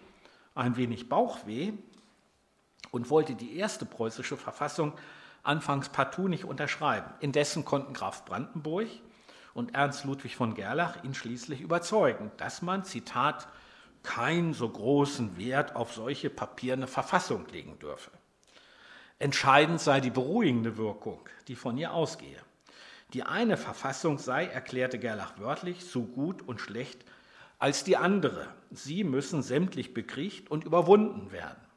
ein 0.54 0.76
wenig 0.76 1.08
Bauchweh 1.08 1.72
und 2.90 3.10
wollte 3.10 3.34
die 3.34 3.56
erste 3.56 3.84
preußische 3.84 4.36
Verfassung 4.36 4.92
anfangs 5.42 5.88
partout 5.88 6.28
nicht 6.28 6.44
unterschreiben. 6.44 7.10
Indessen 7.20 7.64
konnten 7.64 7.94
Graf 7.94 8.24
Brandenburg 8.24 8.88
und 9.54 9.74
Ernst 9.74 10.04
Ludwig 10.04 10.36
von 10.36 10.54
Gerlach 10.54 11.02
ihn 11.04 11.14
schließlich 11.14 11.60
überzeugen, 11.60 12.30
dass 12.36 12.62
man, 12.62 12.84
Zitat, 12.84 13.48
keinen 14.02 14.52
so 14.52 14.68
großen 14.68 15.36
Wert 15.36 15.76
auf 15.76 15.92
solche 15.92 16.30
papierne 16.30 16.86
Verfassung 16.86 17.46
legen 17.48 17.78
dürfe. 17.78 18.10
Entscheidend 19.18 19.80
sei 19.80 20.00
die 20.00 20.10
beruhigende 20.10 20.76
Wirkung, 20.76 21.20
die 21.48 21.56
von 21.56 21.76
ihr 21.76 21.92
ausgehe. 21.92 22.40
Die 23.14 23.24
eine 23.24 23.56
Verfassung 23.56 24.18
sei, 24.18 24.46
erklärte 24.46 24.98
Gerlach 24.98 25.38
wörtlich, 25.38 25.84
so 25.84 26.02
gut 26.04 26.42
und 26.42 26.60
schlecht 26.60 27.04
als 27.58 27.82
die 27.82 27.96
andere. 27.96 28.46
Sie 28.70 29.02
müssen 29.02 29.42
sämtlich 29.42 29.94
bekriegt 29.94 30.50
und 30.50 30.64
überwunden 30.64 31.32
werden. 31.32 31.67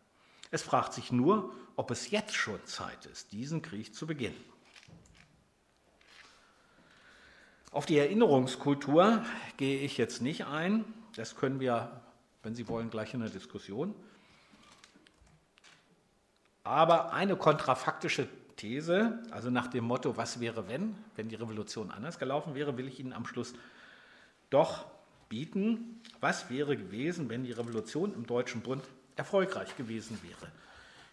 Es 0.52 0.62
fragt 0.62 0.93
sich 0.93 1.12
nur, 1.12 1.54
ob 1.78 1.91
es 1.91 2.12
jetzt 2.12 2.36
schon 2.36 2.64
Zeit 2.66 3.06
ist, 3.06 3.32
diesen 3.32 3.62
Krieg 3.62 3.95
zu 3.95 4.06
beginnen. 4.06 4.36
Auf 7.72 7.86
die 7.86 7.97
Erinnerungskultur 7.97 9.24
gehe 9.56 9.80
ich 9.80 9.97
jetzt 9.97 10.22
nicht 10.22 10.45
ein. 10.45 10.84
Das 11.16 11.38
können 11.38 11.62
wir, 11.62 12.02
wenn 12.43 12.54
Sie 12.54 12.68
wollen, 12.68 12.89
gleich 12.89 13.14
in 13.14 13.22
der 13.22 13.30
Diskussion. 13.30 13.95
Aber 16.66 17.14
eine 17.14 17.38
kontrafaktische 17.38 18.28
These, 18.58 19.24
also 19.32 19.49
nach 19.49 19.68
dem 19.68 19.86
Motto, 19.86 20.18
was 20.18 20.41
wäre 20.41 20.68
wenn, 20.68 20.95
wenn 21.16 21.30
die 21.30 21.36
Revolution 21.36 21.91
anders 21.91 22.20
gelaufen 22.20 22.56
wäre, 22.56 22.78
will 22.78 22.89
ich 22.89 22.99
Ihnen 22.99 23.14
am 23.14 23.26
Schluss 23.26 23.54
doch 24.49 24.86
bieten. 25.30 26.02
Was 26.20 26.49
wäre 26.49 26.76
gewesen, 26.76 27.30
wenn 27.30 27.45
die 27.45 27.54
Revolution 27.54 28.14
im 28.14 28.28
Deutschen 28.28 28.62
Bund 28.62 28.84
erfolgreich 29.22 29.78
gewesen 29.78 30.19
wäre? 30.24 30.51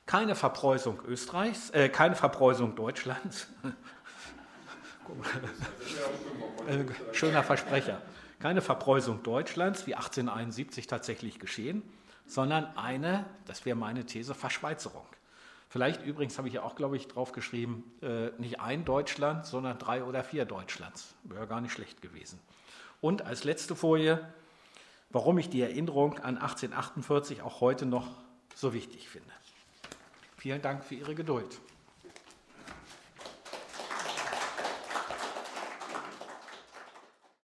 Keine 0.06 0.34
Verpreußung 0.34 1.02
Österreichs, 1.06 1.68
äh, 1.70 1.90
keine 1.90 2.16
Verpreußung 2.16 2.74
Deutschlands. 2.74 3.46
Schöner 7.12 7.42
Versprecher. 7.42 8.00
Keine 8.40 8.62
Verpreußung 8.62 9.22
Deutschlands, 9.22 9.86
wie 9.86 9.94
1871 9.94 10.86
tatsächlich 10.86 11.38
geschehen, 11.38 11.82
sondern 12.26 12.64
eine, 12.76 13.26
das 13.46 13.66
wäre 13.66 13.76
meine 13.76 14.06
These, 14.06 14.34
Verschweizerung. 14.34 15.04
Vielleicht 15.68 16.02
übrigens 16.02 16.38
habe 16.38 16.48
ich 16.48 16.54
ja 16.54 16.62
auch, 16.62 16.76
glaube 16.76 16.96
ich, 16.96 17.08
drauf 17.08 17.32
geschrieben, 17.32 17.92
äh, 18.00 18.30
nicht 18.38 18.60
ein 18.60 18.86
Deutschland, 18.86 19.44
sondern 19.44 19.78
drei 19.78 20.02
oder 20.02 20.24
vier 20.24 20.46
Deutschlands. 20.46 21.14
Wäre 21.24 21.46
gar 21.46 21.60
nicht 21.60 21.72
schlecht 21.72 22.00
gewesen. 22.00 22.40
Und 23.02 23.20
als 23.22 23.44
letzte 23.44 23.76
Folie, 23.76 24.26
warum 25.10 25.38
ich 25.38 25.48
die 25.48 25.62
Erinnerung 25.62 26.18
an 26.18 26.36
1848 26.36 27.42
auch 27.42 27.60
heute 27.60 27.86
noch 27.86 28.08
so 28.54 28.72
wichtig 28.74 29.08
finde. 29.08 29.30
Vielen 30.36 30.62
Dank 30.62 30.84
für 30.84 30.94
Ihre 30.94 31.14
Geduld. 31.14 31.60